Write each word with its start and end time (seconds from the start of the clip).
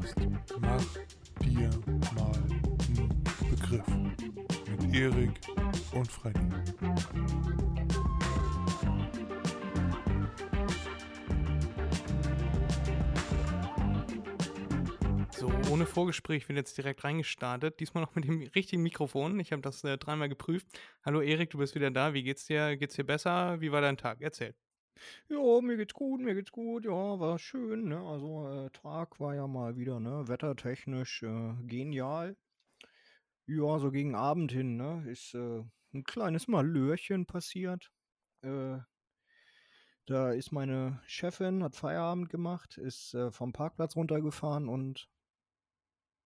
Podcast 0.00 0.20
Mach 0.60 0.84
dir 1.44 1.70
mal 2.14 2.32
einen 2.32 3.24
Begriff 3.50 3.86
mit 4.68 4.94
Erik 4.94 5.40
und 5.92 6.10
Freddy. 6.10 6.40
So, 15.36 15.50
ohne 15.70 15.86
Vorgespräch 15.86 16.46
bin 16.46 16.56
jetzt 16.56 16.76
direkt 16.78 17.04
reingestartet. 17.04 17.80
Diesmal 17.80 18.04
noch 18.04 18.14
mit 18.14 18.24
dem 18.24 18.42
richtigen 18.54 18.82
Mikrofon. 18.82 19.38
Ich 19.40 19.52
habe 19.52 19.62
das 19.62 19.84
äh, 19.84 19.98
dreimal 19.98 20.28
geprüft. 20.28 20.66
Hallo 21.04 21.20
Erik, 21.20 21.50
du 21.50 21.58
bist 21.58 21.74
wieder 21.74 21.90
da. 21.90 22.14
Wie 22.14 22.22
geht's 22.22 22.46
dir? 22.46 22.76
Geht's 22.76 22.96
dir 22.96 23.04
besser? 23.04 23.60
Wie 23.60 23.72
war 23.72 23.80
dein 23.80 23.96
Tag? 23.96 24.18
Erzähl. 24.20 24.54
Ja, 25.28 25.60
mir 25.62 25.76
geht's 25.76 25.94
gut, 25.94 26.20
mir 26.20 26.34
geht's 26.34 26.52
gut. 26.52 26.84
Ja, 26.84 27.18
war 27.20 27.38
schön, 27.38 27.88
ne? 27.88 27.98
Also, 28.00 28.48
äh, 28.48 28.70
Tag 28.70 29.18
war 29.20 29.34
ja 29.34 29.46
mal 29.46 29.76
wieder, 29.76 30.00
ne? 30.00 30.28
Wettertechnisch 30.28 31.22
äh, 31.22 31.54
genial. 31.66 32.36
Ja, 33.46 33.78
so 33.78 33.90
gegen 33.90 34.14
Abend 34.14 34.52
hin, 34.52 34.76
ne? 34.76 35.04
Ist 35.08 35.34
äh, 35.34 35.62
ein 35.92 36.04
kleines 36.04 36.48
Malörchen 36.48 37.26
passiert. 37.26 37.90
Äh, 38.42 38.78
da 40.06 40.32
ist 40.32 40.52
meine 40.52 41.00
Chefin, 41.06 41.62
hat 41.62 41.76
Feierabend 41.76 42.30
gemacht, 42.30 42.78
ist 42.78 43.14
äh, 43.14 43.30
vom 43.30 43.52
Parkplatz 43.52 43.96
runtergefahren 43.96 44.68
und 44.68 45.08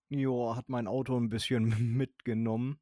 ja, 0.08 0.56
hat 0.56 0.68
mein 0.68 0.86
Auto 0.86 1.16
ein 1.18 1.28
bisschen 1.28 1.64
mitgenommen. 1.96 2.80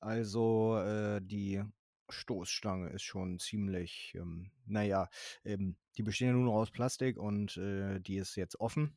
Also, 0.00 0.76
äh, 0.78 1.20
die 1.22 1.62
Stoßstange 2.10 2.90
ist 2.90 3.02
schon 3.02 3.38
ziemlich, 3.38 4.14
ähm, 4.14 4.50
naja, 4.66 5.08
ähm, 5.44 5.76
die 5.96 6.02
bestehen 6.02 6.28
ja 6.28 6.34
nur 6.34 6.44
noch 6.44 6.54
aus 6.54 6.70
Plastik 6.70 7.16
und 7.16 7.56
äh, 7.56 8.00
die 8.00 8.16
ist 8.16 8.36
jetzt 8.36 8.60
offen. 8.60 8.94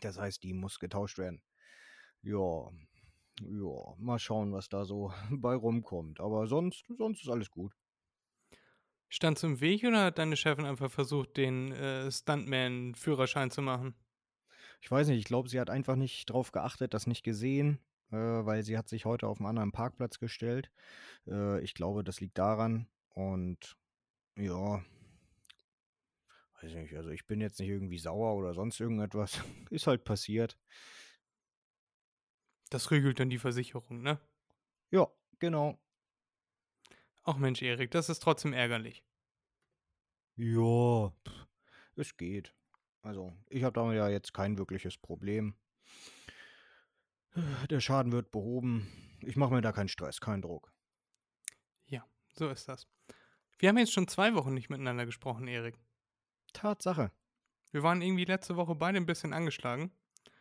Das 0.00 0.18
heißt, 0.18 0.42
die 0.42 0.52
muss 0.52 0.78
getauscht 0.78 1.18
werden. 1.18 1.42
Ja, 2.22 2.70
ja, 3.40 3.94
mal 3.98 4.18
schauen, 4.18 4.52
was 4.52 4.68
da 4.68 4.84
so 4.84 5.12
bei 5.30 5.54
rumkommt. 5.54 6.20
Aber 6.20 6.46
sonst, 6.46 6.84
sonst 6.96 7.22
ist 7.22 7.28
alles 7.28 7.50
gut. 7.50 7.72
Standst 9.08 9.44
du 9.44 9.48
im 9.48 9.60
Weg 9.60 9.84
oder 9.84 10.06
hat 10.06 10.18
deine 10.18 10.36
Chefin 10.36 10.64
einfach 10.64 10.90
versucht, 10.90 11.36
den 11.36 11.72
äh, 11.72 12.10
Stuntman-Führerschein 12.10 13.50
zu 13.50 13.62
machen? 13.62 13.94
Ich 14.80 14.90
weiß 14.90 15.08
nicht, 15.08 15.18
ich 15.18 15.24
glaube, 15.24 15.48
sie 15.48 15.60
hat 15.60 15.70
einfach 15.70 15.96
nicht 15.96 16.26
drauf 16.26 16.52
geachtet, 16.52 16.92
das 16.92 17.06
nicht 17.06 17.22
gesehen, 17.22 17.78
äh, 18.10 18.16
weil 18.16 18.62
sie 18.62 18.78
hat 18.78 18.88
sich 18.88 19.04
heute 19.04 19.26
auf 19.28 19.38
einen 19.38 19.48
anderen 19.48 19.72
Parkplatz 19.72 20.18
gestellt. 20.18 20.70
Äh, 21.26 21.60
ich 21.62 21.74
glaube, 21.74 22.04
das 22.04 22.20
liegt 22.20 22.38
daran. 22.38 22.88
Und 23.10 23.76
ja, 24.36 24.84
weiß 26.62 26.74
nicht, 26.74 26.94
also 26.96 27.10
ich 27.10 27.26
bin 27.26 27.40
jetzt 27.40 27.58
nicht 27.60 27.68
irgendwie 27.68 27.98
sauer 27.98 28.34
oder 28.36 28.54
sonst 28.54 28.80
irgendetwas. 28.80 29.40
Ist 29.70 29.86
halt 29.86 30.04
passiert. 30.04 30.58
Das 32.70 32.90
regelt 32.90 33.20
dann 33.20 33.30
die 33.30 33.38
Versicherung, 33.38 34.02
ne? 34.02 34.20
Ja, 34.90 35.08
genau. 35.38 35.78
Ach 37.22 37.36
Mensch, 37.36 37.62
Erik, 37.62 37.90
das 37.90 38.08
ist 38.08 38.20
trotzdem 38.20 38.52
ärgerlich. 38.52 39.04
Ja, 40.36 41.10
pff, 41.26 41.46
es 41.96 42.16
geht. 42.16 42.54
Also, 43.02 43.32
ich 43.48 43.62
habe 43.62 43.72
damit 43.72 43.96
ja 43.96 44.08
jetzt 44.08 44.32
kein 44.34 44.58
wirkliches 44.58 44.96
Problem. 44.98 45.56
Der 47.70 47.80
Schaden 47.80 48.12
wird 48.12 48.30
behoben. 48.30 48.88
Ich 49.20 49.36
mache 49.36 49.52
mir 49.52 49.60
da 49.60 49.72
keinen 49.72 49.88
Stress, 49.88 50.20
keinen 50.20 50.42
Druck. 50.42 50.72
Ja, 51.86 52.06
so 52.32 52.48
ist 52.48 52.68
das. 52.68 52.86
Wir 53.58 53.68
haben 53.68 53.78
jetzt 53.78 53.92
schon 53.92 54.08
zwei 54.08 54.34
Wochen 54.34 54.54
nicht 54.54 54.70
miteinander 54.70 55.04
gesprochen, 55.04 55.46
Erik. 55.46 55.78
Tatsache. 56.52 57.10
Wir 57.72 57.82
waren 57.82 58.00
irgendwie 58.00 58.24
letzte 58.24 58.56
Woche 58.56 58.74
beide 58.74 58.96
ein 58.96 59.06
bisschen 59.06 59.32
angeschlagen. 59.32 59.90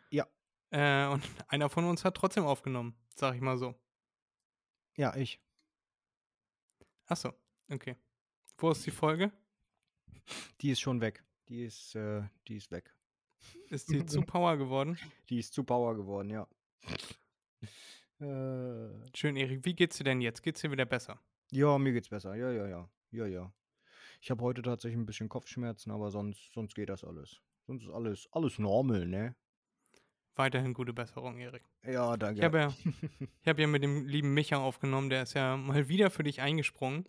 Ja. 0.10 0.26
Äh, 0.70 1.08
und 1.08 1.24
einer 1.50 1.70
von 1.70 1.86
uns 1.86 2.06
hat 2.06 2.16
trotzdem 2.16 2.46
aufgenommen, 2.46 2.96
sag 3.16 3.36
ich 3.36 3.42
mal 3.42 3.58
so. 3.58 3.76
Ja, 4.96 5.16
ich. 5.16 5.42
Achso, 7.08 7.34
okay. 7.70 7.98
Wo 8.58 8.72
ist 8.72 8.86
die 8.86 8.92
Folge? 8.92 9.34
Die 10.62 10.72
ist 10.72 10.80
schon 10.80 11.02
weg. 11.02 11.24
Die 11.50 11.66
ist, 11.66 11.96
äh, 11.96 12.24
die 12.48 12.56
ist 12.56 12.72
weg. 12.72 12.96
Ist 13.70 13.90
die 13.90 14.06
zu 14.06 14.22
Power 14.26 14.58
geworden? 14.58 14.98
Die 15.30 15.40
ist 15.40 15.54
zu 15.54 15.64
Power 15.64 15.96
geworden, 15.96 16.30
ja. 16.30 16.48
Äh, 18.20 19.16
Schön, 19.16 19.36
Erik. 19.36 19.66
Wie 19.66 19.76
geht's 19.76 19.98
dir 19.98 20.06
denn 20.06 20.22
jetzt? 20.22 20.42
Geht's 20.42 20.62
dir 20.62 20.72
wieder 20.72 20.86
besser? 20.86 21.20
ja, 21.52 21.78
mir 21.78 21.94
geht's 21.94 22.10
besser. 22.10 22.36
Ja, 22.36 22.52
ja, 22.52 22.68
ja. 22.68 22.90
Ja, 23.12 23.26
ja. 23.26 23.54
Ich 24.22 24.32
habe 24.32 24.42
heute 24.44 24.62
tatsächlich 24.62 24.98
ein 24.98 25.06
bisschen 25.06 25.30
Kopfschmerzen, 25.30 25.92
aber 25.92 26.12
sonst, 26.12 26.54
sonst 26.54 26.76
geht 26.76 26.90
das 26.90 27.04
alles. 27.04 27.42
Sonst 27.68 27.84
ist 27.84 27.90
alles, 27.92 28.28
alles 28.32 28.60
normal, 28.60 29.06
ne? 29.06 29.36
Weiterhin 30.36 30.74
gute 30.74 30.94
Besserung, 30.94 31.38
Erik. 31.38 31.64
Ja, 31.84 32.18
danke. 32.18 32.40
Ich 32.40 32.46
habe 32.46 32.58
ja, 32.58 32.74
ich 33.42 33.48
hab 33.48 33.60
ja 33.60 33.68
mit 33.68 33.84
dem 33.84 34.06
lieben 34.06 34.34
Micha 34.34 34.58
aufgenommen, 34.58 35.10
der 35.10 35.24
ist 35.24 35.34
ja 35.34 35.56
mal 35.56 35.88
wieder 35.88 36.10
für 36.10 36.24
dich 36.24 36.42
eingesprungen. 36.42 37.06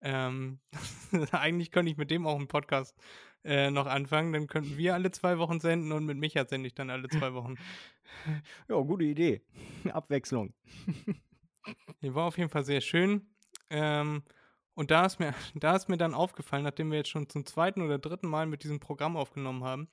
Ähm, 0.00 0.60
eigentlich 1.32 1.70
könnte 1.70 1.90
ich 1.90 1.98
mit 1.98 2.10
dem 2.10 2.26
auch 2.26 2.36
einen 2.36 2.48
Podcast 2.48 2.96
äh, 3.46 3.70
noch 3.70 3.86
anfangen. 3.86 4.32
Dann 4.32 4.48
könnten 4.48 4.76
wir 4.76 4.94
alle 4.94 5.10
zwei 5.12 5.38
Wochen 5.38 5.60
senden 5.60 5.92
und 5.92 6.04
mit 6.04 6.18
Micha 6.18 6.44
sende 6.44 6.66
ich 6.66 6.74
dann 6.74 6.90
alle 6.90 7.08
zwei 7.08 7.32
Wochen. 7.32 7.54
ja, 8.68 8.76
gute 8.76 9.04
Idee. 9.04 9.42
Abwechslung. 9.92 10.52
Die 12.02 12.14
war 12.14 12.26
auf 12.26 12.38
jeden 12.38 12.50
Fall 12.50 12.64
sehr 12.64 12.80
schön. 12.80 13.28
Ähm, 13.70 14.22
und 14.74 14.90
da 14.90 15.06
ist, 15.06 15.18
mir, 15.20 15.34
da 15.54 15.74
ist 15.74 15.88
mir 15.88 15.96
dann 15.96 16.12
aufgefallen, 16.12 16.64
nachdem 16.64 16.90
wir 16.90 16.98
jetzt 16.98 17.08
schon 17.08 17.28
zum 17.28 17.46
zweiten 17.46 17.82
oder 17.82 17.98
dritten 17.98 18.28
Mal 18.28 18.46
mit 18.46 18.62
diesem 18.62 18.78
Programm 18.78 19.16
aufgenommen 19.16 19.64
haben, 19.64 19.88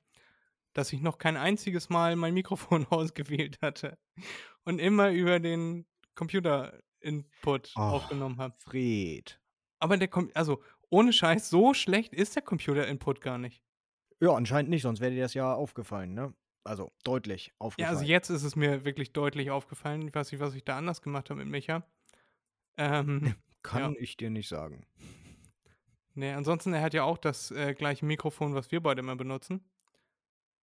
dass 0.74 0.92
ich 0.92 1.00
noch 1.00 1.18
kein 1.18 1.36
einziges 1.36 1.88
Mal 1.88 2.16
mein 2.16 2.34
Mikrofon 2.34 2.86
ausgewählt 2.90 3.58
hatte 3.62 3.96
und 4.64 4.78
immer 4.80 5.10
über 5.10 5.40
den 5.40 5.86
Computer-Input 6.14 7.72
aufgenommen 7.76 8.38
habe. 8.38 8.54
Fred. 8.58 9.40
Aber 9.78 9.96
der 9.96 10.08
kommt, 10.08 10.34
also 10.36 10.62
ohne 10.94 11.12
Scheiß, 11.12 11.50
so 11.50 11.74
schlecht 11.74 12.12
ist 12.14 12.36
der 12.36 12.42
Computer-Input 12.42 13.20
gar 13.20 13.38
nicht. 13.38 13.62
Ja, 14.20 14.32
anscheinend 14.34 14.70
nicht, 14.70 14.82
sonst 14.82 15.00
wäre 15.00 15.12
dir 15.12 15.22
das 15.22 15.34
ja 15.34 15.52
aufgefallen, 15.54 16.14
ne? 16.14 16.34
Also 16.64 16.92
deutlich 17.04 17.48
Ja, 17.48 17.54
aufgefallen. 17.58 17.96
also 17.96 18.04
jetzt 18.04 18.30
ist 18.30 18.42
es 18.42 18.56
mir 18.56 18.84
wirklich 18.84 19.12
deutlich 19.12 19.50
aufgefallen. 19.50 20.08
Ich 20.08 20.14
weiß 20.14 20.32
nicht, 20.32 20.40
was 20.40 20.54
ich 20.54 20.64
da 20.64 20.78
anders 20.78 21.02
gemacht 21.02 21.28
habe 21.30 21.40
mit 21.40 21.48
Micha. 21.48 21.82
Ähm, 22.76 23.34
Kann 23.62 23.94
ja. 23.94 24.00
ich 24.00 24.16
dir 24.16 24.30
nicht 24.30 24.48
sagen. 24.48 24.86
nee, 26.14 26.32
ansonsten, 26.32 26.72
er 26.74 26.82
hat 26.82 26.94
ja 26.94 27.02
auch 27.04 27.18
das 27.18 27.50
äh, 27.50 27.74
gleiche 27.74 28.04
Mikrofon, 28.06 28.54
was 28.54 28.70
wir 28.70 28.82
beide 28.82 29.00
immer 29.00 29.16
benutzen. 29.16 29.68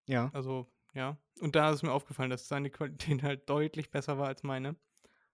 Ja. 0.08 0.30
Also, 0.34 0.68
ja. 0.94 1.18
Und 1.40 1.56
da 1.56 1.72
ist 1.72 1.84
mir 1.84 1.92
aufgefallen, 1.92 2.30
dass 2.30 2.48
seine 2.48 2.70
Qualität 2.70 3.24
halt 3.24 3.50
deutlich 3.50 3.92
besser 3.92 4.18
war 4.18 4.28
als 4.28 4.44
meine. 4.44 4.76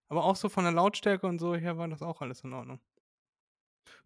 Aber 0.09 0.23
auch 0.25 0.35
so 0.35 0.49
von 0.49 0.63
der 0.63 0.73
Lautstärke 0.73 1.27
und 1.27 1.39
so 1.39 1.55
her 1.55 1.77
war 1.77 1.87
das 1.87 2.01
auch 2.01 2.21
alles 2.21 2.41
in 2.43 2.53
Ordnung. 2.53 2.79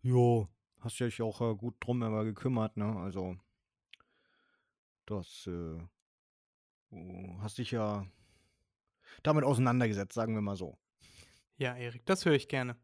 Jo, 0.04 0.48
hast 0.82 1.00
dich 1.00 1.22
auch 1.22 1.42
äh, 1.42 1.56
gut 1.56 1.76
drum 1.80 2.02
immer 2.04 2.24
gekümmert, 2.24 2.78
ne? 2.78 2.96
Also, 2.98 3.38
das, 5.06 5.48
äh, 5.48 5.80
du 6.90 7.38
hast 7.42 7.58
dich 7.58 7.72
ja 7.72 8.06
damit 9.24 9.44
auseinandergesetzt, 9.44 10.14
sagen 10.14 10.34
wir 10.34 10.42
mal 10.42 10.56
so. 10.56 10.78
Ja, 11.58 11.76
Erik, 11.76 12.06
das 12.06 12.26
höre 12.26 12.34
ich 12.34 12.48
gerne. 12.48 12.76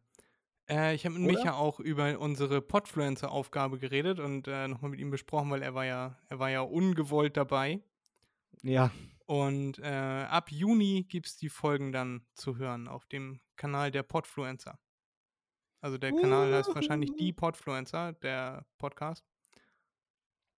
Äh, 0.69 0.95
ich 0.95 1.05
habe 1.05 1.17
mit 1.17 1.29
Oder? 1.29 1.39
Micha 1.39 1.53
auch 1.53 1.79
über 1.79 2.19
unsere 2.19 2.61
Podfluencer-Aufgabe 2.61 3.79
geredet 3.79 4.19
und 4.19 4.47
äh, 4.47 4.67
nochmal 4.67 4.91
mit 4.91 4.99
ihm 4.99 5.09
besprochen, 5.09 5.49
weil 5.49 5.61
er 5.63 5.73
war 5.73 5.85
ja, 5.85 6.17
er 6.27 6.39
war 6.39 6.49
ja 6.49 6.61
ungewollt 6.61 7.37
dabei. 7.37 7.81
Ja, 8.63 8.91
Und 9.25 9.79
äh, 9.79 9.85
ab 10.29 10.51
Juni 10.51 11.03
gibt 11.03 11.27
es 11.27 11.37
die 11.37 11.49
Folgen 11.49 11.91
dann 11.91 12.25
zu 12.33 12.57
hören 12.57 12.87
auf 12.87 13.05
dem 13.05 13.41
Kanal 13.55 13.91
der 13.91 14.03
Podfluencer. 14.03 14.79
Also 15.81 15.97
der 15.97 16.11
Kanal 16.11 16.53
heißt 16.53 16.73
wahrscheinlich 16.73 17.15
die 17.15 17.33
Podfluencer, 17.33 18.13
der 18.13 18.65
Podcast. 18.77 19.23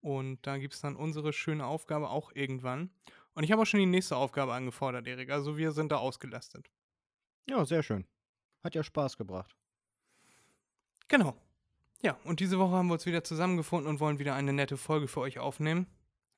Und 0.01 0.39
da 0.47 0.57
gibt 0.57 0.73
es 0.73 0.81
dann 0.81 0.95
unsere 0.95 1.33
schöne 1.33 1.65
Aufgabe 1.65 2.09
auch 2.09 2.31
irgendwann. 2.33 2.89
Und 3.33 3.43
ich 3.43 3.51
habe 3.51 3.61
auch 3.61 3.65
schon 3.65 3.81
die 3.81 3.85
nächste 3.85 4.15
Aufgabe 4.15 4.53
angefordert, 4.53 5.07
Erik. 5.07 5.29
Also 5.29 5.57
wir 5.57 5.71
sind 5.71 5.91
da 5.91 5.97
ausgelastet. 5.97 6.69
ja, 7.49 7.65
sehr 7.65 7.83
schön. 7.83 8.05
Hat 8.63 8.75
ja 8.75 8.83
Spaß 8.83 9.17
gebracht. 9.17 9.55
Genau. 11.07 11.35
Ja, 12.01 12.17
und 12.23 12.39
diese 12.39 12.59
Woche 12.59 12.71
haben 12.71 12.87
wir 12.87 12.93
uns 12.93 13.05
wieder 13.05 13.23
zusammengefunden 13.23 13.89
und 13.89 13.99
wollen 13.99 14.19
wieder 14.19 14.35
eine 14.35 14.53
nette 14.53 14.77
Folge 14.77 15.07
für 15.07 15.19
euch 15.19 15.39
aufnehmen. 15.39 15.87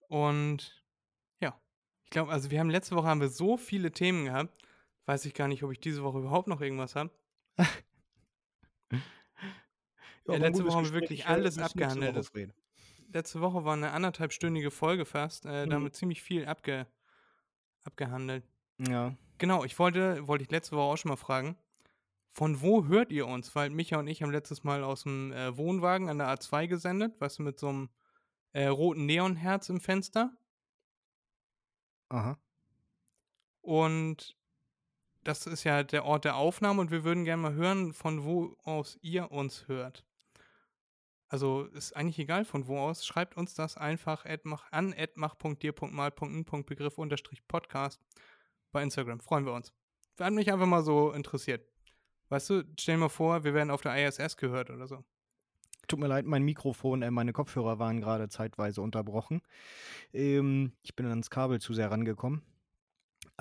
Und 0.07 0.83
ja, 1.39 1.59
ich 2.03 2.09
glaube, 2.09 2.31
also 2.31 2.49
wir 2.49 2.59
haben 2.59 2.69
letzte 2.69 2.95
Woche 2.95 3.07
haben 3.07 3.21
wir 3.21 3.29
so 3.29 3.57
viele 3.57 3.91
Themen 3.91 4.25
gehabt. 4.25 4.57
Weiß 5.05 5.25
ich 5.25 5.33
gar 5.33 5.47
nicht, 5.47 5.63
ob 5.63 5.71
ich 5.71 5.79
diese 5.79 6.03
Woche 6.03 6.19
überhaupt 6.19 6.47
noch 6.47 6.61
irgendwas 6.61 6.95
habe. 6.95 7.11
Ja, 10.27 10.35
letzte 10.37 10.65
Woche 10.65 10.75
haben 10.75 10.85
wir 10.85 10.93
wirklich 10.93 11.27
alles 11.27 11.57
abgehandelt. 11.57 12.15
Woche. 12.15 12.53
Letzte 13.13 13.41
Woche 13.41 13.65
war 13.65 13.73
eine 13.73 13.91
anderthalbstündige 13.91 14.71
Folge 14.71 15.05
fast. 15.05 15.45
Äh, 15.45 15.65
Da 15.67 15.73
haben 15.75 15.81
Mhm. 15.81 15.87
wir 15.87 15.93
ziemlich 15.93 16.21
viel 16.21 16.45
abge 16.45 16.87
abgehandelt. 17.83 18.43
Ja. 18.77 19.15
Genau, 19.39 19.63
ich 19.63 19.77
wollte, 19.79 20.27
wollte 20.27 20.43
ich 20.43 20.51
letzte 20.51 20.75
Woche 20.75 20.83
auch 20.93 20.97
schon 20.97 21.09
mal 21.09 21.15
fragen, 21.17 21.57
von 22.31 22.61
wo 22.61 22.85
hört 22.85 23.11
ihr 23.11 23.25
uns? 23.27 23.53
Weil 23.55 23.69
Micha 23.71 23.97
und 23.97 24.07
ich 24.07 24.21
haben 24.21 24.31
letztes 24.31 24.63
Mal 24.63 24.83
aus 24.83 25.03
dem 25.03 25.33
äh, 25.33 25.57
Wohnwagen 25.57 26.07
an 26.09 26.19
der 26.19 26.27
A2 26.29 26.67
gesendet, 26.67 27.19
weißt 27.19 27.39
du, 27.39 27.43
mit 27.43 27.59
so 27.59 27.67
einem 27.69 27.89
äh, 28.53 28.67
roten 28.67 29.05
Neonherz 29.07 29.67
im 29.69 29.81
Fenster. 29.81 30.31
Aha. 32.09 32.37
Und 33.61 34.37
das 35.23 35.45
ist 35.47 35.63
ja 35.63 35.83
der 35.83 36.05
Ort 36.05 36.25
der 36.25 36.35
Aufnahme 36.35 36.81
und 36.81 36.91
wir 36.91 37.03
würden 37.03 37.25
gerne 37.25 37.41
mal 37.41 37.53
hören, 37.53 37.93
von 37.93 38.23
wo 38.23 38.55
aus 38.63 38.97
ihr 39.01 39.31
uns 39.31 39.67
hört. 39.67 40.05
Also 41.31 41.63
ist 41.63 41.95
eigentlich 41.95 42.19
egal 42.19 42.43
von 42.43 42.67
wo 42.67 42.77
aus. 42.77 43.05
Schreibt 43.05 43.37
uns 43.37 43.53
das 43.53 43.77
einfach 43.77 44.25
an 44.71 44.93
mach.dir.mal.n.begriff 45.15 46.97
Podcast 47.47 48.01
bei 48.73 48.83
Instagram. 48.83 49.21
Freuen 49.21 49.45
wir 49.45 49.53
uns. 49.53 49.71
Wir 50.17 50.25
haben 50.25 50.35
mich 50.35 50.51
einfach 50.51 50.65
mal 50.65 50.83
so 50.83 51.13
interessiert. 51.13 51.65
Weißt 52.27 52.49
du, 52.49 52.63
stell 52.77 52.95
dir 52.95 52.99
mal 52.99 53.07
vor, 53.07 53.45
wir 53.45 53.53
werden 53.53 53.71
auf 53.71 53.79
der 53.79 53.95
ISS 54.05 54.35
gehört 54.35 54.71
oder 54.71 54.89
so. 54.89 55.05
Tut 55.87 55.99
mir 55.99 56.07
leid, 56.07 56.25
mein 56.25 56.43
Mikrofon, 56.43 57.01
äh, 57.01 57.11
meine 57.11 57.31
Kopfhörer 57.31 57.79
waren 57.79 58.01
gerade 58.01 58.27
zeitweise 58.27 58.81
unterbrochen. 58.81 59.41
Ähm, 60.11 60.73
ich 60.83 60.97
bin 60.97 61.05
ans 61.05 61.29
Kabel 61.29 61.61
zu 61.61 61.73
sehr 61.73 61.91
rangekommen. 61.91 62.41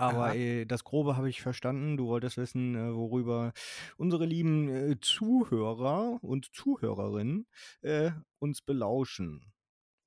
Aber 0.01 0.35
äh, 0.35 0.65
das 0.65 0.85
Grobe 0.85 1.17
habe 1.17 1.29
ich 1.29 1.43
verstanden. 1.43 1.97
Du 1.97 2.07
wolltest 2.07 2.37
wissen, 2.37 2.75
äh, 2.75 2.95
worüber 2.95 3.53
unsere 3.97 4.25
lieben 4.25 4.69
äh, 4.69 5.01
Zuhörer 5.01 6.19
und 6.23 6.49
Zuhörerinnen 6.55 7.47
äh, 7.83 8.11
uns 8.39 8.63
belauschen. 8.63 9.53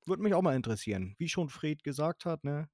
Würde 0.06 0.22
mich 0.22 0.34
auch 0.34 0.42
mal 0.42 0.56
interessieren. 0.56 1.14
Wie 1.18 1.28
schon 1.28 1.48
Fred 1.48 1.82
gesagt 1.82 2.26
hat, 2.26 2.44
ne? 2.44 2.68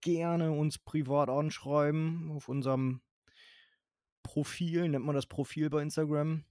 gerne 0.00 0.52
uns 0.52 0.78
privat 0.78 1.28
anschreiben 1.28 2.30
auf 2.32 2.48
unserem 2.48 3.00
Profil. 4.22 4.88
Nennt 4.88 5.04
man 5.04 5.14
das 5.14 5.26
Profil 5.26 5.70
bei 5.70 5.82
Instagram? 5.82 6.44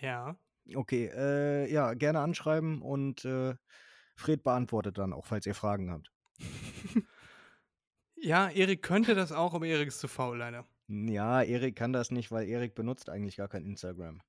Ja. 0.00 0.36
Okay, 0.74 1.10
äh, 1.14 1.70
ja, 1.70 1.94
gerne 1.94 2.20
anschreiben 2.20 2.80
und 2.82 3.24
äh, 3.24 3.54
Fred 4.16 4.42
beantwortet 4.42 4.98
dann 4.98 5.12
auch, 5.12 5.26
falls 5.26 5.46
ihr 5.46 5.54
Fragen 5.54 5.90
habt. 5.90 6.10
Ja, 8.24 8.48
Erik 8.48 8.80
könnte 8.80 9.14
das 9.14 9.32
auch, 9.32 9.52
aber 9.52 9.66
Erik 9.66 9.88
ist 9.88 10.00
zu 10.00 10.08
faul, 10.08 10.38
leider. 10.38 10.66
Ja, 10.88 11.42
Erik 11.42 11.76
kann 11.76 11.92
das 11.92 12.10
nicht, 12.10 12.30
weil 12.30 12.48
Erik 12.48 12.74
benutzt 12.74 13.10
eigentlich 13.10 13.36
gar 13.36 13.48
kein 13.48 13.66
Instagram. 13.66 14.22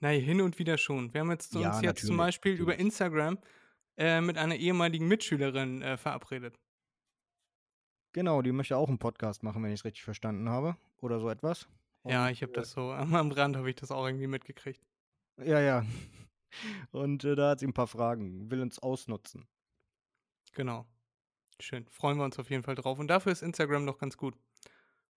Nein, 0.00 0.22
hin 0.22 0.40
und 0.40 0.58
wieder 0.58 0.78
schon. 0.78 1.12
Wir 1.12 1.20
haben 1.20 1.30
jetzt 1.30 1.54
ja, 1.54 1.74
uns 1.74 1.82
jetzt 1.82 2.06
zum 2.06 2.16
Beispiel 2.16 2.52
natürlich. 2.52 2.74
über 2.74 2.80
Instagram 2.80 3.38
äh, 3.98 4.22
mit 4.22 4.38
einer 4.38 4.56
ehemaligen 4.56 5.08
Mitschülerin 5.08 5.82
äh, 5.82 5.98
verabredet. 5.98 6.58
Genau, 8.14 8.40
die 8.40 8.52
möchte 8.52 8.78
auch 8.78 8.88
einen 8.88 8.98
Podcast 8.98 9.42
machen, 9.42 9.62
wenn 9.62 9.72
ich 9.72 9.80
es 9.80 9.84
richtig 9.84 10.04
verstanden 10.04 10.48
habe. 10.48 10.78
Oder 11.02 11.20
so 11.20 11.28
etwas. 11.28 11.68
Und, 12.04 12.12
ja, 12.12 12.30
ich 12.30 12.40
habe 12.42 12.52
das 12.52 12.70
so, 12.70 12.92
am 12.92 13.30
Rand 13.30 13.56
habe 13.56 13.68
ich 13.68 13.76
das 13.76 13.90
auch 13.90 14.06
irgendwie 14.06 14.26
mitgekriegt. 14.26 14.82
Ja, 15.44 15.60
ja. 15.60 15.84
Und 16.92 17.24
äh, 17.24 17.34
da 17.34 17.50
hat 17.50 17.60
sie 17.60 17.66
ein 17.66 17.74
paar 17.74 17.88
Fragen, 17.88 18.50
will 18.50 18.62
uns 18.62 18.78
ausnutzen. 18.78 19.46
Genau. 20.54 20.86
Schön. 21.62 21.86
Freuen 21.90 22.18
wir 22.18 22.24
uns 22.24 22.38
auf 22.40 22.50
jeden 22.50 22.64
Fall 22.64 22.74
drauf. 22.74 22.98
Und 22.98 23.06
dafür 23.06 23.30
ist 23.30 23.42
Instagram 23.42 23.86
doch 23.86 23.98
ganz 23.98 24.16
gut. 24.16 24.34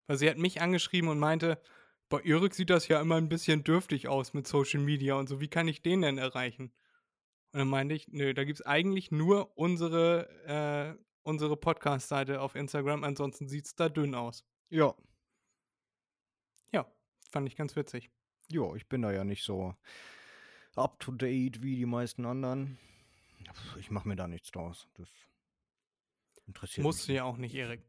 Weil 0.06 0.18
sie 0.18 0.30
hat 0.30 0.38
mich 0.38 0.62
angeschrieben 0.62 1.10
und 1.10 1.18
meinte, 1.18 1.60
bei 2.08 2.22
Erik 2.22 2.54
sieht 2.54 2.70
das 2.70 2.88
ja 2.88 3.02
immer 3.02 3.16
ein 3.16 3.30
bisschen 3.30 3.64
dürftig 3.64 4.08
aus 4.08 4.36
mit 4.36 4.46
Social 4.46 4.80
Media 4.80 5.16
und 5.16 5.28
so. 5.28 5.42
Wie 5.42 5.48
kann 5.48 5.68
ich 5.68 5.82
den 5.82 6.02
denn 6.02 6.20
erreichen? 6.20 6.72
Und 7.52 7.60
dann 7.60 7.68
meinte 7.68 7.96
ich, 7.96 8.10
nö, 8.10 8.36
da 8.36 8.44
gibt 8.44 8.60
es 8.60 8.66
eigentlich 8.66 9.12
nur 9.12 9.58
unsere, 9.58 10.30
äh, 10.46 11.04
unsere 11.24 11.58
Podcast-Seite 11.58 12.40
auf 12.40 12.54
Instagram. 12.54 13.04
Ansonsten 13.04 13.48
sieht 13.48 13.66
es 13.66 13.76
da 13.76 13.90
dünn 13.90 14.14
aus. 14.14 14.46
Ja. 14.70 14.94
Ja, 16.72 16.86
fand 17.32 17.48
ich 17.48 17.56
ganz 17.56 17.76
witzig. 17.76 18.12
Ja, 18.52 18.76
ich 18.76 18.88
bin 18.88 19.02
da 19.02 19.12
ja 19.12 19.24
nicht 19.24 19.44
so 19.44 19.74
up 20.76 21.00
to 21.00 21.12
date 21.12 21.64
wie 21.64 21.78
die 21.78 21.88
meisten 21.88 22.26
anderen. 22.26 22.78
Ich 23.80 23.90
mache 23.90 24.08
mir 24.08 24.16
da 24.16 24.28
nichts 24.28 24.52
draus. 24.52 24.88
Das 24.94 25.10
Interessiert 26.48 26.84
Musst 26.84 27.08
du 27.08 27.14
ja 27.14 27.24
auch 27.24 27.38
nicht, 27.38 27.56
Erik. 27.56 27.82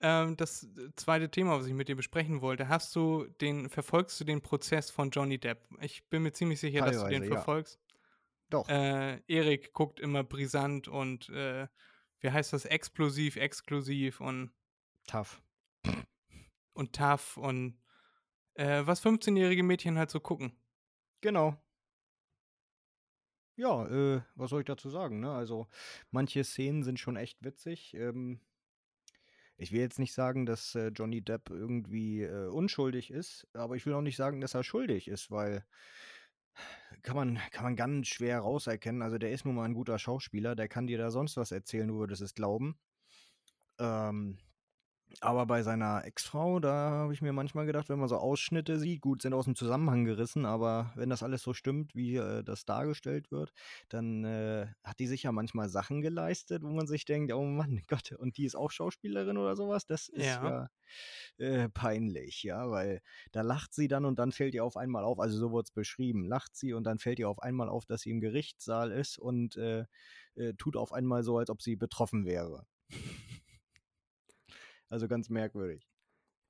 Ähm, 0.00 0.36
das 0.36 0.62
äh, 0.62 0.90
zweite 0.94 1.30
Thema, 1.30 1.58
was 1.58 1.66
ich 1.66 1.72
mit 1.72 1.88
dir 1.88 1.96
besprechen 1.96 2.40
wollte, 2.40 2.68
hast 2.68 2.94
du 2.94 3.26
den, 3.40 3.68
verfolgst 3.68 4.20
du 4.20 4.24
den 4.24 4.40
Prozess 4.40 4.90
von 4.90 5.10
Johnny 5.10 5.38
Depp? 5.38 5.66
Ich 5.80 6.08
bin 6.08 6.22
mir 6.22 6.32
ziemlich 6.32 6.60
sicher, 6.60 6.80
Teilweise, 6.80 7.00
dass 7.00 7.08
du 7.08 7.10
den 7.10 7.24
ja. 7.24 7.30
verfolgst. 7.30 7.80
Doch. 8.50 8.68
Äh, 8.68 9.20
Erik 9.26 9.72
guckt 9.72 10.00
immer 10.00 10.22
brisant 10.22 10.88
und 10.88 11.28
äh, 11.30 11.66
wie 12.20 12.30
heißt 12.30 12.52
das? 12.52 12.64
Explosiv, 12.64 13.36
exklusiv 13.36 14.20
und 14.20 14.52
tough. 15.06 15.42
Und 16.72 16.94
tough 16.94 17.36
und 17.36 17.80
äh, 18.54 18.82
was 18.84 19.04
15-jährige 19.04 19.62
Mädchen 19.62 19.98
halt 19.98 20.10
so 20.10 20.20
gucken. 20.20 20.52
Genau. 21.20 21.56
Ja, 23.58 23.86
äh, 23.88 24.22
was 24.36 24.50
soll 24.50 24.60
ich 24.60 24.66
dazu 24.66 24.88
sagen, 24.88 25.18
ne? 25.18 25.32
Also, 25.32 25.66
manche 26.12 26.44
Szenen 26.44 26.84
sind 26.84 27.00
schon 27.00 27.16
echt 27.16 27.42
witzig. 27.42 27.92
Ähm, 27.94 28.40
ich 29.56 29.72
will 29.72 29.80
jetzt 29.80 29.98
nicht 29.98 30.12
sagen, 30.14 30.46
dass 30.46 30.76
äh, 30.76 30.88
Johnny 30.94 31.22
Depp 31.22 31.50
irgendwie 31.50 32.22
äh, 32.22 32.46
unschuldig 32.46 33.10
ist, 33.10 33.48
aber 33.54 33.74
ich 33.74 33.84
will 33.84 33.94
auch 33.94 34.00
nicht 34.00 34.16
sagen, 34.16 34.40
dass 34.40 34.54
er 34.54 34.62
schuldig 34.62 35.08
ist, 35.08 35.32
weil 35.32 35.64
kann 37.02 37.16
man, 37.16 37.40
kann 37.50 37.64
man 37.64 37.74
ganz 37.74 38.06
schwer 38.06 38.38
rauserkennen. 38.38 39.02
Also, 39.02 39.18
der 39.18 39.32
ist 39.32 39.44
nun 39.44 39.56
mal 39.56 39.64
ein 39.64 39.74
guter 39.74 39.98
Schauspieler, 39.98 40.54
der 40.54 40.68
kann 40.68 40.86
dir 40.86 40.98
da 40.98 41.10
sonst 41.10 41.36
was 41.36 41.50
erzählen, 41.50 41.88
du 41.88 41.98
würdest 41.98 42.22
es 42.22 42.34
glauben. 42.34 42.78
Ähm, 43.80 44.38
aber 45.20 45.46
bei 45.46 45.62
seiner 45.62 46.04
Ex-Frau, 46.04 46.60
da 46.60 46.90
habe 46.90 47.12
ich 47.12 47.22
mir 47.22 47.32
manchmal 47.32 47.66
gedacht, 47.66 47.88
wenn 47.88 47.98
man 47.98 48.08
so 48.08 48.16
Ausschnitte 48.16 48.78
sieht, 48.78 49.00
gut, 49.00 49.22
sind 49.22 49.32
aus 49.32 49.46
dem 49.46 49.56
Zusammenhang 49.56 50.04
gerissen, 50.04 50.44
aber 50.44 50.92
wenn 50.94 51.10
das 51.10 51.22
alles 51.22 51.42
so 51.42 51.54
stimmt, 51.54 51.94
wie 51.94 52.16
äh, 52.16 52.44
das 52.44 52.64
dargestellt 52.64 53.30
wird, 53.30 53.52
dann 53.88 54.24
äh, 54.24 54.66
hat 54.84 54.98
die 54.98 55.06
sich 55.06 55.24
ja 55.24 55.32
manchmal 55.32 55.68
Sachen 55.68 56.02
geleistet, 56.02 56.62
wo 56.62 56.68
man 56.68 56.86
sich 56.86 57.04
denkt, 57.04 57.32
oh 57.32 57.44
Mann, 57.44 57.82
Gott, 57.88 58.12
und 58.12 58.36
die 58.36 58.44
ist 58.44 58.54
auch 58.54 58.70
Schauspielerin 58.70 59.38
oder 59.38 59.56
sowas. 59.56 59.86
Das 59.86 60.08
ist 60.08 60.26
ja, 60.26 60.68
ja 61.38 61.44
äh, 61.44 61.68
peinlich, 61.68 62.42
ja, 62.42 62.70
weil 62.70 63.00
da 63.32 63.42
lacht 63.42 63.74
sie 63.74 63.88
dann 63.88 64.04
und 64.04 64.18
dann 64.18 64.32
fällt 64.32 64.54
ihr 64.54 64.64
auf 64.64 64.76
einmal 64.76 65.04
auf, 65.04 65.18
also 65.18 65.38
so 65.38 65.52
wird 65.52 65.66
es 65.66 65.72
beschrieben, 65.72 66.24
lacht 66.24 66.54
sie 66.54 66.72
und 66.74 66.84
dann 66.84 66.98
fällt 66.98 67.18
ihr 67.18 67.28
auf 67.28 67.40
einmal 67.40 67.68
auf, 67.68 67.86
dass 67.86 68.02
sie 68.02 68.10
im 68.10 68.20
Gerichtssaal 68.20 68.92
ist 68.92 69.18
und 69.18 69.56
äh, 69.56 69.84
äh, 70.34 70.54
tut 70.54 70.76
auf 70.76 70.92
einmal 70.92 71.22
so, 71.22 71.38
als 71.38 71.50
ob 71.50 71.62
sie 71.62 71.76
betroffen 71.76 72.24
wäre. 72.24 72.66
Also 74.88 75.08
ganz 75.08 75.28
merkwürdig. 75.28 75.86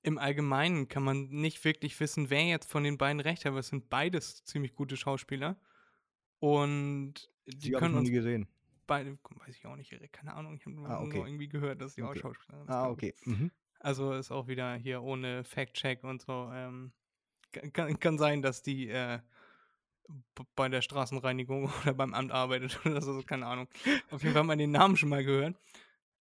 Im 0.02 0.19
Allgemeinen 0.19 0.88
kann 0.88 1.02
man 1.02 1.29
nicht 1.29 1.64
wirklich 1.64 1.99
wissen, 1.99 2.31
wer 2.31 2.44
jetzt 2.44 2.70
von 2.70 2.85
den 2.85 2.99
beiden 2.99 3.20
recht 3.20 3.44
hat, 3.44 3.50
aber 3.50 3.61
es 3.61 3.69
sind 3.69 3.88
beides 3.88 4.44
ziemlich 4.44 4.75
gute 4.75 4.96
Schauspieler. 4.96 5.61
Und 6.38 7.14
die 7.46 7.67
Sie 7.67 7.73
können 7.73 7.95
uns 7.97 8.09
nie 8.09 8.14
gesehen. 8.14 8.47
Beide, 8.87 9.18
weiß 9.23 9.57
ich 9.57 9.66
auch 9.66 9.76
nicht, 9.76 9.92
keine 10.12 10.35
Ahnung, 10.35 10.57
ich 10.57 10.64
habe 10.64 10.76
ah, 10.87 11.00
okay. 11.02 11.18
nur 11.18 11.26
irgendwie 11.26 11.49
gehört, 11.49 11.83
dass 11.83 11.95
sie 11.95 12.02
okay. 12.02 12.18
auch 12.18 12.23
Schauspieler 12.23 12.59
sind. 12.59 12.71
Ah, 12.71 12.88
okay. 12.88 13.14
Mhm. 13.25 13.50
Also 13.80 14.12
ist 14.12 14.30
auch 14.30 14.49
wieder 14.49 14.75
hier 14.75 15.02
ohne 15.02 15.45
Fact-Check 15.45 16.04
und 16.04 16.23
so. 16.23 16.50
Ähm, 16.52 16.92
kann, 17.73 17.99
kann 17.99 18.18
sein, 18.18 18.40
dass 18.42 18.62
die 18.62 18.88
äh, 18.88 19.18
bei 20.57 20.68
der 20.68 20.83
Straßenreinigung 20.83 21.71
oder 21.83 21.95
beim 21.95 22.14
Amt 22.14 22.33
arbeitet 22.33 22.80
oder 22.87 23.00
so, 23.00 23.23
keine 23.23 23.47
Ahnung. 23.47 23.68
Auf 24.11 24.23
jeden 24.23 24.35
Fall 24.35 24.45
man 24.45 24.59
den 24.59 24.71
Namen 24.71 24.97
schon 24.97 25.09
mal 25.09 25.25
gehört. 25.25 25.57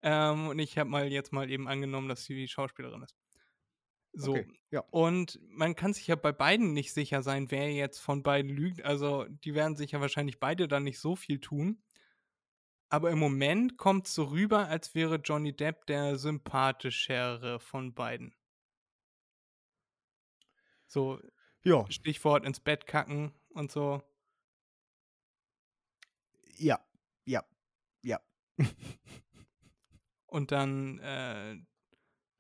Ähm, 0.04 0.50
und 0.50 0.60
ich 0.60 0.78
habe 0.78 0.90
mal 0.90 1.12
jetzt 1.12 1.32
mal 1.32 1.50
eben 1.50 1.68
angenommen, 1.68 2.10
dass 2.10 2.26
sie 2.26 2.48
Schauspielerin 2.48 3.02
ist. 3.04 3.16
So. 4.14 4.34
Okay, 4.34 4.48
ja. 4.70 4.82
Und 4.92 5.40
man 5.50 5.76
kann 5.76 5.94
sich 5.94 6.06
ja 6.06 6.16
bei 6.16 6.32
beiden 6.32 6.74
nicht 6.74 6.94
sicher 6.94 7.24
sein, 7.24 7.50
wer 7.50 7.72
jetzt 7.74 8.00
von 8.00 8.22
beiden 8.22 8.52
lügt. 8.52 8.84
Also, 8.84 9.26
die 9.26 9.56
werden 9.56 9.76
sich 9.76 9.92
ja 9.92 10.02
wahrscheinlich 10.02 10.40
beide 10.40 10.68
dann 10.68 10.84
nicht 10.84 11.00
so 11.00 11.16
viel 11.16 11.40
tun. 11.40 11.82
Aber 12.90 13.10
im 13.10 13.18
Moment 13.18 13.78
kommt 13.78 14.06
es 14.06 14.14
so 14.14 14.26
rüber, 14.26 14.68
als 14.68 14.94
wäre 14.94 15.16
Johnny 15.16 15.56
Depp 15.56 15.88
der 15.88 16.18
sympathischere 16.18 17.60
von 17.60 17.96
beiden. 17.96 18.36
So, 20.86 21.20
ja. 21.64 21.90
Stichwort 21.90 22.46
ins 22.46 22.60
Bett 22.60 22.86
kacken 22.86 23.34
und 23.50 23.72
so. 23.72 24.04
Ja, 26.56 26.80
ja, 27.26 27.44
ja. 28.04 28.20
Und 30.34 30.52
dann 30.52 30.98
äh, 30.98 31.58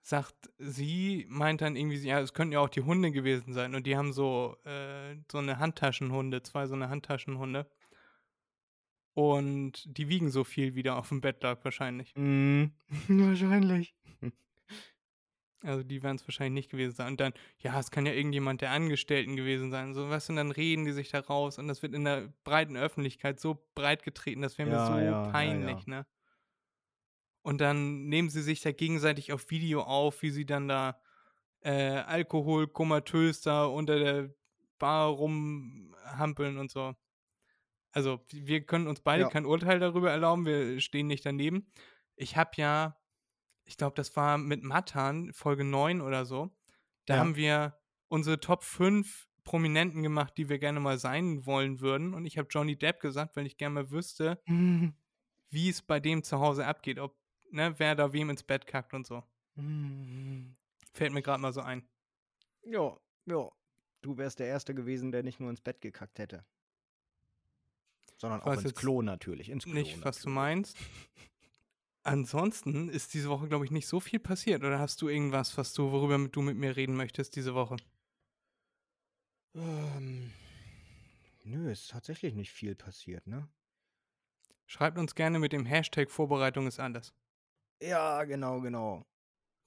sagt 0.01 0.49
sie, 0.57 1.27
meint 1.29 1.61
dann 1.61 1.75
irgendwie, 1.75 1.97
ja, 1.97 2.19
es 2.21 2.33
könnten 2.33 2.53
ja 2.53 2.59
auch 2.59 2.69
die 2.69 2.81
Hunde 2.81 3.11
gewesen 3.11 3.53
sein. 3.53 3.75
Und 3.75 3.85
die 3.85 3.95
haben 3.95 4.13
so, 4.13 4.57
äh, 4.65 5.15
so 5.31 5.37
eine 5.37 5.59
Handtaschenhunde, 5.59 6.41
zwei 6.41 6.65
so 6.65 6.73
eine 6.73 6.89
Handtaschenhunde. 6.89 7.69
Und 9.13 9.83
die 9.85 10.09
wiegen 10.09 10.31
so 10.31 10.43
viel, 10.43 10.73
wie 10.73 10.81
da 10.81 10.97
auf 10.97 11.09
dem 11.09 11.21
Bett 11.21 11.43
lag, 11.43 11.63
wahrscheinlich. 11.63 12.15
Mm, 12.15 12.71
wahrscheinlich. 13.09 13.93
Also 15.61 15.83
die 15.83 16.01
werden 16.01 16.15
es 16.15 16.27
wahrscheinlich 16.27 16.63
nicht 16.63 16.71
gewesen 16.71 16.95
sein. 16.95 17.09
Und 17.09 17.19
dann, 17.19 17.33
ja, 17.59 17.79
es 17.79 17.91
kann 17.91 18.07
ja 18.07 18.13
irgendjemand 18.13 18.61
der 18.61 18.71
Angestellten 18.71 19.35
gewesen 19.35 19.69
sein. 19.69 19.93
So 19.93 20.09
was 20.09 20.27
und 20.31 20.37
dann 20.37 20.49
reden 20.49 20.85
die 20.85 20.93
sich 20.93 21.09
da 21.09 21.19
raus 21.19 21.59
und 21.59 21.67
das 21.67 21.83
wird 21.83 21.93
in 21.93 22.05
der 22.05 22.33
breiten 22.43 22.75
Öffentlichkeit 22.75 23.39
so 23.39 23.63
breit 23.75 24.01
getreten, 24.01 24.41
das 24.41 24.57
wäre 24.57 24.67
mir 24.67 24.75
ja, 24.77 24.87
so 24.87 24.97
ja, 24.97 25.29
peinlich, 25.29 25.85
ja, 25.85 25.97
ne? 25.99 26.05
Und 27.43 27.61
dann 27.61 28.05
nehmen 28.05 28.29
sie 28.29 28.41
sich 28.41 28.61
da 28.61 28.71
gegenseitig 28.71 29.31
auf 29.33 29.49
Video 29.51 29.83
auf, 29.83 30.21
wie 30.21 30.31
sie 30.31 30.45
dann 30.45 30.67
da 30.67 30.99
äh, 31.61 31.71
Alkohol 31.71 32.67
komatös 32.67 33.41
da 33.41 33.65
unter 33.65 33.99
der 33.99 34.33
Bar 34.79 35.09
rumhampeln 35.09 36.57
und 36.57 36.71
so. 36.71 36.95
Also, 37.91 38.25
wir 38.31 38.65
können 38.65 38.87
uns 38.87 39.01
beide 39.01 39.23
ja. 39.23 39.29
kein 39.29 39.45
Urteil 39.45 39.79
darüber 39.79 40.09
erlauben, 40.09 40.45
wir 40.45 40.81
stehen 40.81 41.07
nicht 41.07 41.25
daneben. 41.25 41.71
Ich 42.15 42.37
habe 42.37 42.51
ja 42.55 42.97
ich 43.65 43.77
glaube, 43.77 43.95
das 43.95 44.15
war 44.15 44.37
mit 44.37 44.63
Matan, 44.63 45.31
Folge 45.33 45.63
9 45.63 46.01
oder 46.01 46.25
so. 46.25 46.55
Da 47.05 47.15
Ja. 47.15 47.19
haben 47.19 47.35
wir 47.35 47.79
unsere 48.07 48.39
Top 48.39 48.63
5 48.63 49.27
Prominenten 49.43 50.03
gemacht, 50.03 50.33
die 50.37 50.49
wir 50.49 50.59
gerne 50.59 50.79
mal 50.79 50.97
sein 50.97 51.45
wollen 51.45 51.81
würden. 51.81 52.13
Und 52.13 52.25
ich 52.25 52.37
habe 52.37 52.47
Johnny 52.49 52.77
Depp 52.77 52.99
gesagt, 52.99 53.35
weil 53.35 53.45
ich 53.45 53.57
gerne 53.57 53.75
mal 53.75 53.91
wüsste, 53.91 54.41
wie 55.49 55.69
es 55.69 55.81
bei 55.81 55.99
dem 55.99 56.23
zu 56.23 56.39
Hause 56.39 56.65
abgeht, 56.65 56.99
ob, 56.99 57.17
ne, 57.53 57.73
wer 57.77 57.95
da 57.95 58.11
wem 58.11 58.29
ins 58.29 58.43
Bett 58.43 58.67
kackt 58.67 58.93
und 58.93 59.05
so. 59.05 59.23
Fällt 60.91 61.13
mir 61.13 61.21
gerade 61.21 61.41
mal 61.41 61.53
so 61.53 61.61
ein. 61.61 61.87
Ja, 62.63 62.97
ja. 63.25 63.49
Du 64.01 64.17
wärst 64.17 64.39
der 64.39 64.47
Erste 64.47 64.75
gewesen, 64.75 65.11
der 65.11 65.23
nicht 65.23 65.39
nur 65.39 65.49
ins 65.49 65.61
Bett 65.61 65.79
gekackt 65.79 66.19
hätte. 66.19 66.45
Sondern 68.17 68.41
auch 68.41 68.51
ins 68.53 68.75
Klo 68.75 69.01
natürlich. 69.01 69.49
Ins 69.49 69.63
Klo 69.63 69.73
Nicht, 69.73 70.03
was 70.03 70.21
du 70.21 70.29
natürlich. 70.29 70.35
meinst. 70.35 70.77
Ansonsten 72.03 72.89
ist 72.89 73.13
diese 73.13 73.29
Woche, 73.29 73.47
glaube 73.47 73.63
ich, 73.63 73.71
nicht 73.71 73.87
so 73.87 74.01
viel 74.01 74.19
passiert. 74.19 74.63
Oder 74.63 74.79
hast 74.79 75.01
du 75.01 75.07
irgendwas, 75.07 75.57
was 75.57 75.73
du, 75.73 75.91
worüber 75.91 76.27
du 76.27 76.41
mit 76.41 76.57
mir 76.57 76.75
reden 76.75 76.95
möchtest 76.95 77.35
diese 77.37 77.53
Woche? 77.55 77.77
Ähm, 79.55 80.33
nö, 81.43 81.71
ist 81.71 81.91
tatsächlich 81.91 82.33
nicht 82.33 82.51
viel 82.51 82.75
passiert, 82.75 83.25
ne? 83.25 83.47
Schreibt 84.65 84.97
uns 84.97 85.15
gerne 85.15 85.39
mit 85.39 85.53
dem 85.53 85.65
Hashtag 85.65 86.09
Vorbereitung 86.09 86.67
ist 86.67 86.79
anders. 86.79 87.13
Ja, 87.83 88.23
genau, 88.23 88.61
genau. 88.61 89.05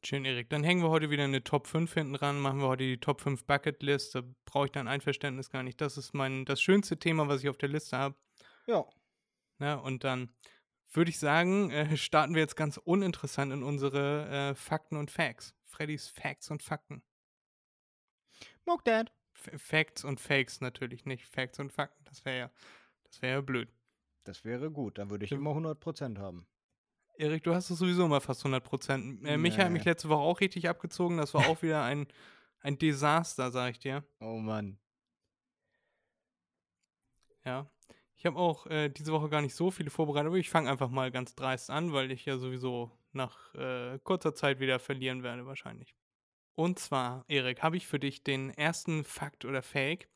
Schön, 0.02 0.24
Erik. 0.24 0.48
Dann 0.48 0.64
hängen 0.64 0.82
wir 0.82 0.88
heute 0.88 1.10
wieder 1.10 1.24
eine 1.24 1.44
Top 1.44 1.66
5 1.66 1.92
hinten 1.92 2.14
dran, 2.14 2.40
machen 2.40 2.60
wir 2.60 2.68
heute 2.68 2.84
die 2.84 2.98
Top 2.98 3.20
5 3.20 3.44
Bucketlist. 3.44 4.14
Da 4.14 4.22
brauche 4.46 4.66
ich 4.66 4.72
dein 4.72 4.88
Einverständnis 4.88 5.50
gar 5.50 5.62
nicht. 5.62 5.82
Das 5.82 5.98
ist 5.98 6.14
mein, 6.14 6.46
das 6.46 6.62
schönste 6.62 6.98
Thema, 6.98 7.28
was 7.28 7.42
ich 7.42 7.50
auf 7.50 7.58
der 7.58 7.68
Liste 7.68 7.98
habe. 7.98 8.16
Ja. 8.66 8.86
Ne? 9.58 9.78
Und 9.82 10.02
dann 10.04 10.34
würde 10.92 11.10
ich 11.10 11.18
sagen, 11.18 11.70
äh, 11.70 11.94
starten 11.98 12.34
wir 12.34 12.40
jetzt 12.40 12.56
ganz 12.56 12.78
uninteressant 12.78 13.52
in 13.52 13.62
unsere 13.62 14.28
äh, 14.28 14.54
Fakten 14.54 14.96
und 14.96 15.10
Facts. 15.10 15.54
Freddys 15.66 16.08
Facts 16.08 16.50
und 16.50 16.62
Fakten. 16.62 17.02
Mock 18.64 18.82
Dad. 18.86 19.12
F 19.34 19.60
Facts 19.60 20.04
und 20.04 20.20
Fakes 20.20 20.62
natürlich 20.62 21.04
nicht. 21.04 21.26
Facts 21.26 21.58
und 21.58 21.70
Fakten. 21.70 22.02
Das 22.06 22.24
wäre 22.24 22.38
ja, 22.38 22.50
das 23.04 23.20
wäre 23.20 23.34
ja 23.34 23.40
blöd. 23.42 23.68
Das 24.24 24.42
wäre 24.42 24.70
gut, 24.70 24.96
dann 24.96 25.10
würde 25.10 25.26
ich 25.26 25.32
immer 25.32 25.50
100% 25.50 26.18
haben. 26.18 26.46
Erik, 27.18 27.44
du 27.44 27.54
hast 27.54 27.70
es 27.70 27.78
sowieso 27.78 28.04
immer 28.04 28.20
fast 28.20 28.40
100 28.42 28.62
Prozent. 28.62 29.24
Äh, 29.26 29.36
Micha 29.38 29.64
hat 29.64 29.70
mich 29.72 29.84
Nee. 29.84 29.90
letzte 29.90 30.08
Woche 30.08 30.20
auch 30.20 30.40
richtig 30.40 30.68
abgezogen. 30.68 31.16
Das 31.16 31.32
war 31.34 31.46
auch 31.48 31.62
wieder 31.62 31.82
ein, 31.82 32.06
ein 32.60 32.78
Desaster, 32.78 33.50
sag 33.50 33.70
ich 33.72 33.78
dir. 33.78 34.04
Oh 34.20 34.38
Mann. 34.38 34.78
Ja. 37.44 37.70
Ich 38.16 38.24
habe 38.26 38.38
auch 38.38 38.66
äh, 38.66 38.88
diese 38.88 39.12
Woche 39.12 39.28
gar 39.28 39.42
nicht 39.42 39.54
so 39.54 39.70
viele 39.70 39.90
vorbereitet, 39.90 40.28
aber 40.28 40.36
ich 40.36 40.50
fange 40.50 40.70
einfach 40.70 40.88
mal 40.88 41.10
ganz 41.10 41.34
dreist 41.34 41.70
an, 41.70 41.92
weil 41.92 42.10
ich 42.10 42.24
ja 42.24 42.38
sowieso 42.38 42.90
nach 43.12 43.54
äh, 43.54 43.98
kurzer 44.02 44.34
Zeit 44.34 44.58
wieder 44.58 44.78
verlieren 44.78 45.22
werde, 45.22 45.46
wahrscheinlich. 45.46 45.94
Und 46.54 46.78
zwar, 46.78 47.24
Erik, 47.28 47.62
habe 47.62 47.76
ich 47.76 47.86
für 47.86 47.98
dich 47.98 48.24
den 48.24 48.50
ersten 48.50 49.04
Fakt 49.04 49.44
oder 49.44 49.62
Fake. 49.62 50.08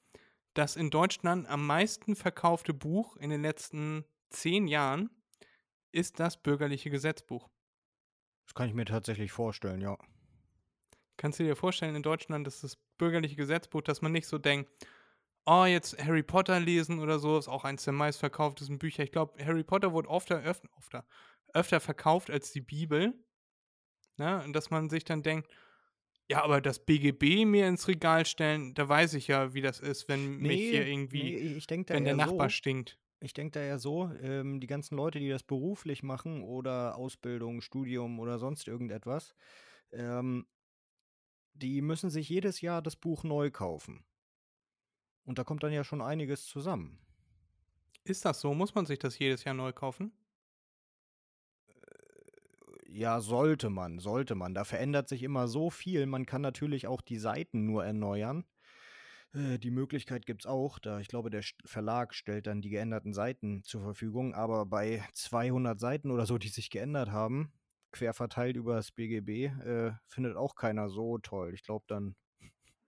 Das 0.54 0.76
in 0.76 0.90
Deutschland 0.90 1.47
am 1.49 1.66
meisten 1.66 2.16
verkaufte 2.16 2.73
Buch 2.75 3.16
in 3.16 3.30
den 3.30 3.42
letzten 3.42 4.04
zehn 4.30 4.66
Jahren 4.66 5.11
ist 5.92 6.20
das 6.20 6.40
Bürgerliche 6.42 6.90
Gesetzbuch. 6.90 7.49
Das 8.47 8.54
kann 8.54 8.68
ich 8.68 8.75
mir 8.75 8.85
tatsächlich 8.85 9.32
vorstellen, 9.32 9.80
ja. 9.80 9.97
Kannst 11.16 11.38
du 11.38 11.44
dir 11.44 11.56
vorstellen, 11.56 11.94
in 11.94 12.02
Deutschland 12.02 12.49
ist 12.49 12.64
das 12.64 12.76
bürgerliche 12.99 13.37
Gesetzbuch, 13.37 13.82
dass 13.82 14.02
man 14.02 14.12
nicht 14.12 14.26
so 14.26 14.38
denkt, 14.38 14.70
oh, 15.47 15.64
jetzt 15.64 16.02
Harry 16.02 16.23
Potter 16.23 16.61
lesen 16.61 16.99
oder 16.99 17.18
so, 17.18 17.38
ist 17.38 17.49
auch 17.49 17.64
eins 17.64 17.85
der 17.85 17.92
meistverkauftesten 17.92 18.78
Bücher. 18.78 19.02
Ich 19.02 19.12
glaube, 19.12 19.44
Harry 19.44 19.64
Potter 19.64 19.92
wurde 19.92 20.09
öfter, 20.09 20.42
öfter, 20.42 20.68
öfter, 20.78 21.06
öfter 21.52 21.80
verkauft 21.80 22.30
als 22.30 22.52
die 22.52 22.61
Bibel. 22.61 23.14
Ne? 24.16 24.42
Und 24.44 24.52
dass 24.52 24.70
man 24.70 24.90
sich 24.90 25.04
dann 25.04 25.23
denkt, 25.23 25.50
ja, 26.30 26.44
aber 26.44 26.61
das 26.61 26.85
BGB 26.85 27.44
mir 27.44 27.66
ins 27.66 27.88
Regal 27.88 28.25
stellen, 28.25 28.75
da 28.75 28.88
weiß 28.88 29.14
ich 29.14 29.26
ja, 29.26 29.52
wie 29.52 29.62
das 29.62 29.80
ist, 29.80 30.09
wenn 30.09 30.37
mich 30.37 30.61
hier 30.61 30.87
irgendwie, 30.87 31.59
nee, 31.68 31.85
da 31.85 31.94
wenn 31.94 32.04
der 32.04 32.14
Nachbar 32.14 32.49
so, 32.49 32.54
stinkt. 32.54 33.00
Ich 33.20 33.34
denke 33.34 33.52
da 33.52 33.64
ja 33.64 33.78
so, 33.78 34.10
ähm, 34.22 34.60
die 34.60 34.66
ganzen 34.66 34.96
Leute, 34.96 35.18
die 35.18 35.28
das 35.28 35.42
beruflich 35.42 36.02
machen 36.02 36.42
oder 36.42 36.96
Ausbildung, 36.96 37.60
Studium 37.60 38.18
oder 38.18 38.38
sonst 38.38 38.66
irgendetwas, 38.66 39.34
ähm, 39.92 40.46
die 41.54 41.82
müssen 41.82 42.10
sich 42.10 42.28
jedes 42.28 42.60
Jahr 42.60 42.82
das 42.82 42.96
Buch 42.96 43.22
neu 43.24 43.50
kaufen. 43.50 44.04
Und 45.24 45.38
da 45.38 45.44
kommt 45.44 45.62
dann 45.62 45.72
ja 45.72 45.84
schon 45.84 46.00
einiges 46.00 46.46
zusammen. 46.46 46.98
Ist 48.04 48.24
das 48.24 48.40
so? 48.40 48.54
Muss 48.54 48.74
man 48.74 48.86
sich 48.86 48.98
das 48.98 49.18
jedes 49.18 49.44
Jahr 49.44 49.54
neu 49.54 49.72
kaufen? 49.72 50.12
Ja, 52.88 53.20
sollte 53.20 53.70
man, 53.70 54.00
sollte 54.00 54.34
man. 54.34 54.54
Da 54.54 54.64
verändert 54.64 55.08
sich 55.08 55.22
immer 55.22 55.46
so 55.46 55.70
viel. 55.70 56.06
Man 56.06 56.26
kann 56.26 56.42
natürlich 56.42 56.88
auch 56.88 57.00
die 57.00 57.18
Seiten 57.18 57.64
nur 57.66 57.84
erneuern. 57.84 58.44
Äh, 59.32 59.58
Die 59.58 59.70
Möglichkeit 59.70 60.26
gibt 60.26 60.42
es 60.42 60.46
auch, 60.46 60.78
da 60.78 61.00
ich 61.00 61.08
glaube, 61.08 61.30
der 61.30 61.42
Verlag 61.64 62.14
stellt 62.14 62.46
dann 62.46 62.62
die 62.62 62.70
geänderten 62.70 63.12
Seiten 63.12 63.62
zur 63.64 63.82
Verfügung. 63.82 64.34
Aber 64.34 64.66
bei 64.66 65.04
200 65.14 65.78
Seiten 65.78 66.10
oder 66.10 66.26
so, 66.26 66.38
die 66.38 66.49
sich 66.49 66.70
geändert 66.70 67.10
haben, 67.10 67.52
quer 67.92 68.14
verteilt 68.14 68.56
über 68.56 68.75
das 68.76 68.92
BGB, 68.92 69.46
äh, 69.64 69.92
findet 70.06 70.37
auch 70.37 70.54
keiner 70.54 70.88
so 70.88 71.18
toll. 71.18 71.54
Ich 71.54 71.62
glaube 71.62 71.84
dann, 71.88 72.14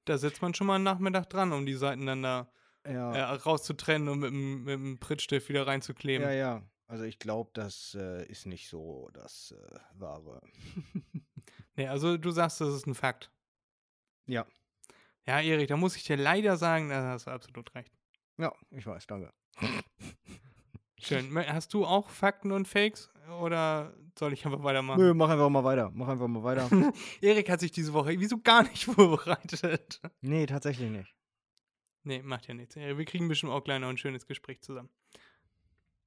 Da 0.04 0.18
sitzt 0.18 0.42
man 0.42 0.54
schon 0.54 0.66
mal 0.66 0.76
einen 0.76 0.84
Nachmittag 0.84 1.28
dran, 1.30 1.52
um 1.52 1.66
die 1.66 1.74
Seiten 1.74 2.06
dann 2.06 2.22
da 2.22 2.50
ja, 2.86 3.12
äh, 3.14 3.22
rauszutrennen 3.22 4.08
und 4.08 4.18
mit 4.20 4.30
dem, 4.30 4.64
mit 4.64 4.74
dem 4.74 4.98
Prittstift 4.98 5.48
wieder 5.48 5.66
reinzukleben. 5.66 6.26
ja, 6.26 6.32
ja. 6.32 6.62
Also 6.88 7.04
ich 7.04 7.18
glaube, 7.18 7.50
das 7.54 7.94
äh, 7.98 8.26
ist 8.26 8.44
nicht 8.44 8.68
so 8.68 9.08
das 9.14 9.54
äh, 9.56 9.78
Wahre. 9.94 10.40
Nee, 11.74 11.88
also 11.88 12.18
du 12.18 12.30
sagst, 12.30 12.60
das 12.60 12.74
ist 12.74 12.86
ein 12.86 12.94
Fakt. 12.94 13.32
ja, 14.26 14.46
Ja, 15.26 15.40
Erik, 15.40 15.68
da 15.68 15.76
muss 15.76 15.96
ich 15.96 16.04
dir 16.04 16.16
leider 16.16 16.56
sagen, 16.56 16.88
da 16.88 17.10
hast 17.10 17.26
du 17.26 17.30
absolut 17.30 17.74
recht. 17.74 17.92
ja, 18.38 18.52
ich 18.70 18.86
weiß, 18.86 19.06
danke. 19.06 19.32
Schön. 20.98 21.36
Hast 21.48 21.74
du 21.74 21.84
auch 21.84 22.08
Fakten 22.08 22.52
und 22.52 22.66
Fakes 22.66 23.10
oder 23.40 23.94
soll 24.18 24.32
ich 24.32 24.44
einfach 24.46 24.62
weitermachen? 24.62 25.00
Nö, 25.00 25.14
mach 25.14 25.28
einfach 25.28 25.48
mal 25.48 25.64
weiter. 25.64 25.90
Mach 25.94 26.08
einfach 26.08 26.28
mal 26.28 26.42
weiter. 26.42 26.68
Erik 27.20 27.50
hat 27.50 27.60
sich 27.60 27.72
diese 27.72 27.92
Woche 27.92 28.18
wieso 28.18 28.38
gar 28.38 28.62
nicht 28.62 28.84
vorbereitet. 28.86 30.00
nee, 30.20 30.46
tatsächlich 30.46 30.90
nicht. 30.90 31.14
Nee, 32.04 32.22
macht 32.22 32.48
ja 32.48 32.54
nichts. 32.54 32.76
Wir 32.76 33.04
kriegen 33.04 33.28
bestimmt 33.28 33.52
auch 33.52 33.62
gleich 33.62 33.80
noch 33.80 33.88
ein 33.88 33.98
schönes 33.98 34.26
Gespräch 34.26 34.60
zusammen. 34.62 34.88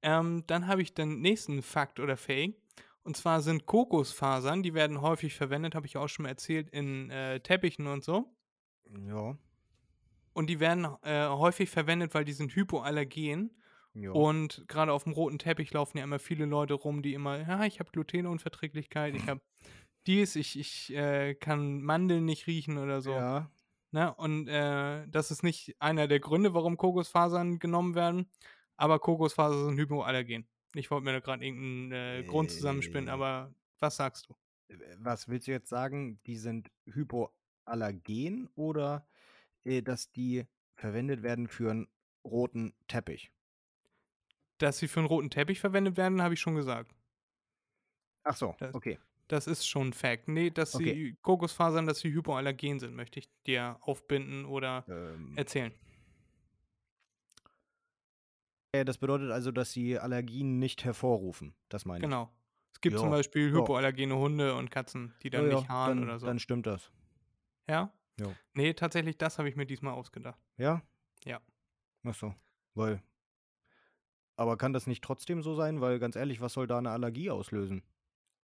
Ähm, 0.02 0.44
dann 0.48 0.68
habe 0.68 0.82
ich 0.82 0.94
den 0.94 1.22
nächsten 1.22 1.62
Fakt 1.62 2.00
oder 2.00 2.18
Fake. 2.18 2.56
Und 3.04 3.16
zwar 3.16 3.42
sind 3.42 3.66
Kokosfasern, 3.66 4.64
die 4.64 4.74
werden 4.74 5.02
häufig 5.02 5.36
verwendet, 5.36 5.76
habe 5.76 5.86
ich 5.86 5.96
auch 5.98 6.08
schon 6.08 6.24
mal 6.24 6.30
erzählt, 6.30 6.70
in 6.72 7.10
äh, 7.12 7.40
Teppichen 7.40 7.88
und 7.88 8.04
so. 8.04 8.35
Ja, 9.08 9.38
Und 10.34 10.50
die 10.50 10.60
werden 10.60 10.86
äh, 11.04 11.28
häufig 11.28 11.70
verwendet, 11.70 12.14
weil 12.14 12.26
die 12.26 12.34
sind 12.34 12.56
hypoallergen. 12.56 13.52
ja. 13.94 14.12
Und 14.12 14.66
gerade 14.68 14.92
auf 14.94 15.04
dem 15.06 15.14
roten 15.14 15.40
Teppich 15.40 15.72
laufen 15.74 15.98
ja 15.98 16.04
immer 16.04 16.20
viele 16.20 16.46
Leute 16.46 16.74
rum, 16.76 17.02
die 17.02 17.14
immer, 17.14 17.40
ja, 17.40 17.66
ich 17.66 17.80
habe 17.80 17.92
Glutenunverträglichkeit, 17.92 19.16
ich 19.16 19.28
habe 19.28 19.42
dies, 20.08 20.36
ich, 20.36 20.60
ich 20.60 20.94
äh, 20.96 21.34
kann 21.36 21.82
Mandeln 21.82 22.26
nicht 22.26 22.48
riechen 22.48 22.78
oder 22.78 23.02
so. 23.02 23.12
Ja, 23.12 23.50
Ne? 23.92 24.14
Und 24.16 24.50
äh, 24.50 25.08
das 25.08 25.32
ist 25.32 25.42
nicht 25.42 25.74
einer 25.80 26.10
der 26.10 26.20
Gründe, 26.20 26.54
warum 26.54 26.76
Kokosfasern 26.76 27.60
genommen 27.60 27.96
werden, 27.96 28.30
aber 28.76 29.00
Kokosfasern 29.00 29.68
sind 29.70 29.78
hypoallergen. 29.80 30.46
Ich 30.74 30.92
wollte 30.92 31.06
mir 31.06 31.14
da 31.14 31.22
gerade 31.22 31.46
irgendeinen 31.46 31.92
äh, 31.94 32.24
Grund 32.28 32.52
zusammenspinnen, 32.52 33.08
Äh. 33.08 33.12
aber 33.12 33.54
was 33.80 33.96
sagst 33.96 34.28
du? 34.28 34.36
was 34.98 35.30
willst 35.30 35.48
du 35.48 35.52
jetzt 35.52 35.70
sagen? 35.70 36.20
Die 36.26 36.36
sind 36.36 36.70
hypoallergen 37.66 38.50
oder 38.56 39.08
äh, 39.64 39.82
dass 39.82 40.12
die 40.12 40.46
verwendet 40.76 41.24
werden 41.24 41.48
für 41.48 41.72
einen 41.72 41.88
roten 42.26 42.74
Teppich? 42.88 43.32
Dass 44.58 44.80
sie 44.80 44.90
für 44.90 45.00
einen 45.00 45.08
roten 45.08 45.30
Teppich 45.30 45.62
verwendet 45.62 45.96
werden, 45.96 46.22
habe 46.22 46.34
ich 46.34 46.42
schon 46.42 46.56
gesagt. 46.56 46.94
Ach 48.24 48.36
so, 48.36 48.56
Das- 48.58 48.76
okay. 48.76 49.00
Das 49.28 49.48
ist 49.48 49.66
schon 49.68 49.88
ein 49.88 49.94
Fact. 49.94 50.28
Nee, 50.28 50.52
dass 50.52 50.74
Okay. 50.74 50.94
sie 50.94 51.18
Kokosfasern, 51.24 51.88
dass 51.88 52.00
sie 52.00 52.14
hypoallergen 52.14 52.80
sind, 52.80 52.96
möchte 52.96 53.18
ich 53.20 53.28
dir 53.48 53.78
aufbinden 53.82 54.46
oder 54.46 54.86
Ähm, 54.88 55.36
erzählen. 55.36 55.74
äh, 58.72 58.86
das 58.86 58.98
bedeutet 58.98 59.32
also, 59.32 59.52
dass 59.52 59.72
sie 59.72 59.98
Allergien 60.00 60.60
nicht 60.60 60.84
hervorrufen. 60.86 61.56
Das 61.70 61.86
meine 61.86 62.08
ich. 62.08 62.10
Genau. 62.10 62.32
Es 62.74 62.82
gibt 62.82 63.00
zum 63.00 63.10
Ja, 63.10 63.12
Beispiel 63.12 63.52
hypoallergene 63.52 64.16
Hunde 64.18 64.56
und 64.56 64.70
Katzen, 64.70 65.14
die 65.24 65.30
dann 65.30 65.46
Ja, 65.46 65.50
ja, 65.52 65.56
nicht 65.56 65.70
haaren 65.70 66.00
dann, 66.00 66.04
oder 66.04 66.20
so. 66.20 66.28
Dann 66.28 66.40
stimmt 66.40 66.66
das. 66.68 66.92
Ja? 67.68 67.92
Ja. 68.20 68.34
Nee, 68.54 68.74
tatsächlich, 68.74 69.18
das 69.18 69.38
habe 69.38 69.50
ich 69.50 69.56
mir 69.56 69.66
diesmal 69.66 69.94
ausgedacht. 69.94 70.40
Ja? 70.58 70.82
Ja. 71.26 71.42
Ach 72.04 72.16
so, 72.16 72.34
weil. 72.74 73.02
Aber 74.38 74.58
kann 74.58 74.74
das 74.74 74.88
nicht 74.88 75.04
trotzdem 75.04 75.42
so 75.42 75.56
sein? 75.56 75.82
Weil 75.82 76.00
ganz 76.00 76.16
ehrlich, 76.16 76.42
was 76.42 76.54
soll 76.54 76.68
da 76.68 76.78
eine 76.78 76.92
Allergie 76.92 77.30
auslösen? 77.30 77.84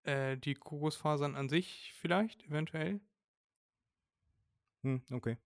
Äh, 0.05 0.37
die 0.39 0.55
Kokosfasern 0.55 1.35
an 1.37 1.49
sich 1.49 1.93
vielleicht, 1.99 2.45
eventuell. 2.45 3.01
Hm, 4.83 5.03
okay. 5.11 5.37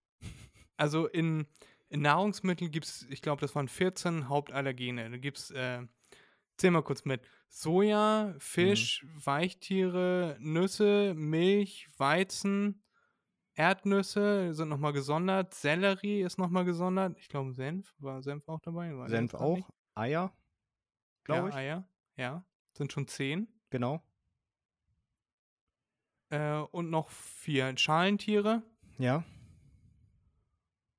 Also 0.77 1.07
in, 1.07 1.45
in 1.89 2.01
Nahrungsmitteln 2.01 2.71
gibt 2.71 2.85
es, 2.85 3.03
ich 3.09 3.21
glaube, 3.21 3.41
das 3.41 3.55
waren 3.55 3.67
14 3.67 4.29
Hauptallergene. 4.29 5.09
Da 5.09 5.17
gibt 5.17 5.37
es 5.37 5.51
äh, 5.51 5.81
Zähl 6.57 6.71
mal 6.71 6.83
kurz 6.83 7.05
mit. 7.05 7.21
Soja, 7.49 8.33
Mhm. 8.33 8.39
Fisch, 8.39 9.05
Weichtiere, 9.15 10.37
Nüsse, 10.39 11.13
Milch, 11.15 11.87
Weizen, 11.97 12.83
Erdnüsse 13.55 14.53
sind 14.53 14.69
nochmal 14.69 14.93
gesondert. 14.93 15.53
Sellerie 15.53 16.21
ist 16.21 16.37
nochmal 16.37 16.65
gesondert. 16.65 17.17
Ich 17.17 17.29
glaube, 17.29 17.53
Senf. 17.53 17.93
War 17.99 18.21
Senf 18.21 18.47
auch 18.47 18.59
dabei? 18.59 18.91
Ich 18.91 19.09
Senf 19.09 19.33
auch. 19.33 19.55
nicht. 19.55 19.67
Eier, 19.95 20.33
glaube 21.23 21.43
ja, 21.43 21.49
ich. 21.49 21.55
Eier. 21.55 21.89
Ja, 22.17 22.45
sind 22.73 22.91
schon 22.91 23.07
zehn. 23.07 23.47
Genau. 23.69 24.03
Äh, 26.29 26.57
und 26.71 26.89
noch 26.89 27.09
vier. 27.09 27.75
Schalentiere. 27.77 28.61
Ja. 28.97 29.23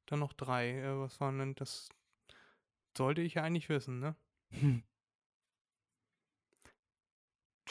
Dann 0.06 0.20
noch 0.20 0.32
drei. 0.32 0.78
Äh, 0.78 0.98
was 0.98 1.20
waren 1.20 1.38
denn 1.38 1.54
das? 1.54 1.88
Sollte 2.96 3.20
ich 3.20 3.34
ja 3.34 3.42
eigentlich 3.42 3.68
wissen, 3.68 3.98
ne? 3.98 4.16
Hm. 4.50 4.82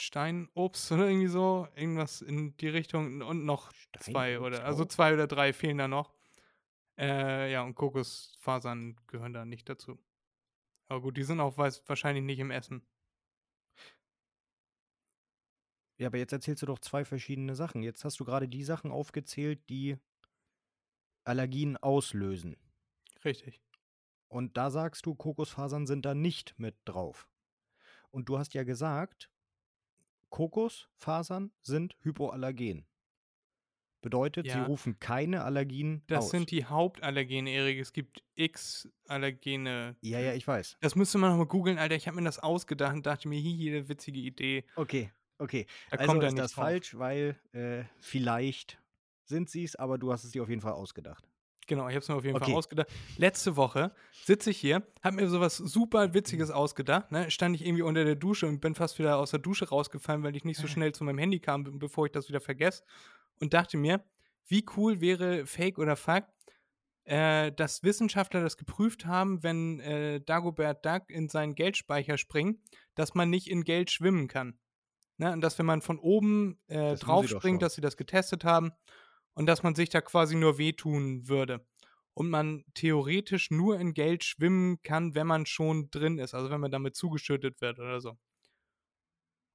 Steinobst 0.00 0.92
oder 0.92 1.08
irgendwie 1.08 1.28
so. 1.28 1.68
Irgendwas 1.74 2.22
in 2.22 2.56
die 2.56 2.68
Richtung. 2.68 3.22
Und 3.22 3.44
noch 3.44 3.72
zwei 4.00 4.40
oder. 4.40 4.64
Also 4.64 4.84
zwei 4.84 5.14
oder 5.14 5.26
drei 5.26 5.52
fehlen 5.52 5.78
da 5.78 5.88
noch. 5.88 6.14
Äh, 6.98 7.52
ja, 7.52 7.62
und 7.62 7.74
Kokosfasern 7.74 8.96
gehören 9.06 9.32
da 9.32 9.44
nicht 9.44 9.68
dazu. 9.68 9.98
Aber 10.88 11.02
gut, 11.02 11.16
die 11.16 11.24
sind 11.24 11.40
auch 11.40 11.58
weiß, 11.58 11.88
wahrscheinlich 11.88 12.24
nicht 12.24 12.38
im 12.38 12.50
Essen. 12.50 12.86
Ja, 15.98 16.08
aber 16.08 16.18
jetzt 16.18 16.32
erzählst 16.32 16.62
du 16.62 16.66
doch 16.66 16.78
zwei 16.78 17.04
verschiedene 17.04 17.54
Sachen. 17.54 17.82
Jetzt 17.82 18.04
hast 18.04 18.20
du 18.20 18.24
gerade 18.24 18.48
die 18.48 18.64
Sachen 18.64 18.90
aufgezählt, 18.90 19.68
die 19.68 19.96
Allergien 21.24 21.76
auslösen. 21.76 22.56
Richtig. 23.24 23.62
Und 24.28 24.56
da 24.56 24.70
sagst 24.70 25.06
du, 25.06 25.14
Kokosfasern 25.14 25.86
sind 25.86 26.04
da 26.04 26.14
nicht 26.14 26.58
mit 26.58 26.76
drauf. 26.84 27.28
Und 28.10 28.28
du 28.28 28.38
hast 28.38 28.54
ja 28.54 28.64
gesagt, 28.64 29.30
Kokosfasern 30.30 31.52
sind 31.62 31.96
hypoallergen. 32.02 32.86
Bedeutet, 34.02 34.46
sie 34.46 34.50
Ja. 34.52 34.64
rufen 34.66 35.00
keine 35.00 35.42
Allergien 35.42 36.02
Das 36.06 36.26
aus. 36.26 36.30
sind 36.30 36.50
die 36.52 36.64
Hauptallergene, 36.64 37.50
Erik. 37.50 37.80
Es 37.80 37.92
gibt 37.92 38.22
x 38.36 38.88
Allergene. 39.08 39.96
ja, 40.00 40.20
ja, 40.20 40.32
ich 40.34 40.46
weiß. 40.46 40.76
Das 40.80 40.94
müsste 40.94 41.18
man 41.18 41.30
nochmal 41.30 41.46
googeln, 41.46 41.78
Alter. 41.78 41.96
Ich 41.96 42.06
habe 42.06 42.16
mir 42.16 42.24
das 42.24 42.38
ausgedacht 42.38 42.94
und 42.94 43.06
dachte 43.06 43.26
mir, 43.28 43.40
hihi, 43.40 43.70
eine 43.70 43.88
witzige 43.88 44.20
Idee. 44.20 44.64
Okay, 44.76 45.10
okay. 45.38 45.66
Da 45.90 45.96
also 45.96 46.12
kommt 46.12 46.22
ist 46.24 46.38
das 46.38 46.52
drauf. 46.52 46.64
falsch, 46.64 46.96
weil 46.98 47.36
äh, 47.52 47.84
vielleicht 47.98 48.80
sind 49.24 49.50
sie 49.50 49.64
es, 49.64 49.74
aber 49.74 49.98
du 49.98 50.12
hast 50.12 50.22
es 50.24 50.30
dir 50.30 50.42
auf 50.42 50.48
jeden 50.50 50.60
Fall 50.60 50.74
ausgedacht. 50.74 51.26
Genau, 51.66 51.88
ich 51.88 51.94
habe 51.94 51.98
es 51.98 52.08
mir 52.08 52.14
auf 52.14 52.24
jeden 52.24 52.36
Okay. 52.36 52.46
Fall 52.46 52.54
ausgedacht. 52.54 52.88
Letzte 53.18 53.56
Woche 53.56 53.92
sitze 54.24 54.50
ich 54.50 54.58
hier, 54.58 54.86
habe 55.02 55.16
mir 55.16 55.28
sowas 55.28 55.56
super 55.56 56.14
Witziges 56.14 56.50
ausgedacht. 56.50 57.10
Ne? 57.10 57.30
Stand 57.30 57.56
ich 57.56 57.66
irgendwie 57.66 57.82
unter 57.82 58.04
der 58.04 58.14
Dusche 58.14 58.46
und 58.46 58.60
bin 58.60 58.74
fast 58.74 58.98
wieder 58.98 59.18
aus 59.18 59.30
der 59.32 59.40
Dusche 59.40 59.68
rausgefallen, 59.68 60.22
weil 60.22 60.36
ich 60.36 60.44
nicht 60.44 60.60
so 60.60 60.66
schnell 60.68 60.92
zu 60.92 61.02
meinem 61.02 61.18
Handy 61.18 61.40
kam, 61.40 61.64
be- 61.64 61.72
bevor 61.72 62.06
ich 62.06 62.12
das 62.12 62.28
wieder 62.28 62.40
vergesse. 62.40 62.84
Und 63.40 63.52
dachte 63.52 63.76
mir, 63.76 64.04
wie 64.46 64.64
cool 64.76 65.00
wäre 65.00 65.44
Fake 65.44 65.78
oder 65.78 65.96
Fakt, 65.96 66.32
äh, 67.04 67.50
dass 67.52 67.82
Wissenschaftler 67.82 68.42
das 68.42 68.56
geprüft 68.56 69.06
haben, 69.06 69.42
wenn 69.42 69.80
äh, 69.80 70.20
Dagobert 70.20 70.84
Duck 70.86 71.10
in 71.10 71.28
seinen 71.28 71.54
Geldspeicher 71.54 72.16
springt, 72.16 72.60
dass 72.94 73.14
man 73.14 73.28
nicht 73.28 73.48
in 73.50 73.64
Geld 73.64 73.90
schwimmen 73.90 74.28
kann. 74.28 74.58
Ne? 75.16 75.32
Und 75.32 75.40
dass, 75.40 75.58
wenn 75.58 75.66
man 75.66 75.82
von 75.82 75.98
oben 75.98 76.58
äh, 76.68 76.94
drauf 76.96 77.26
springt, 77.28 77.62
dass 77.62 77.74
sie 77.74 77.80
das 77.80 77.96
getestet 77.96 78.44
haben 78.44 78.72
und 79.36 79.46
dass 79.46 79.64
man 79.64 79.76
sich 79.76 79.90
da 79.90 80.02
quasi 80.02 80.36
nur 80.36 80.58
wehtun 80.58 81.28
würde. 81.28 81.66
Und 82.14 82.30
man 82.30 82.64
theoretisch 82.74 83.52
nur 83.52 83.80
in 83.80 83.94
Geld 83.94 84.24
schwimmen 84.24 84.82
kann, 84.82 85.14
wenn 85.16 85.28
man 85.28 85.46
schon 85.46 85.90
drin 85.92 86.18
ist, 86.18 86.34
also 86.34 86.50
wenn 86.50 86.60
man 86.62 86.72
damit 86.72 86.96
zugeschüttet 86.96 87.62
wird 87.62 87.78
oder 87.80 88.00
so. 88.00 88.18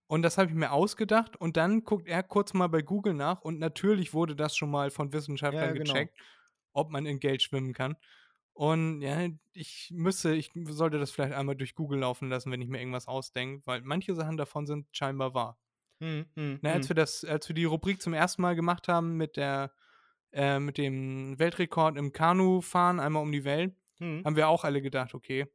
Und 0.07 0.23
das 0.23 0.37
habe 0.37 0.49
ich 0.49 0.55
mir 0.55 0.71
ausgedacht 0.71 1.37
und 1.37 1.55
dann 1.57 1.83
guckt 1.83 2.07
er 2.07 2.21
kurz 2.23 2.53
mal 2.53 2.67
bei 2.67 2.81
Google 2.81 3.13
nach 3.13 3.41
und 3.41 3.59
natürlich 3.59 4.13
wurde 4.13 4.35
das 4.35 4.55
schon 4.57 4.69
mal 4.69 4.91
von 4.91 5.13
Wissenschaftlern 5.13 5.71
Ja, 5.71 5.75
genau. 5.75 6.07
gecheckt, 6.07 6.19
ob 6.73 6.91
man 6.91 7.05
in 7.05 7.19
Geld 7.19 7.41
schwimmen 7.41 7.73
kann. 7.73 7.95
Und 8.53 9.01
ja, 9.01 9.29
ich 9.53 9.89
müsste, 9.93 10.35
ich 10.35 10.51
sollte 10.65 10.99
das 10.99 11.11
vielleicht 11.11 11.33
einmal 11.33 11.55
durch 11.55 11.75
Google 11.75 11.99
laufen 11.99 12.29
lassen, 12.29 12.51
wenn 12.51 12.61
ich 12.61 12.67
mir 12.69 12.79
irgendwas 12.79 13.07
ausdenke, 13.07 13.65
weil 13.65 13.81
manche 13.83 14.13
Sachen 14.15 14.35
davon 14.37 14.67
sind 14.67 14.87
scheinbar 14.91 15.33
wahr. 15.33 15.57
Hm, 16.01 16.25
hm, 16.35 16.61
Na, 16.61 16.71
als 16.73 16.89
hm. 16.89 16.89
wir 16.89 16.95
das, 16.95 17.23
als 17.25 17.47
wir 17.49 17.55
die 17.55 17.65
Rubrik 17.65 18.01
zum 18.01 18.13
ersten 18.13 18.41
Mal 18.41 18.55
gemacht 18.55 18.87
haben 18.87 19.17
mit 19.17 19.35
der, 19.37 19.73
äh, 20.33 20.59
mit 20.59 20.77
dem 20.77 21.37
Weltrekord 21.39 21.97
im 21.97 22.11
Kanufahren 22.11 22.99
einmal 22.99 23.23
um 23.23 23.31
die 23.31 23.43
Welt, 23.43 23.75
Hm. 23.99 24.23
haben 24.25 24.35
wir 24.35 24.47
auch 24.47 24.63
alle 24.63 24.81
gedacht, 24.81 25.13
okay. 25.13 25.45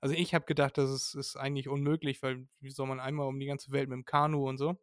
Also 0.00 0.14
ich 0.14 0.34
habe 0.34 0.44
gedacht, 0.44 0.76
das 0.76 0.90
ist, 0.90 1.14
ist 1.14 1.36
eigentlich 1.36 1.68
unmöglich, 1.68 2.22
weil 2.22 2.46
wie 2.60 2.70
soll 2.70 2.86
man 2.86 3.00
einmal 3.00 3.26
um 3.26 3.40
die 3.40 3.46
ganze 3.46 3.72
Welt 3.72 3.88
mit 3.88 3.96
dem 3.96 4.04
Kanu 4.04 4.46
und 4.46 4.58
so? 4.58 4.78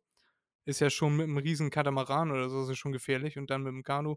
Ist 0.66 0.80
ja 0.80 0.90
schon 0.90 1.18
mit 1.18 1.26
einem 1.26 1.38
riesen 1.38 1.70
Katamaran 1.70 2.32
oder 2.32 2.50
so, 2.50 2.64
ist 2.64 2.70
ja 2.70 2.76
schon 2.76 2.92
gefährlich 2.92 3.38
und 3.38 3.52
dann 3.52 3.62
mit 3.62 3.74
dem 3.74 3.84
Kanu 3.84 4.16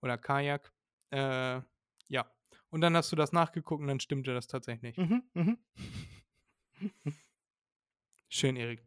oder 0.00 0.18
Kajak. 0.18 0.72
Äh, 1.10 1.60
ja. 2.08 2.32
Und 2.70 2.80
dann 2.80 2.96
hast 2.96 3.10
du 3.10 3.16
das 3.16 3.32
nachgeguckt 3.32 3.80
und 3.80 3.88
dann 3.88 4.00
stimmte 4.00 4.32
das 4.34 4.46
tatsächlich. 4.46 4.96
Mhm, 4.96 5.22
mhm. 5.34 5.58
Schön, 8.28 8.56
Erik. 8.56 8.84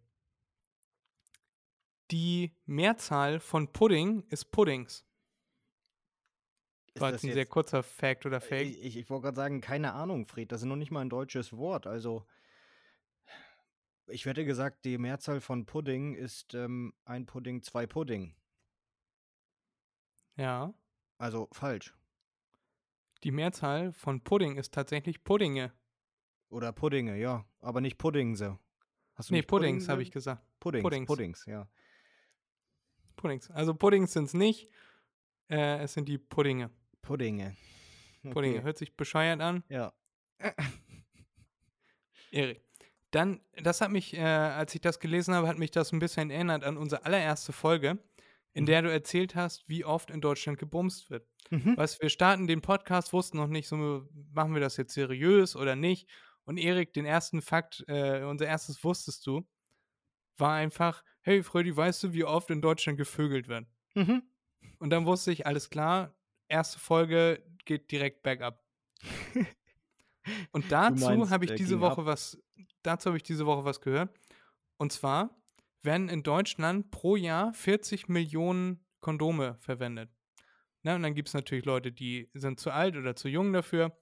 Die 2.11 2.55
Mehrzahl 2.65 3.39
von 3.39 3.71
Pudding 3.73 4.23
ist 4.29 4.51
Puddings. 4.51 5.05
War 6.97 7.11
jetzt 7.11 7.25
ein 7.25 7.33
sehr 7.33 7.45
kurzer 7.45 7.83
Fact 7.83 8.25
oder 8.25 8.39
Fake. 8.39 8.67
Ich, 8.67 8.83
ich, 8.83 8.97
ich 8.97 9.09
wollte 9.09 9.23
gerade 9.23 9.35
sagen, 9.35 9.61
keine 9.61 9.93
Ahnung, 9.93 10.25
Fred. 10.25 10.51
Das 10.51 10.61
ist 10.61 10.67
noch 10.67 10.75
nicht 10.75 10.91
mal 10.91 11.01
ein 11.01 11.09
deutsches 11.09 11.55
Wort. 11.57 11.87
Also, 11.87 12.25
ich 14.07 14.25
hätte 14.25 14.45
gesagt, 14.45 14.85
die 14.85 14.97
Mehrzahl 14.97 15.41
von 15.41 15.65
Pudding 15.65 16.15
ist 16.15 16.53
ähm, 16.53 16.93
ein 17.05 17.25
Pudding, 17.25 17.61
zwei 17.63 17.85
Pudding. 17.85 18.33
Ja. 20.37 20.73
Also 21.17 21.49
falsch. 21.51 21.93
Die 23.23 23.31
Mehrzahl 23.31 23.91
von 23.91 24.21
Pudding 24.21 24.57
ist 24.57 24.73
tatsächlich 24.73 25.23
Puddinge. 25.23 25.73
Oder 26.49 26.71
Puddinge, 26.71 27.17
ja. 27.17 27.45
Aber 27.59 27.81
nicht 27.81 27.97
Puddingse. 27.97 28.59
Hast 29.15 29.31
Nee, 29.31 29.37
nicht 29.37 29.47
Puddings 29.47 29.89
habe 29.89 30.01
ich 30.01 30.11
gesagt. 30.11 30.43
Puddings, 30.59 30.83
Puddings. 30.83 31.07
Puddings, 31.07 31.45
ja. 31.45 31.67
Puddings. 33.15 33.49
Also 33.49 33.73
Puddings 33.73 34.13
sind 34.13 34.25
es 34.25 34.33
nicht. 34.33 34.69
Äh, 35.49 35.83
es 35.83 35.93
sind 35.93 36.07
die 36.07 36.17
Puddinge. 36.17 36.69
Puddinge. 37.05 37.55
Puddinge. 38.31 38.55
Okay. 38.57 38.63
Hört 38.63 38.77
sich 38.77 38.95
bescheuert 38.97 39.39
an. 39.41 39.63
Ja. 39.69 39.93
Erik. 42.31 42.61
Dann, 43.11 43.39
das 43.61 43.79
hat 43.81 43.91
mich, 43.91 44.13
äh, 44.13 44.19
als 44.21 44.75
ich 44.75 44.81
das 44.81 44.99
gelesen 44.99 45.33
habe, 45.35 45.47
hat 45.47 45.57
mich 45.57 45.71
das 45.71 45.93
ein 45.93 45.99
bisschen 45.99 46.29
erinnert 46.31 46.63
an 46.63 46.75
unsere 46.75 47.05
allererste 47.05 47.53
Folge, 47.53 47.97
in 48.53 48.63
Mhm. 48.63 48.67
der 48.67 48.81
du 48.81 48.91
erzählt 48.91 49.35
hast, 49.35 49.67
wie 49.69 49.85
oft 49.85 50.09
in 50.11 50.19
Deutschland 50.19 50.57
gebumst 50.59 51.09
wird. 51.09 51.25
Mhm. 51.49 51.77
Weißt, 51.77 52.01
wir 52.01 52.09
starten 52.09 52.47
den 52.47 52.61
Podcast, 52.61 53.13
wussten 53.13 53.37
noch 53.37 53.47
nicht, 53.47 53.67
so 53.67 54.07
machen 54.33 54.53
wir 54.53 54.59
das 54.61 54.75
jetzt 54.77 54.93
seriös 54.93 55.55
oder 55.55 55.75
nicht. 55.75 56.09
Und 56.43 56.57
Erik, 56.57 56.93
den 56.93 57.05
ersten 57.05 57.41
Fakt, 57.41 57.85
äh, 57.87 58.23
unser 58.23 58.47
erstes 58.47 58.83
wusstest 58.83 59.25
du, 59.27 59.47
war 60.37 60.53
einfach, 60.55 61.03
hey 61.21 61.41
Freddy, 61.41 61.75
weißt 61.75 62.03
du, 62.03 62.13
wie 62.13 62.25
oft 62.25 62.49
in 62.49 62.61
Deutschland 62.61 62.97
gevögelt 62.97 63.47
wird? 63.47 63.65
Mhm. 63.93 64.23
Und 64.79 64.89
dann 64.89 65.05
wusste 65.05 65.31
ich, 65.31 65.45
alles 65.47 65.69
klar, 65.69 66.13
erste 66.47 66.79
Folge 66.79 67.43
geht 67.65 67.91
direkt 67.91 68.23
bergab. 68.23 68.63
Und 70.51 70.65
dazu 70.71 71.29
habe 71.29 71.45
ich 71.45 71.51
äh, 71.51 71.55
diese 71.55 71.79
Woche 71.79 72.01
ab? 72.01 72.07
was, 72.07 72.37
dazu 72.83 73.07
habe 73.07 73.17
ich 73.17 73.23
diese 73.23 73.45
Woche 73.45 73.65
was 73.65 73.81
gehört. 73.81 74.17
Und 74.77 74.91
zwar 74.91 75.35
werden 75.81 76.09
in 76.09 76.23
Deutschland 76.23 76.91
pro 76.91 77.15
Jahr 77.15 77.53
40 77.53 78.09
Millionen 78.09 78.85
Kondome 79.01 79.55
verwendet. 79.59 80.09
Na, 80.83 80.95
und 80.95 81.03
dann 81.03 81.15
gibt 81.15 81.29
es 81.29 81.33
natürlich 81.33 81.65
Leute, 81.65 81.91
die 81.91 82.29
sind 82.33 82.59
zu 82.59 82.71
alt 82.71 82.95
oder 82.95 83.15
zu 83.15 83.27
jung 83.27 83.53
dafür. 83.53 83.97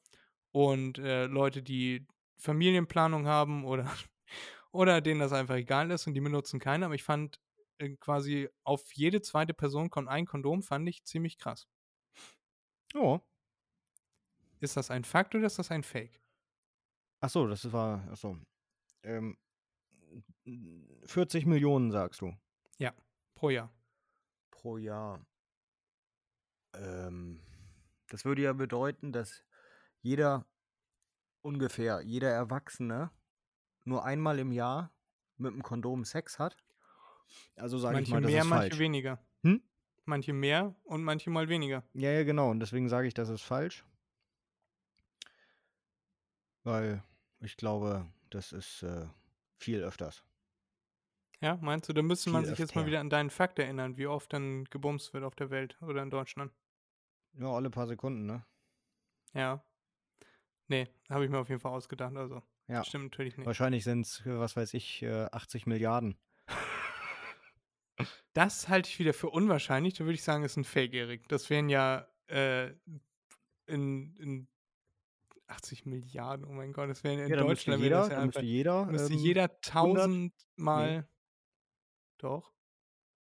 Und 0.52 0.98
äh, 1.00 1.26
Leute, 1.26 1.64
die 1.64 2.08
Familienplanung 2.38 3.26
haben 3.28 3.66
oder, 3.66 3.92
oder 4.72 5.02
denen 5.02 5.20
das 5.20 5.34
einfach 5.34 5.56
egal 5.56 5.92
ist 5.92 6.08
und 6.08 6.14
die 6.14 6.22
benutzen 6.22 6.60
keine. 6.60 6.86
Aber 6.86 6.96
ich 6.96 7.04
fand 7.04 7.40
äh, 7.78 7.96
quasi 8.00 8.50
auf 8.64 8.94
jede 8.94 9.22
zweite 9.22 9.54
Person 9.54 9.90
kommt 9.90 10.10
ein 10.10 10.26
Kondom, 10.26 10.62
fand 10.62 10.88
ich 10.90 11.04
ziemlich 11.06 11.38
krass. 11.38 11.68
Oh. 12.94 13.20
Ist 14.60 14.78
das 14.78 14.92
ein 14.92 15.04
Fakt 15.04 15.36
oder 15.36 15.46
ist 15.46 15.60
das 15.60 15.72
ein 15.72 15.84
Fake? 15.84 16.22
Ach 17.20 17.30
so, 17.30 17.48
das 17.48 17.72
war, 17.72 18.08
ach 18.12 18.18
so. 18.18 18.38
Ähm, 19.04 19.38
40 21.06 21.46
Millionen, 21.46 21.92
sagst 21.92 22.22
du. 22.22 22.34
Pro 23.44 23.50
Jahr. 23.50 23.74
Pro 24.52 24.78
Jahr. 24.78 25.26
Ähm, 26.74 27.42
das 28.08 28.24
würde 28.24 28.42
ja 28.42 28.54
bedeuten, 28.54 29.12
dass 29.12 29.44
jeder 30.02 30.46
ungefähr, 31.42 32.02
jeder 32.02 32.30
Erwachsene 32.30 33.12
nur 33.84 34.06
einmal 34.06 34.40
im 34.40 34.54
Jahr 34.54 34.94
mit 35.36 35.52
einem 35.52 35.62
Kondom 35.62 36.06
Sex 36.06 36.40
hat. 36.40 36.56
Also 37.58 37.78
sage 37.78 38.02
ich 38.02 38.10
Manche 38.10 38.12
mal, 38.12 38.22
das 38.22 38.32
mehr, 38.32 38.42
ist 38.44 38.48
manche 38.48 38.70
falsch. 38.70 38.80
weniger. 38.80 39.26
Hm? 39.42 39.62
Manche 40.06 40.34
mehr 40.34 40.76
und 40.84 41.04
manche 41.04 41.30
mal 41.30 41.48
weniger. 41.48 41.84
Ja, 41.94 42.12
ja, 42.12 42.24
genau. 42.24 42.50
Und 42.52 42.60
deswegen 42.60 42.90
sage 42.90 43.08
ich, 43.08 43.14
das 43.14 43.30
ist 43.30 43.42
falsch. 43.42 43.86
Weil 46.64 47.04
ich 47.40 47.58
glaube, 47.58 48.06
das 48.30 48.52
ist 48.52 48.84
äh, 48.84 49.08
Viel 49.58 49.82
öfters. 49.82 50.24
Ja, 51.40 51.58
meinst 51.62 51.88
du, 51.88 51.94
da 51.94 52.02
müsste 52.02 52.30
man 52.30 52.44
sich 52.46 52.58
jetzt 52.58 52.76
mal 52.76 52.82
öfter. 52.82 52.88
wieder 52.88 53.00
an 53.00 53.10
deinen 53.10 53.30
Fakt 53.30 53.60
erinnern, 53.60 53.98
wie 53.98 54.08
oft 54.08 54.32
dann 54.34 54.66
gebumst 54.66 55.14
wird 55.14 55.24
auf 55.24 55.36
der 55.36 55.50
Welt 55.52 55.78
oder 55.82 56.04
in 56.04 56.10
Deutschland. 56.10 56.52
Ja, 57.34 57.48
alle 57.48 57.70
paar 57.70 57.88
Sekunden, 57.88 58.26
ne? 58.26 58.46
Ja. 59.34 59.64
Nee, 60.68 60.88
habe 61.10 61.24
ich 61.26 61.32
mir 61.32 61.40
auf 61.40 61.48
jeden 61.50 61.62
Fall 61.62 61.72
ausgedacht. 61.72 62.16
Also, 62.16 62.42
Ja. 62.68 62.84
stimmt 62.84 63.12
natürlich 63.12 63.38
nicht. 63.38 63.46
Wahrscheinlich 63.48 63.84
sind 63.84 64.02
es, 64.06 64.22
was 64.26 64.56
weiß 64.56 64.74
ich, 64.74 65.02
äh, 65.02 65.26
80 65.32 65.66
Milliarden. 65.66 66.18
Das 68.34 68.70
halte 68.70 68.90
ich 68.90 69.00
wieder 69.00 69.14
für 69.14 69.30
unwahrscheinlich. 69.30 69.94
Da 69.94 70.06
würde 70.06 70.16
ich 70.16 70.24
sagen, 70.24 70.44
ist 70.44 70.58
ein 70.58 70.64
Fake, 70.64 70.94
Erik. 70.94 71.28
Das 71.28 71.50
wären 71.50 71.70
ja 71.70 72.08
äh, 72.28 72.72
in, 73.68 74.16
in 74.18 74.48
80 75.48 75.86
Milliarden, 75.86 76.46
oh 76.46 76.52
mein 76.52 76.74
Gott, 76.74 76.90
das 76.90 77.04
wären 77.04 77.20
in 77.20 77.30
Ja, 77.30 77.44
müsste 77.44 77.72
Deutschland 77.72 77.82
wäre 77.82 77.90
jeder, 77.90 78.00
das 78.00 78.12
ja 78.12 78.26
müsste 78.26 78.42
jeder, 78.42 78.86
müsste 78.86 79.14
ähm, 79.14 79.20
jeder 79.20 79.62
tausendmal. 79.62 81.08
Doch, 82.18 82.54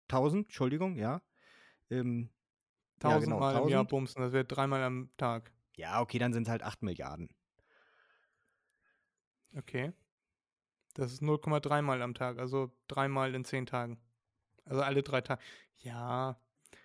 1000, 0.09 0.47
Entschuldigung, 0.47 0.97
ja. 0.97 1.23
Ähm, 1.91 2.31
ja, 3.03 3.11
tausendmal 3.11 3.55
genau, 3.55 3.65
im 3.65 3.71
Jahr 3.71 3.81
1000. 3.83 3.91
bumsen. 3.91 4.23
Das 4.23 4.33
wäre 4.33 4.45
dreimal 4.45 4.83
am 4.83 5.11
Tag. 5.17 5.53
Ja, 5.77 6.01
okay, 6.01 6.19
dann 6.19 6.33
sind 6.33 6.43
es 6.45 6.49
halt 6.49 6.63
8 6.63 6.83
Milliarden. 6.83 7.29
Okay. 9.57 9.93
Das 10.95 11.13
ist 11.13 11.23
0,3 11.23 11.83
Mal 11.83 12.03
am 12.03 12.15
Tag, 12.15 12.39
also 12.39 12.73
dreimal 12.89 13.35
in 13.35 13.45
zehn 13.45 13.67
Tagen. 13.67 14.01
Also 14.69 14.83
alle 14.83 15.03
drei 15.03 15.21
Tage. 15.21 15.41
Ja, 15.79 16.39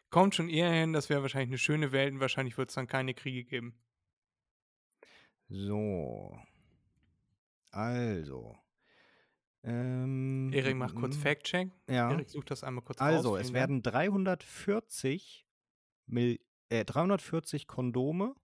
kommt 0.09 0.35
schon 0.35 0.49
eher 0.49 0.71
hin, 0.71 0.93
das 0.93 1.09
wäre 1.09 1.21
wahrscheinlich 1.21 1.49
eine 1.49 1.57
schöne 1.57 1.91
Welt 1.91 2.13
und 2.13 2.19
wahrscheinlich 2.19 2.57
wird 2.57 2.69
es 2.69 2.75
dann 2.75 2.87
keine 2.87 3.13
Kriege 3.13 3.43
geben. 3.43 3.75
So. 5.49 6.37
Also. 7.71 8.55
Ähm, 9.63 10.51
Erik 10.53 10.75
macht 10.75 10.95
kurz 10.95 11.15
mm, 11.17 11.19
Fact-Check. 11.21 11.71
Ja. 11.89 12.11
Erik 12.11 12.29
sucht 12.29 12.51
das 12.51 12.63
einmal 12.63 12.83
kurz 12.83 12.99
Also, 13.01 13.29
raus. 13.29 13.39
es 13.39 13.47
Vielen 13.47 13.53
Dank. 13.53 13.69
werden 13.69 13.81
340, 13.83 15.47
Mil 16.05 16.39
äh, 16.69 16.83
340 16.85 17.67
Kondome 17.67 18.35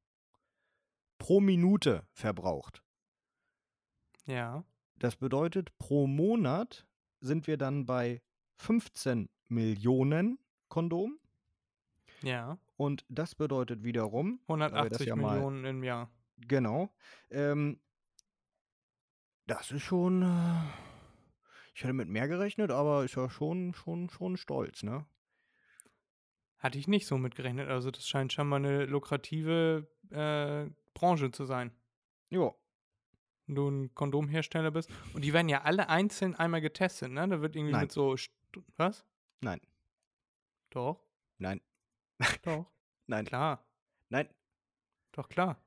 pro 1.17 1.41
Minute 1.41 2.07
verbraucht. 2.13 2.83
Ja, 4.25 4.63
Das 4.95 5.15
bedeutet, 5.15 5.77
pro 5.77 6.07
Monat 6.07 6.87
sind 7.19 7.47
wir 7.47 7.57
dann 7.57 7.85
bei 7.85 8.21
15 8.59 9.29
Millionen 9.47 10.37
Kondomen. 10.67 11.19
ja. 12.21 12.57
Und 12.77 13.03
das 13.09 13.35
bedeutet 13.35 13.83
wiederum, 13.83 14.39
wir 14.47 14.57
das 14.57 14.71
180 14.71 15.07
ja 15.07 15.15
mal- 15.17 15.33
Millionen 15.33 15.65
im 15.65 15.83
Jahr. 15.83 16.09
genau, 16.37 16.93
ähm, 17.29 17.79
das 19.47 19.71
ist 19.71 19.81
schon, 19.83 20.21
äh, 20.21 20.61
ich 21.73 21.83
hätte 21.83 21.93
mit 21.93 22.07
mehr 22.07 22.27
gerechnet, 22.27 22.71
aber 22.71 23.03
ist 23.03 23.15
ja 23.15 23.29
schon, 23.29 23.73
schon, 23.73 24.09
schon 24.09 24.37
stolz, 24.37 24.83
ne? 24.83 25.05
Hatte 26.59 26.77
ich 26.77 26.87
nicht 26.87 27.07
so 27.07 27.17
mitgerechnet. 27.17 27.69
Also 27.69 27.89
das 27.89 28.07
scheint 28.07 28.31
schon 28.33 28.47
mal 28.47 28.57
eine 28.57 28.85
lukrative 28.85 29.87
äh, 30.11 30.69
Branche 30.93 31.31
zu 31.31 31.45
sein. 31.45 31.71
Ja, 32.29 32.51
du 33.55 33.69
ein 33.69 33.93
Kondomhersteller 33.95 34.71
bist. 34.71 34.89
Und 35.13 35.23
die 35.23 35.33
werden 35.33 35.49
ja 35.49 35.61
alle 35.61 35.89
einzeln 35.89 36.35
einmal 36.35 36.61
getestet, 36.61 37.11
ne? 37.11 37.27
Da 37.27 37.41
wird 37.41 37.55
irgendwie 37.55 37.73
Nein. 37.73 37.81
mit 37.83 37.91
so. 37.91 38.15
St 38.17 38.31
was? 38.77 39.05
nein, 39.41 39.61
Doch, 40.71 41.03
nein, 41.37 41.61
doch. 42.43 42.65
nein, 43.07 43.25
Klar. 43.25 43.63
nein. 44.09 44.27
Doch, 45.11 45.29
klar. 45.29 45.61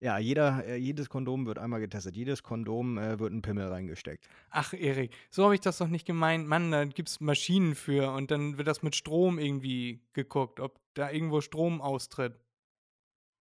Ja, 0.00 0.18
jeder, 0.18 0.66
äh, 0.66 0.76
jedes 0.76 1.08
Kondom 1.08 1.46
wird 1.46 1.58
einmal 1.58 1.80
getestet. 1.80 2.14
Jedes 2.16 2.42
Kondom 2.42 2.98
äh, 2.98 3.18
wird 3.18 3.32
ein 3.32 3.40
Pimmel 3.40 3.68
reingesteckt. 3.68 4.28
Ach, 4.50 4.74
Erik, 4.74 5.14
so 5.30 5.44
habe 5.44 5.54
ich 5.54 5.62
das 5.62 5.78
doch 5.78 5.88
nicht 5.88 6.06
gemeint. 6.06 6.46
Mann, 6.46 6.70
da 6.70 6.84
gibt 6.84 7.08
es 7.08 7.20
Maschinen 7.20 7.74
für 7.74 8.12
und 8.12 8.30
dann 8.30 8.58
wird 8.58 8.68
das 8.68 8.82
mit 8.82 8.94
Strom 8.96 9.38
irgendwie 9.38 10.02
geguckt, 10.12 10.60
ob 10.60 10.78
da 10.92 11.10
irgendwo 11.10 11.40
Strom 11.40 11.80
austritt. 11.80 12.38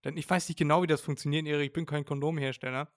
Denn 0.06 0.15
ich 0.15 0.30
weiß 0.30 0.48
nicht 0.48 0.58
genau, 0.58 0.84
wie 0.84 0.88
das 0.88 1.02
funktioniert, 1.02 1.46
Erik. 1.48 1.67
Ich 1.67 1.74
bin 1.74 1.86
kein 1.86 2.06
Kondomhersteller. 2.06 2.89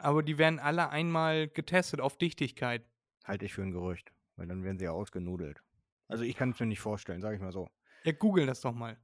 Aber 0.00 0.22
die 0.22 0.38
werden 0.38 0.58
alle 0.58 0.90
einmal 0.90 1.48
getestet 1.48 2.00
auf 2.00 2.16
Dichtigkeit. 2.16 2.84
Halte 3.24 3.44
ich 3.44 3.54
für 3.54 3.62
ein 3.62 3.72
Gerücht, 3.72 4.12
weil 4.36 4.46
dann 4.46 4.64
werden 4.64 4.78
sie 4.78 4.84
ja 4.84 4.92
ausgenudelt. 4.92 5.62
Also 6.08 6.24
ich 6.24 6.36
kann 6.36 6.50
es 6.50 6.60
mir 6.60 6.66
nicht 6.66 6.80
vorstellen, 6.80 7.20
sage 7.20 7.36
ich 7.36 7.42
mal 7.42 7.52
so. 7.52 7.68
Ja, 8.04 8.12
google 8.12 8.46
das 8.46 8.60
doch 8.60 8.72
mal. 8.72 8.98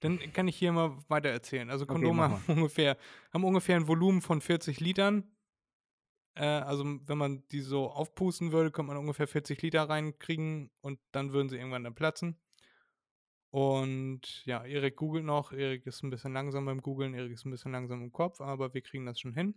Dann 0.00 0.18
kann 0.32 0.46
ich 0.46 0.56
hier 0.56 0.72
mal 0.72 0.96
weiter 1.08 1.28
erzählen. 1.28 1.70
Also 1.70 1.84
Okay, 1.84 1.94
Kondome 1.94 2.28
mach 2.28 2.30
haben, 2.30 2.58
ungefähr, 2.58 2.96
haben 3.32 3.44
ungefähr 3.44 3.76
ein 3.76 3.88
Volumen 3.88 4.22
von 4.22 4.40
40 4.40 4.80
Litern. 4.80 5.24
Äh, 6.34 6.44
also 6.44 6.84
wenn 6.84 7.18
man 7.18 7.42
die 7.48 7.60
so 7.60 7.90
aufpusten 7.90 8.52
würde, 8.52 8.70
könnte 8.70 8.92
man 8.92 8.96
ungefähr 8.96 9.26
40 9.26 9.60
Liter 9.60 9.88
reinkriegen 9.88 10.70
und 10.80 11.00
dann 11.10 11.32
würden 11.32 11.48
sie 11.48 11.56
irgendwann 11.56 11.84
dann 11.84 11.96
platzen. 11.96 12.38
Und 13.50 14.44
ja, 14.44 14.64
Erik 14.64 14.96
googelt 14.96 15.24
noch. 15.24 15.52
Erik 15.52 15.86
ist 15.86 16.02
ein 16.02 16.10
bisschen 16.10 16.32
langsam 16.32 16.66
beim 16.66 16.80
Googeln. 16.80 17.14
Erik 17.14 17.32
ist 17.32 17.44
ein 17.44 17.50
bisschen 17.50 17.72
langsam 17.72 18.02
im 18.02 18.12
Kopf, 18.12 18.40
aber 18.40 18.72
wir 18.74 18.82
kriegen 18.82 19.06
das 19.06 19.18
schon 19.18 19.34
hin. 19.34 19.54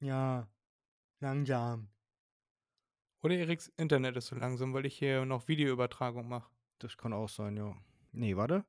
Ja, 0.00 0.48
langsam. 1.20 1.88
Oder 3.22 3.36
Eriks 3.36 3.68
Internet 3.76 4.16
ist 4.16 4.26
so 4.28 4.36
langsam, 4.36 4.72
weil 4.74 4.86
ich 4.86 4.96
hier 4.96 5.24
noch 5.24 5.48
Videoübertragung 5.48 6.28
mache. 6.28 6.50
Das 6.78 6.96
kann 6.96 7.12
auch 7.12 7.28
sein, 7.28 7.56
ja. 7.56 7.76
Nee, 8.12 8.36
warte. 8.36 8.64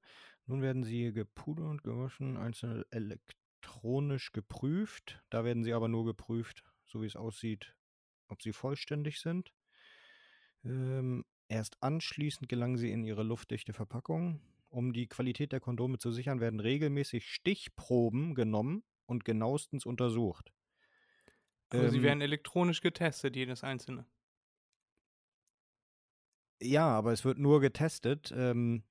Nun 0.47 0.61
werden 0.61 0.83
sie 0.83 1.13
gepudert 1.13 1.67
und 1.67 1.83
gewaschen, 1.83 2.37
einzeln 2.37 2.83
elektronisch 2.89 4.31
geprüft. 4.31 5.23
Da 5.29 5.43
werden 5.43 5.63
sie 5.63 5.73
aber 5.73 5.87
nur 5.87 6.05
geprüft, 6.05 6.63
so 6.85 7.01
wie 7.01 7.05
es 7.05 7.15
aussieht, 7.15 7.75
ob 8.27 8.41
sie 8.41 8.53
vollständig 8.53 9.19
sind. 9.19 9.53
Ähm, 10.63 11.25
erst 11.47 11.81
anschließend 11.81 12.49
gelangen 12.49 12.77
sie 12.77 12.91
in 12.91 13.03
ihre 13.03 13.23
luftdichte 13.23 13.73
Verpackung. 13.73 14.41
Um 14.69 14.93
die 14.93 15.07
Qualität 15.07 15.51
der 15.51 15.59
Kondome 15.59 15.99
zu 15.99 16.11
sichern, 16.11 16.39
werden 16.39 16.59
regelmäßig 16.59 17.27
Stichproben 17.27 18.33
genommen 18.35 18.83
und 19.05 19.25
genauestens 19.25 19.85
untersucht. 19.85 20.51
Also 21.71 21.87
sie 21.87 22.01
Ähm, 22.01 22.03
werden 22.03 22.21
elektronisch 22.21 22.81
getestet, 22.81 23.35
jedes 23.35 23.63
einzelne. 23.63 24.05
Ja, 26.61 26.87
aber 26.89 27.13
es 27.13 27.23
wird 27.25 27.37
nur 27.37 27.61
getestet. 27.61 28.33
Ähm, 28.35 28.83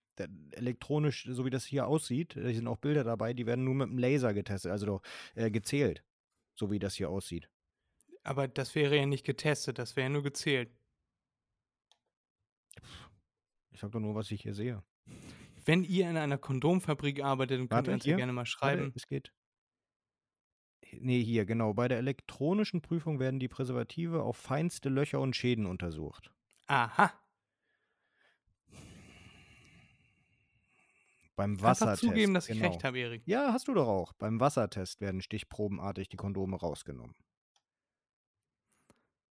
elektronisch, 0.50 1.28
so 1.30 1.44
wie 1.44 1.50
das 1.50 1.64
hier 1.64 1.86
aussieht, 1.86 2.34
da 2.36 2.52
sind 2.52 2.66
auch 2.66 2.78
Bilder 2.78 3.04
dabei, 3.04 3.34
die 3.34 3.46
werden 3.46 3.64
nur 3.64 3.74
mit 3.74 3.88
dem 3.88 3.98
Laser 3.98 4.34
getestet, 4.34 4.72
also 4.72 5.00
äh, 5.36 5.48
gezählt, 5.50 6.04
so 6.56 6.70
wie 6.72 6.80
das 6.80 6.94
hier 6.96 7.08
aussieht. 7.10 7.50
Aber 8.22 8.46
das 8.46 8.76
wäre 8.76 8.96
ja 8.96 9.06
nicht 9.06 9.24
getestet, 9.26 9.78
das 9.80 9.96
wäre 9.96 10.04
ja 10.06 10.10
nur 10.10 10.22
gezählt. 10.22 10.70
Ich 13.70 13.80
sag 13.80 13.92
doch 13.92 14.00
nur, 14.00 14.14
was 14.14 14.30
ich 14.30 14.42
hier 14.42 14.54
sehe. 14.54 14.84
Wenn 15.64 15.84
ihr 15.84 16.08
in 16.08 16.16
einer 16.16 16.38
Kondomfabrik 16.38 17.22
arbeitet, 17.22 17.60
dann 17.60 17.68
könnt 17.68 17.86
Warte, 17.86 17.90
ihr 17.90 17.94
uns 17.94 18.06
ja 18.06 18.16
gerne 18.16 18.32
mal 18.32 18.46
Warte, 18.60 18.90
schreiben. 18.90 18.92
es 18.94 19.06
geht. 19.06 19.32
Nee, 21.00 21.22
hier, 21.22 21.44
genau. 21.44 21.74
Bei 21.74 21.88
der 21.88 21.98
elektronischen 21.98 22.80
Prüfung 22.80 23.18
werden 23.18 23.40
die 23.40 23.48
Präservative 23.48 24.22
auf 24.22 24.36
feinste 24.36 24.88
Löcher 24.88 25.20
und 25.20 25.36
Schäden 25.36 25.66
untersucht. 25.66 26.32
Aha. 26.66 27.12
Beim 31.36 31.60
Wassertest. 31.62 32.02
zugeben, 32.02 32.34
dass 32.34 32.48
ich 32.48 32.56
genau. 32.56 32.70
recht 32.70 32.82
habe, 32.82 32.98
Erik. 32.98 33.22
Ja, 33.24 33.52
hast 33.52 33.68
du 33.68 33.74
doch 33.74 33.86
auch. 33.86 34.12
Beim 34.14 34.40
Wassertest 34.40 35.00
werden 35.00 35.22
stichprobenartig 35.22 36.08
die 36.08 36.16
Kondome 36.16 36.56
rausgenommen. 36.56 37.14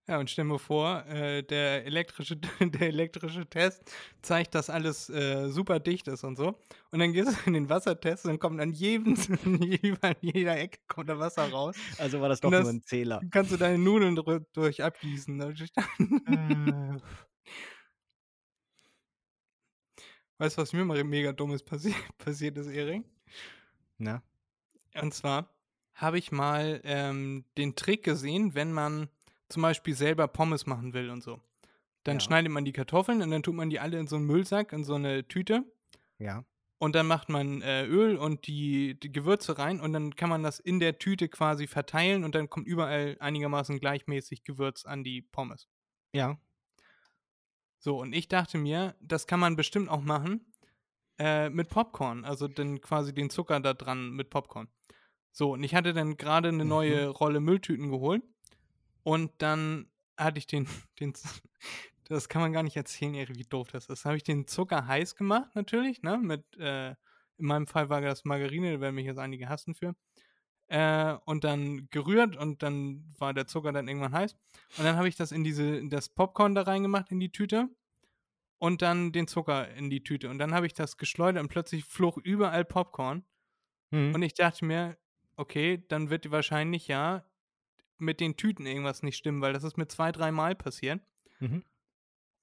Ja, 0.08 0.20
und 0.20 0.30
stell 0.30 0.44
mir 0.44 0.60
vor, 0.60 1.04
äh, 1.06 1.42
der, 1.42 1.84
elektrische, 1.84 2.36
der 2.60 2.88
elektrische 2.88 3.44
Test 3.46 3.90
zeigt, 4.22 4.54
dass 4.54 4.70
alles 4.70 5.10
äh, 5.10 5.48
super 5.48 5.80
dicht 5.80 6.06
ist 6.06 6.22
und 6.22 6.36
so. 6.36 6.60
Und 6.92 7.00
dann 7.00 7.12
gehst 7.12 7.30
du 7.30 7.34
in 7.46 7.54
den 7.54 7.68
Wassertest 7.68 8.24
und 8.24 8.30
dann 8.30 8.38
kommt 8.38 8.60
an 8.60 8.72
jedem, 8.72 9.16
in 9.44 9.60
jeder 10.20 10.56
Ecke 10.58 10.78
kommt 10.86 11.08
da 11.08 11.18
Wasser 11.18 11.50
raus. 11.50 11.74
Also 11.98 12.20
war 12.20 12.28
das 12.28 12.40
doch 12.40 12.52
doch 12.52 12.60
nur 12.60 12.70
ein 12.70 12.82
Zähler. 12.82 13.20
Kannst 13.32 13.50
du 13.50 13.56
deine 13.56 13.78
Nudeln 13.78 14.14
durch 14.52 14.82
abgießen. 14.82 15.40
Äh. 15.40 15.54
Weißt 20.38 20.56
du, 20.56 20.62
was 20.62 20.72
mir 20.72 20.84
mal 20.84 21.02
mega 21.02 21.32
dummes 21.32 21.64
passi 21.64 21.94
passiert 22.18 22.58
ist, 22.58 22.68
Erik? 22.68 23.04
Na? 23.98 24.22
Und 25.00 25.14
zwar 25.14 25.52
habe 25.94 26.18
ich 26.18 26.30
mal 26.30 26.80
ähm, 26.84 27.44
den 27.56 27.74
Trick 27.74 28.04
gesehen, 28.04 28.54
wenn 28.54 28.70
man 28.70 29.08
zum 29.48 29.62
Beispiel 29.62 29.94
selber 29.94 30.28
Pommes 30.28 30.66
machen 30.66 30.92
will 30.94 31.10
und 31.10 31.22
so. 31.22 31.40
Dann 32.04 32.16
Ja. 32.16 32.20
schneidet 32.20 32.52
man 32.52 32.64
die 32.64 32.72
Kartoffeln 32.72 33.22
und 33.22 33.30
dann 33.30 33.42
tut 33.42 33.54
man 33.54 33.70
die 33.70 33.80
alle 33.80 33.98
in 33.98 34.06
so 34.06 34.16
einen 34.16 34.26
Müllsack, 34.26 34.72
in 34.72 34.84
so 34.84 34.94
eine 34.94 35.26
Tüte. 35.26 35.64
Ja. 36.18 36.44
Und 36.78 36.94
dann 36.94 37.06
macht 37.06 37.28
man 37.30 37.62
äh, 37.62 37.86
Öl 37.86 38.16
und 38.16 38.46
die, 38.46 39.00
die 39.00 39.10
Gewürze 39.10 39.58
rein 39.58 39.80
und 39.80 39.92
dann 39.94 40.14
kann 40.14 40.28
man 40.28 40.42
das 40.42 40.60
in 40.60 40.78
der 40.78 40.98
Tüte 40.98 41.28
quasi 41.28 41.66
verteilen 41.66 42.22
und 42.22 42.34
dann 42.34 42.50
kommt 42.50 42.66
überall 42.66 43.16
einigermaßen 43.18 43.80
gleichmäßig 43.80 44.44
Gewürz 44.44 44.84
an 44.84 45.02
die 45.02 45.22
Pommes. 45.22 45.68
Ja. 46.12 46.38
So, 47.78 47.98
und 48.00 48.12
ich 48.14 48.28
dachte 48.28 48.58
mir, 48.58 48.94
das 49.00 49.26
kann 49.26 49.40
man 49.40 49.56
bestimmt 49.56 49.88
auch 49.88 50.02
machen 50.02 50.52
äh, 51.18 51.48
mit 51.50 51.68
Popcorn, 51.70 52.24
also 52.24 52.46
dann 52.48 52.80
quasi 52.80 53.14
den 53.14 53.30
Zucker 53.30 53.58
da 53.60 53.72
dran 53.74 54.10
mit 54.10 54.28
Popcorn. 54.30 54.68
So, 55.32 55.52
und 55.52 55.62
ich 55.62 55.74
hatte 55.74 55.92
dann 55.94 56.16
gerade 56.16 56.48
eine 56.48 56.64
Mhm. 56.64 56.70
neue 56.70 57.08
Rolle 57.08 57.40
Mülltüten 57.40 57.90
geholt 57.90 58.22
und 59.06 59.30
dann 59.38 59.88
hatte 60.16 60.38
ich 60.38 60.48
den, 60.48 60.66
den, 61.00 61.12
das 62.08 62.28
kann 62.28 62.42
man 62.42 62.52
gar 62.52 62.64
nicht 62.64 62.76
erzählen, 62.76 63.14
Erik, 63.14 63.38
wie 63.38 63.44
doof 63.44 63.68
das 63.70 63.86
ist. 63.86 64.04
Habe 64.04 64.16
ich 64.16 64.24
den 64.24 64.48
Zucker 64.48 64.88
heiß 64.88 65.14
gemacht, 65.14 65.54
natürlich, 65.54 66.02
ne? 66.02 66.18
Mit, 66.18 66.42
äh, 66.58 66.90
in 67.38 67.46
meinem 67.46 67.68
Fall 67.68 67.88
war 67.88 68.00
das 68.00 68.24
Margarine, 68.24 68.72
da 68.72 68.80
werden 68.80 68.96
mich 68.96 69.06
jetzt 69.06 69.18
einige 69.18 69.48
hassen 69.48 69.76
für. 69.76 69.94
Äh, 70.66 71.14
und 71.24 71.44
dann 71.44 71.88
gerührt 71.90 72.36
und 72.36 72.64
dann 72.64 73.14
war 73.16 73.32
der 73.32 73.46
Zucker 73.46 73.70
dann 73.70 73.86
irgendwann 73.86 74.12
heiß. 74.12 74.32
Und 74.76 74.84
dann 74.84 74.96
habe 74.96 75.06
ich 75.06 75.14
das 75.14 75.30
in 75.30 75.44
diese, 75.44 75.76
in 75.76 75.88
das 75.88 76.08
Popcorn 76.08 76.56
da 76.56 76.62
reingemacht 76.62 77.12
in 77.12 77.20
die 77.20 77.30
Tüte 77.30 77.68
und 78.58 78.82
dann 78.82 79.12
den 79.12 79.28
Zucker 79.28 79.72
in 79.74 79.88
die 79.88 80.02
Tüte. 80.02 80.30
Und 80.30 80.38
dann 80.38 80.52
habe 80.52 80.66
ich 80.66 80.74
das 80.74 80.96
geschleudert 80.96 81.44
und 81.44 81.48
plötzlich 81.48 81.84
flog 81.84 82.16
überall 82.16 82.64
Popcorn. 82.64 83.24
Hm. 83.92 84.16
Und 84.16 84.22
ich 84.22 84.34
dachte 84.34 84.64
mir, 84.64 84.96
okay, 85.36 85.84
dann 85.86 86.10
wird 86.10 86.28
wahrscheinlich 86.32 86.88
ja 86.88 87.24
mit 87.98 88.20
den 88.20 88.36
Tüten 88.36 88.66
irgendwas 88.66 89.02
nicht 89.02 89.16
stimmen, 89.16 89.40
weil 89.40 89.52
das 89.52 89.64
ist 89.64 89.76
mir 89.76 89.88
zwei, 89.88 90.12
dreimal 90.12 90.54
passiert. 90.54 91.00
Mhm. 91.40 91.64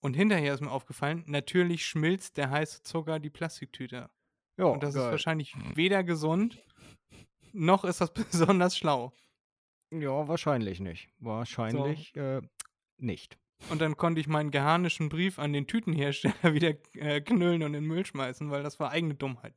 Und 0.01 0.15
hinterher 0.15 0.53
ist 0.53 0.61
mir 0.61 0.71
aufgefallen, 0.71 1.23
natürlich 1.27 1.85
schmilzt 1.85 2.37
der 2.37 2.49
heiße 2.49 2.83
Zucker 2.83 3.19
die 3.19 3.29
Plastiktüte. 3.29 4.09
Ja, 4.57 4.65
Und 4.65 4.83
das 4.83 4.95
ist 4.95 5.01
geil. 5.01 5.11
wahrscheinlich 5.11 5.55
weder 5.75 6.03
gesund, 6.03 6.61
noch 7.53 7.85
ist 7.85 8.01
das 8.01 8.13
besonders 8.13 8.77
schlau. 8.77 9.13
Ja, 9.91 10.27
wahrscheinlich 10.27 10.79
nicht. 10.79 11.09
Wahrscheinlich 11.19 12.15
äh, 12.15 12.41
nicht. 12.97 13.37
Und 13.69 13.81
dann 13.81 13.95
konnte 13.95 14.19
ich 14.19 14.27
meinen 14.27 14.51
geharnischen 14.51 15.09
Brief 15.09 15.39
an 15.39 15.53
den 15.53 15.67
Tütenhersteller 15.67 16.33
wieder 16.53 16.73
äh, 16.95 17.21
knüllen 17.21 17.63
und 17.63 17.73
in 17.73 17.83
den 17.83 17.85
Müll 17.85 18.05
schmeißen, 18.05 18.51
weil 18.51 18.63
das 18.63 18.79
war 18.79 18.91
eigene 18.91 19.15
Dummheit. 19.15 19.53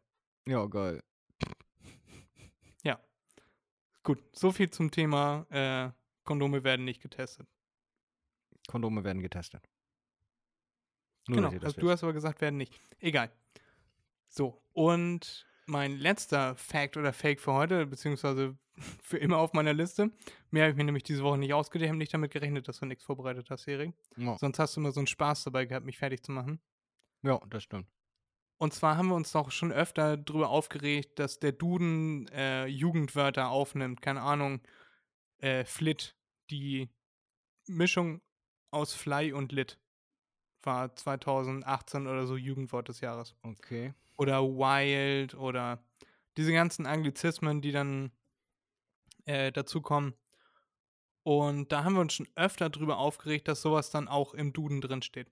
Ja, 0.46 0.64
geil. 0.66 1.02
Gut, 4.06 4.22
so 4.32 4.52
viel 4.52 4.70
zum 4.70 4.92
Thema 4.92 5.46
äh, 5.50 5.90
Kondome 6.22 6.62
werden 6.62 6.84
nicht 6.84 7.02
getestet. 7.02 7.48
Kondome 8.68 9.02
werden 9.02 9.20
getestet. 9.20 9.68
Nur, 11.26 11.50
genau, 11.50 11.64
also 11.64 11.80
du 11.80 11.90
hast 11.90 12.04
aber 12.04 12.12
gesagt, 12.12 12.40
werden 12.40 12.56
nicht. 12.56 12.72
Egal. 13.00 13.32
So, 14.28 14.62
und 14.72 15.44
mein 15.66 15.98
letzter 15.98 16.54
Fact 16.54 16.96
oder 16.96 17.12
Fake 17.12 17.40
für 17.40 17.52
heute, 17.52 17.84
beziehungsweise 17.84 18.56
für 19.02 19.18
immer 19.18 19.38
auf 19.38 19.54
meiner 19.54 19.72
Liste. 19.72 20.12
Mehr 20.52 20.62
habe 20.62 20.70
ich 20.70 20.76
mir 20.76 20.84
nämlich 20.84 21.02
diese 21.02 21.24
Woche 21.24 21.38
nicht 21.38 21.52
ausgedacht. 21.52 21.86
Ich 21.86 21.88
habe 21.88 21.98
nicht 21.98 22.14
damit 22.14 22.30
gerechnet, 22.30 22.68
dass 22.68 22.78
du 22.78 22.86
nichts 22.86 23.02
vorbereitet 23.02 23.50
hast, 23.50 23.66
Erik. 23.66 23.92
Ja. 24.16 24.38
Sonst 24.38 24.60
hast 24.60 24.76
du 24.76 24.82
immer 24.82 24.92
so 24.92 25.00
einen 25.00 25.08
Spaß 25.08 25.42
dabei 25.42 25.64
gehabt, 25.64 25.84
mich 25.84 25.98
fertig 25.98 26.22
zu 26.22 26.30
machen. 26.30 26.60
ja, 27.22 27.40
das 27.50 27.64
stimmt. 27.64 27.88
Und 28.58 28.72
zwar 28.72 28.96
haben 28.96 29.08
wir 29.08 29.14
uns 29.14 29.32
doch 29.32 29.50
schon 29.50 29.70
öfter 29.70 30.16
darüber 30.16 30.48
aufgeregt, 30.48 31.18
dass 31.18 31.38
der 31.38 31.52
Duden 31.52 32.26
äh, 32.28 32.66
Jugendwörter 32.66 33.50
aufnimmt. 33.50 34.00
Keine 34.00 34.22
Ahnung, 34.22 34.60
äh, 35.38 35.64
Flit, 35.64 36.16
die 36.50 36.88
Mischung 37.66 38.22
aus 38.70 38.94
Fly 38.94 39.32
und 39.32 39.52
Lit 39.52 39.78
war 40.62 40.94
2018 40.94 42.06
oder 42.06 42.26
so 42.26 42.36
Jugendwort 42.36 42.88
des 42.88 43.00
Jahres. 43.00 43.34
Okay. 43.42 43.94
Oder 44.16 44.42
Wild 44.42 45.34
oder 45.34 45.84
diese 46.36 46.52
ganzen 46.52 46.86
Anglizismen, 46.86 47.60
die 47.60 47.72
dann 47.72 48.10
äh, 49.26 49.52
dazu 49.52 49.80
kommen. 49.80 50.14
Und 51.22 51.72
da 51.72 51.84
haben 51.84 51.94
wir 51.94 52.00
uns 52.00 52.14
schon 52.14 52.28
öfter 52.36 52.70
drüber 52.70 52.98
aufgeregt, 52.98 53.48
dass 53.48 53.62
sowas 53.62 53.90
dann 53.90 54.08
auch 54.08 54.32
im 54.32 54.52
Duden 54.52 54.80
drin 54.80 55.02
steht. 55.02 55.30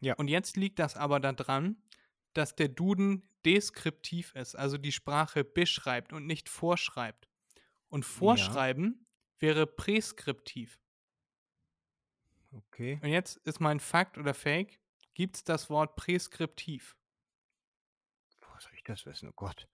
Ja. 0.00 0.14
Und 0.14 0.28
jetzt 0.28 0.56
liegt 0.56 0.78
das 0.78 0.96
aber 0.96 1.20
daran, 1.20 1.76
dass 2.32 2.54
der 2.54 2.68
Duden 2.68 3.28
deskriptiv 3.44 4.34
ist, 4.34 4.54
also 4.54 4.78
die 4.78 4.92
Sprache 4.92 5.44
beschreibt 5.44 6.12
und 6.12 6.26
nicht 6.26 6.48
vorschreibt. 6.48 7.28
Und 7.88 8.04
vorschreiben 8.04 9.06
wäre 9.38 9.66
präskriptiv. 9.66 10.78
Okay. 12.52 13.00
Und 13.02 13.08
jetzt 13.08 13.36
ist 13.38 13.60
mein 13.60 13.80
Fakt 13.80 14.18
oder 14.18 14.34
Fake, 14.34 14.80
gibt 15.14 15.36
es 15.36 15.44
das 15.44 15.70
Wort 15.70 15.96
präskriptiv? 15.96 16.96
Woher 18.40 18.60
soll 18.60 18.72
ich 18.74 18.84
das 18.84 19.06
wissen? 19.06 19.28
Oh 19.28 19.32
Gott. 19.34 19.68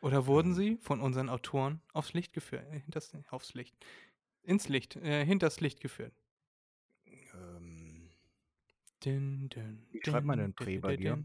Oder 0.00 0.26
wurden 0.26 0.50
Ähm. 0.50 0.54
sie 0.54 0.78
von 0.78 1.00
unseren 1.00 1.28
Autoren 1.28 1.80
aufs 1.92 2.12
Licht 2.12 2.32
geführt? 2.32 2.66
Äh, 2.72 2.80
hinters, 2.80 3.12
aufs 3.30 3.54
Licht. 3.54 3.76
Ins 4.42 4.68
Licht, 4.68 4.96
äh, 4.96 5.24
hinters 5.24 5.60
Licht 5.60 5.80
geführt. 5.80 6.14
Ähm, 7.06 8.10
Dün, 9.04 9.48
dün, 9.48 9.86
Wie 9.90 10.00
schreibt 10.04 10.26
man 10.26 10.38
denn 10.38 10.54
Prä 10.54 10.78
bei 10.78 10.96
dir? 10.96 11.24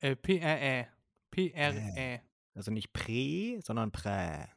Äh, 0.00 0.16
P-R-E. 0.16 0.88
P-R-E. 1.30 2.20
also 2.54 2.70
nicht 2.70 2.92
Prä, 2.92 3.60
sondern 3.62 3.92
Prä. 3.92 4.48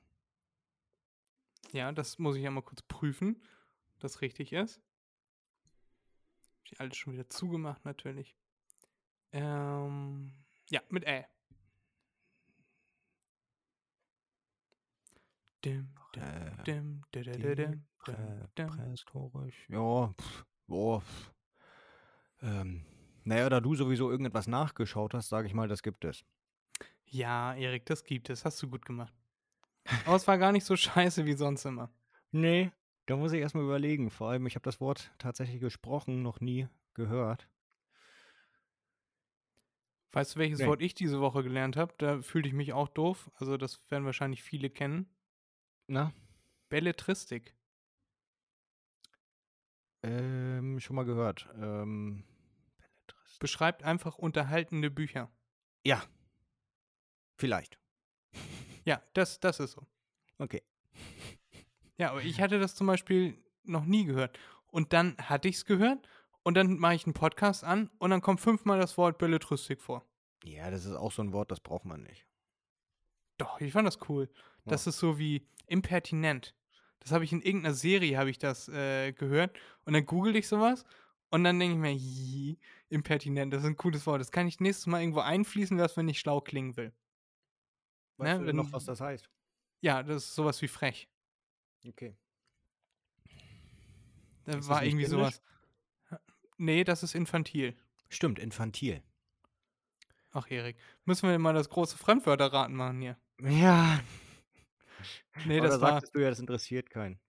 Ja, 1.71 1.91
das 1.91 2.19
muss 2.19 2.35
ich 2.35 2.43
ja 2.43 2.51
mal 2.51 2.61
kurz 2.61 2.81
prüfen, 2.83 3.41
ob 3.93 3.99
das 3.99 4.21
richtig 4.21 4.53
ist. 4.53 4.79
Hab 6.57 6.65
ich 6.71 6.79
alles 6.79 6.97
schon 6.97 7.13
wieder 7.13 7.29
zugemacht, 7.29 7.83
natürlich. 7.83 8.35
Ähm, 9.31 10.31
ja, 10.69 10.81
mit 10.89 11.05
Ä. 11.05 11.25
Dim, 15.65 15.89
dim, 16.13 17.01
dim, 17.15 17.85
prähistorisch. 17.97 19.69
Ja, 19.69 20.13
pff, 20.19 20.45
boah. 20.67 21.01
Ähm, 22.41 22.85
naja, 23.25 23.49
da 23.49 23.59
du 23.59 23.75
sowieso 23.75 24.09
irgendetwas 24.09 24.47
nachgeschaut 24.47 25.13
hast, 25.13 25.29
sage 25.29 25.47
ich 25.47 25.53
mal, 25.53 25.67
das 25.67 25.83
gibt 25.83 26.05
es. 26.05 26.23
Ja, 27.05 27.53
Erik, 27.55 27.85
das 27.85 28.03
gibt 28.03 28.29
es. 28.29 28.45
Hast 28.45 28.61
du 28.61 28.69
gut 28.69 28.85
gemacht. 28.85 29.13
Aber 30.05 30.15
es 30.15 30.27
war 30.27 30.37
gar 30.37 30.51
nicht 30.51 30.65
so 30.65 30.75
scheiße 30.75 31.25
wie 31.25 31.33
sonst 31.33 31.65
immer. 31.65 31.91
Nee, 32.31 32.71
da 33.05 33.17
muss 33.17 33.33
ich 33.33 33.41
erstmal 33.41 33.65
überlegen. 33.65 34.09
Vor 34.09 34.29
allem, 34.29 34.47
ich 34.47 34.55
habe 34.55 34.63
das 34.63 34.79
Wort 34.79 35.11
tatsächlich 35.17 35.59
gesprochen, 35.59 36.21
noch 36.21 36.39
nie 36.39 36.67
gehört. 36.93 37.49
Weißt 40.13 40.35
du, 40.35 40.39
welches 40.39 40.59
Nee. 40.59 40.67
Wort 40.67 40.81
ich 40.81 40.93
diese 40.93 41.19
Woche 41.19 41.43
gelernt 41.43 41.75
habe? 41.75 41.93
Da 41.97 42.21
fühlte 42.21 42.47
ich 42.47 42.53
mich 42.53 42.71
auch 42.71 42.87
doof. 42.87 43.31
Also, 43.35 43.57
das 43.57 43.79
werden 43.91 44.05
wahrscheinlich 44.05 44.43
viele 44.43 44.69
kennen. 44.69 45.09
Na? 45.87 46.13
Belletristik. 46.69 47.55
Ähm, 50.03 50.79
schon 50.79 50.95
mal 50.95 51.05
gehört. 51.05 51.49
Ähm. 51.59 52.23
Beschreibt 53.39 53.83
einfach 53.83 54.17
unterhaltende 54.17 54.89
Bücher. 54.91 55.31
ja. 55.83 56.01
Vielleicht. 57.35 57.79
Ja, 58.85 59.01
das, 59.13 59.39
das 59.39 59.59
ist 59.59 59.71
so. 59.71 59.87
Okay. 60.37 60.61
Ja, 61.97 62.11
aber 62.11 62.21
ich 62.23 62.41
hatte 62.41 62.59
das 62.59 62.75
zum 62.75 62.87
Beispiel 62.87 63.37
noch 63.63 63.85
nie 63.85 64.05
gehört. 64.05 64.37
Und 64.67 64.93
dann 64.93 65.17
hatte 65.17 65.47
ich 65.47 65.55
es 65.55 65.65
gehört 65.65 66.07
und 66.43 66.55
dann 66.55 66.77
mache 66.77 66.95
ich 66.95 67.05
einen 67.05 67.13
Podcast 67.13 67.63
an 67.63 67.89
und 67.97 68.09
dann 68.09 68.21
kommt 68.21 68.41
fünfmal 68.41 68.79
das 68.79 68.97
Wort 68.97 69.17
Belletristik 69.17 69.81
vor. 69.81 70.05
Ja, 70.43 70.69
das 70.69 70.85
ist 70.85 70.93
auch 70.93 71.11
so 71.11 71.21
ein 71.21 71.33
Wort, 71.33 71.51
das 71.51 71.59
braucht 71.59 71.85
man 71.85 72.03
nicht. 72.03 72.25
Doch, 73.37 73.61
ich 73.61 73.73
fand 73.73 73.87
das 73.87 73.97
cool. 74.09 74.29
Das 74.65 74.87
ist 74.87 74.99
so 74.99 75.17
wie 75.17 75.47
impertinent. 75.67 76.55
Das 76.99 77.11
habe 77.11 77.23
ich 77.23 77.33
in 77.33 77.41
irgendeiner 77.41 77.73
Serie, 77.73 78.17
habe 78.17 78.29
ich 78.29 78.37
das 78.37 78.69
äh, 78.69 79.11
gehört. 79.11 79.57
Und 79.85 79.93
dann 79.93 80.05
google 80.05 80.35
ich 80.35 80.47
sowas 80.47 80.85
und 81.33 81.43
dann 81.43 81.59
denke 81.59 81.75
ich 81.75 81.79
mir, 81.81 81.89
"Hi, 81.99 82.57
impertinent, 82.89 83.51
das 83.53 83.61
ist 83.63 83.67
ein 83.67 83.75
cooles 83.77 84.05
Wort. 84.05 84.21
Das 84.21 84.31
kann 84.31 84.47
ich 84.47 84.59
nächstes 84.59 84.87
Mal 84.87 85.01
irgendwo 85.01 85.19
einfließen 85.21 85.77
lassen, 85.77 85.97
wenn 85.97 86.09
ich 86.09 86.19
schlau 86.19 86.41
klingen 86.41 86.77
will. 86.77 86.93
Weißt 88.17 88.33
Ne, 88.33 88.39
du 88.39 88.45
denn 88.45 88.55
noch, 88.55 88.65
wenn- 88.65 88.73
was 88.73 88.85
das 88.85 89.01
heißt? 89.01 89.29
Ja, 89.81 90.03
das 90.03 90.25
ist 90.25 90.35
sowas 90.35 90.61
wie 90.61 90.67
frech. 90.67 91.09
Okay. 91.87 92.15
Da 94.45 94.51
Ist 94.53 94.57
das 94.59 94.67
war 94.69 94.83
irgendwie 94.83 95.05
kindisch? 95.05 95.09
sowas. 95.19 95.41
Nee, 96.57 96.83
das 96.83 97.03
ist 97.03 97.15
infantil. 97.15 97.75
Stimmt, 98.09 98.39
infantil. 98.39 99.01
Ach, 100.31 100.49
Erik. 100.49 100.77
Müssen 101.05 101.29
wir 101.29 101.37
mal 101.39 101.53
das 101.53 101.69
große 101.69 101.97
Fremdwörterraten 101.97 102.75
machen 102.75 103.01
hier. 103.01 103.17
Ja. 103.41 103.99
Nee, 105.45 105.57
Aber 105.59 105.67
das 105.67 105.75
da 105.77 105.81
war. 105.81 105.91
sagtest 105.93 106.15
du 106.15 106.19
ja, 106.19 106.29
das 106.29 106.39
interessiert 106.39 106.89
keinen. 106.89 107.19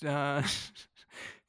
da, 0.00 0.42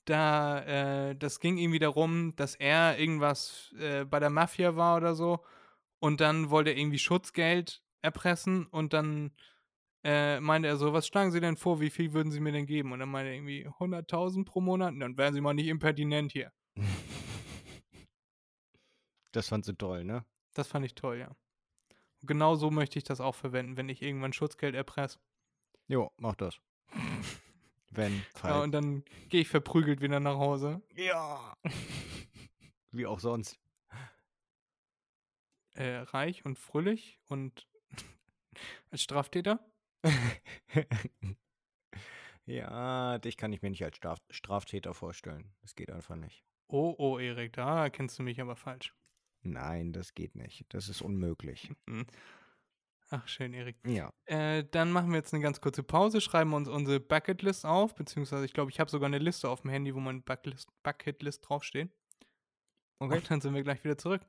da 0.10 1.10
äh, 1.10 1.16
das 1.16 1.40
ging 1.40 1.58
irgendwie 1.58 1.80
darum, 1.80 2.36
dass 2.36 2.56
er 2.56 2.98
irgendwas 2.98 3.74
äh, 3.80 4.06
bei 4.06 4.20
der 4.20 4.30
Mafia 4.30 4.76
war 4.76 4.98
oder 4.98 5.16
so 5.16 5.44
und 6.00 6.22
dann 6.22 6.50
wollte 6.50 6.72
er 6.72 6.78
irgendwie 6.78 7.00
Schutzgeld 7.00 7.84
erpressen 8.02 8.66
und 8.68 8.94
dann 8.94 9.32
äh, 10.04 10.40
meinte 10.40 10.68
er 10.68 10.78
so, 10.78 10.94
was 10.94 11.08
schlagen 11.08 11.32
Sie 11.32 11.42
denn 11.42 11.58
vor, 11.58 11.82
wie 11.82 11.90
viel 11.90 12.14
würden 12.14 12.32
Sie 12.32 12.40
mir 12.40 12.52
denn 12.52 12.66
geben? 12.66 12.94
Und 12.94 13.00
dann 13.00 13.10
meinte 13.10 13.30
er 13.30 13.36
irgendwie 13.36 13.68
100.000 13.68 14.46
pro 14.46 14.62
Monat 14.62 14.94
dann 14.98 15.18
wären 15.18 15.34
Sie 15.34 15.42
mal 15.42 15.54
nicht 15.54 15.68
impertinent 15.68 16.32
hier. 16.32 16.52
Das 19.34 19.50
fandst 19.50 19.70
du 19.70 19.74
toll, 19.74 20.04
ne? 20.04 20.26
Das 20.56 20.68
fand 20.68 20.84
ich 20.84 20.96
toll, 20.96 21.20
ja. 21.20 21.28
Und 21.28 22.28
genau 22.28 22.56
so 22.56 22.72
möchte 22.72 22.98
ich 22.98 23.04
das 23.04 23.22
auch 23.22 23.36
verwenden, 23.36 23.78
wenn 23.78 23.88
ich 23.88 24.02
irgendwann 24.02 24.34
Schutzgeld 24.34 24.74
erpresse. 24.74 25.20
Jo, 25.88 26.12
mach 26.18 26.34
das. 26.36 26.58
Wenn, 27.90 28.14
Ja, 28.18 28.24
falls. 28.36 28.64
und 28.64 28.72
dann 28.72 29.04
gehe 29.30 29.42
ich 29.42 29.48
verprügelt 29.48 30.02
wieder 30.02 30.20
nach 30.20 30.38
Hause. 30.38 30.82
Ja. 30.96 31.56
Wie 32.92 33.06
auch 33.06 33.20
sonst. 33.20 33.60
Äh, 35.76 35.98
reich 35.98 36.44
und 36.46 36.58
fröhlich 36.58 37.20
und 37.28 37.68
als 38.92 39.02
Straftäter. 39.02 39.60
Ja, 42.50 43.18
dich 43.20 43.36
kann 43.36 43.52
ich 43.52 43.62
mir 43.62 43.70
nicht 43.70 43.84
als 43.84 43.98
Straf 43.98 44.20
Straftäter 44.30 44.94
vorstellen. 44.94 45.54
Das 45.62 45.76
geht 45.76 45.92
einfach 45.92 46.16
nicht. 46.16 46.46
Oh, 46.70 46.96
oh, 46.98 47.20
Erik, 47.20 47.52
da 47.54 47.90
kennst 47.90 48.18
du 48.20 48.24
mich 48.24 48.40
aber 48.40 48.56
falsch. 48.56 48.94
Nein, 49.42 49.92
das 49.92 50.14
geht 50.14 50.36
nicht. 50.36 50.66
Das 50.70 50.88
ist 50.88 51.02
unmöglich. 51.02 51.70
Ach, 53.10 53.26
schön, 53.28 53.54
Erik. 53.54 53.78
Ja. 53.86 54.12
Äh, 54.26 54.66
dann 54.70 54.92
machen 54.92 55.12
wir 55.12 55.18
jetzt 55.18 55.34
eine 55.34 55.42
ganz 55.42 55.62
kurze 55.62 55.82
Pause, 55.82 56.20
schreiben 56.20 56.54
uns 56.54 56.68
unsere 56.68 57.00
Bucketlist 57.00 57.66
auf, 57.66 57.96
beziehungsweise 57.96 58.44
ich 58.44 58.54
glaube, 58.54 58.70
ich 58.70 58.80
habe 58.80 58.90
sogar 58.90 59.08
eine 59.08 59.20
Liste 59.20 59.50
auf 59.50 59.62
dem 59.62 59.70
Handy, 59.70 59.96
wo 59.96 60.00
mein 60.00 60.24
Bucketlist, 60.24 60.70
Bucketlist 60.84 61.48
draufsteht. 61.48 61.90
Okay. 63.00 63.16
Und 63.16 63.32
dann 63.32 63.42
sind 63.42 63.54
wir 63.54 63.64
gleich 63.64 63.84
wieder 63.84 63.98
zurück. 63.98 64.22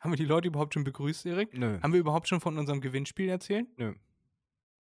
Haben 0.00 0.12
wir 0.12 0.16
die 0.16 0.24
Leute 0.24 0.48
überhaupt 0.48 0.74
schon 0.74 0.84
begrüßt, 0.84 1.26
Erik? 1.26 1.54
Nö. 1.54 1.80
Haben 1.82 1.92
wir 1.92 2.00
überhaupt 2.00 2.28
schon 2.28 2.40
von 2.40 2.56
unserem 2.58 2.80
Gewinnspiel 2.80 3.28
erzählt? 3.28 3.66
Nö. 3.78 3.94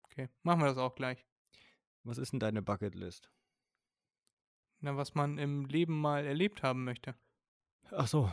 Okay, 0.04 0.28
machen 0.42 0.60
wir 0.60 0.66
das 0.66 0.78
auch 0.78 0.94
gleich. 0.94 1.26
Was 2.04 2.18
ist 2.18 2.32
denn 2.32 2.40
deine 2.40 2.62
Bucketlist? 2.62 3.30
Na, 4.80 4.96
was 4.96 5.14
man 5.14 5.38
im 5.38 5.66
Leben 5.66 6.00
mal 6.00 6.26
erlebt 6.26 6.62
haben 6.62 6.84
möchte. 6.84 7.14
Ach 7.90 8.06
so. 8.06 8.30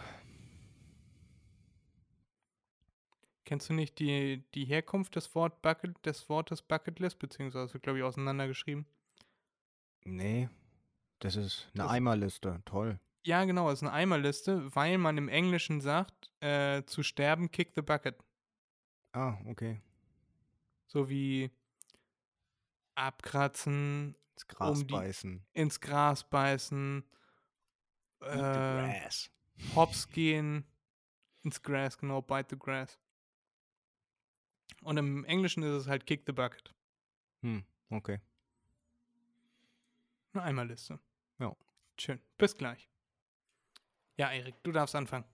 Kennst 3.50 3.68
du 3.68 3.74
nicht 3.74 3.98
die, 3.98 4.44
die 4.54 4.66
Herkunft 4.66 5.16
des, 5.16 5.34
Wort 5.34 5.64
Bucket, 5.64 6.06
des 6.06 6.30
Wortes 6.30 6.62
Bucketlist, 6.62 7.18
beziehungsweise, 7.18 7.80
glaube 7.80 7.98
ich, 7.98 8.04
auseinandergeschrieben? 8.04 8.86
Nee. 10.06 10.50
Das 11.18 11.36
ist 11.36 11.66
eine 11.74 11.86
Das- 11.86 11.92
Eimerliste. 11.94 12.62
Toll. 12.66 13.00
Ja, 13.26 13.44
genau, 13.46 13.72
es 13.72 13.80
ist 13.80 13.88
eine 13.88 13.92
Eimerliste, 13.94 14.74
weil 14.76 15.00
man 15.00 15.18
im 15.18 15.30
Englischen 15.30 15.82
sagt, 15.82 16.30
äh, 16.42 16.84
zu 16.86 17.02
sterben, 17.02 17.50
kick 17.50 17.74
the 17.76 17.82
bucket. 17.82 18.24
Ah, 19.14 19.40
okay. 19.48 19.82
So 20.86 21.10
wie 21.10 21.50
abkratzen, 22.94 24.16
Ins 24.36 24.48
Gras 24.48 24.80
Um 24.82 24.88
die- 24.88 24.94
beißen. 24.94 25.46
ins 25.54 25.80
Gras 25.82 26.24
beißen, 26.30 27.04
äh, 28.22 29.10
hops 29.76 30.08
gehen, 30.10 30.66
ins 31.42 31.64
Grass, 31.64 31.98
genau, 31.98 32.22
bite 32.22 32.50
the 32.52 32.60
grass. 32.60 33.00
Und 34.82 34.98
im 34.98 35.26
Englischen 35.26 35.64
ist 35.64 35.74
es 35.74 35.88
halt 35.88 36.06
kick 36.06 36.24
the 36.26 36.32
bucket. 36.32 36.74
Hm, 37.42 37.64
okay. 37.90 38.20
Eine 40.34 40.44
Eimerliste. 40.44 41.00
Ja. 41.40 41.56
Schön. 41.98 42.22
Bis 42.38 42.56
gleich. 42.56 42.90
Ja, 44.18 44.32
Erik, 44.32 44.62
du 44.64 44.72
darfst 44.72 44.96
anfangen. 44.96 45.26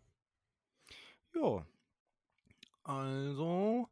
Ja. 1.36 1.66
Also, 2.84 3.90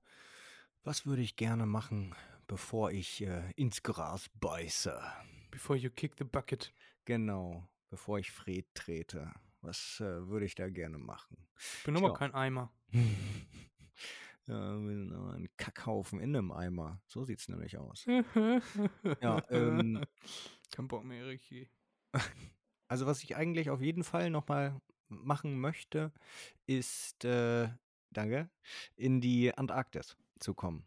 was 0.83 1.05
würde 1.05 1.21
ich 1.21 1.35
gerne 1.35 1.65
machen, 1.65 2.15
bevor 2.47 2.91
ich 2.91 3.21
äh, 3.21 3.51
ins 3.55 3.83
Gras 3.83 4.29
beiße? 4.39 5.01
Before 5.49 5.77
you 5.77 5.89
kick 5.89 6.15
the 6.17 6.23
bucket. 6.23 6.71
Genau, 7.05 7.67
bevor 7.89 8.19
ich 8.19 8.31
Fred 8.31 8.65
trete. 8.75 9.33
Was 9.61 9.99
äh, 9.99 10.27
würde 10.27 10.45
ich 10.45 10.55
da 10.55 10.69
gerne 10.69 10.97
machen? 10.97 11.37
Ich 11.79 11.83
bin 11.85 11.97
aber 11.97 12.13
kein 12.13 12.33
Eimer. 12.33 12.71
ja, 14.47 14.75
ein 14.75 15.47
Kackhaufen 15.57 16.19
in 16.19 16.35
einem 16.35 16.51
Eimer. 16.51 17.01
So 17.07 17.23
sieht's 17.23 17.47
nämlich 17.47 17.77
aus. 17.77 18.05
ja, 18.05 19.41
ähm, 19.49 20.03
Kein 20.71 20.87
Bock 20.87 21.03
mehr, 21.03 21.25
Erik. 21.25 21.69
Also, 22.89 23.07
was 23.07 23.23
ich 23.23 23.35
eigentlich 23.35 23.71
auf 23.71 23.81
jeden 23.81 24.03
Fall 24.03 24.29
nochmal 24.29 24.79
machen 25.07 25.59
möchte, 25.59 26.11
ist, 26.67 27.25
äh, 27.25 27.69
danke, 28.11 28.51
in 28.95 29.19
die 29.19 29.51
Antarktis 29.57 30.15
zu 30.39 30.53
kommen. 30.53 30.85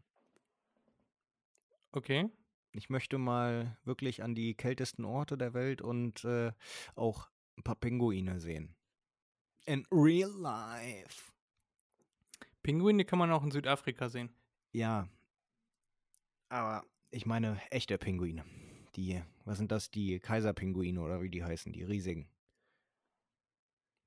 Okay. 1.91 2.29
Ich 2.73 2.91
möchte 2.91 3.19
mal 3.19 3.77
wirklich 3.85 4.23
an 4.23 4.35
die 4.35 4.55
kältesten 4.55 5.05
Orte 5.05 5.37
der 5.37 5.55
Welt 5.55 5.81
und 5.81 6.25
äh, 6.25 6.53
auch 6.95 7.29
ein 7.57 7.65
paar 7.65 7.75
Pinguine 7.75 8.39
sehen. 8.39 8.77
In 9.65 9.85
real 9.91 10.31
life. 10.31 11.33
Pinguine 12.67 13.05
kann 13.05 13.19
man 13.19 13.31
auch 13.31 13.45
in 13.45 13.51
Südafrika 13.51 14.09
sehen. 14.09 14.31
Ja. 14.73 15.09
Aber 16.49 16.85
ich 17.11 17.25
meine 17.25 17.61
echte 17.71 17.97
Pinguine. 17.97 18.45
Die, 18.97 19.23
was 19.45 19.59
sind 19.59 19.71
das? 19.71 19.91
Die 19.91 20.19
Kaiserpinguine 20.19 21.01
oder 21.01 21.23
wie 21.23 21.31
die 21.31 21.45
heißen, 21.45 21.73
die 21.73 21.85
riesigen. 21.85 22.29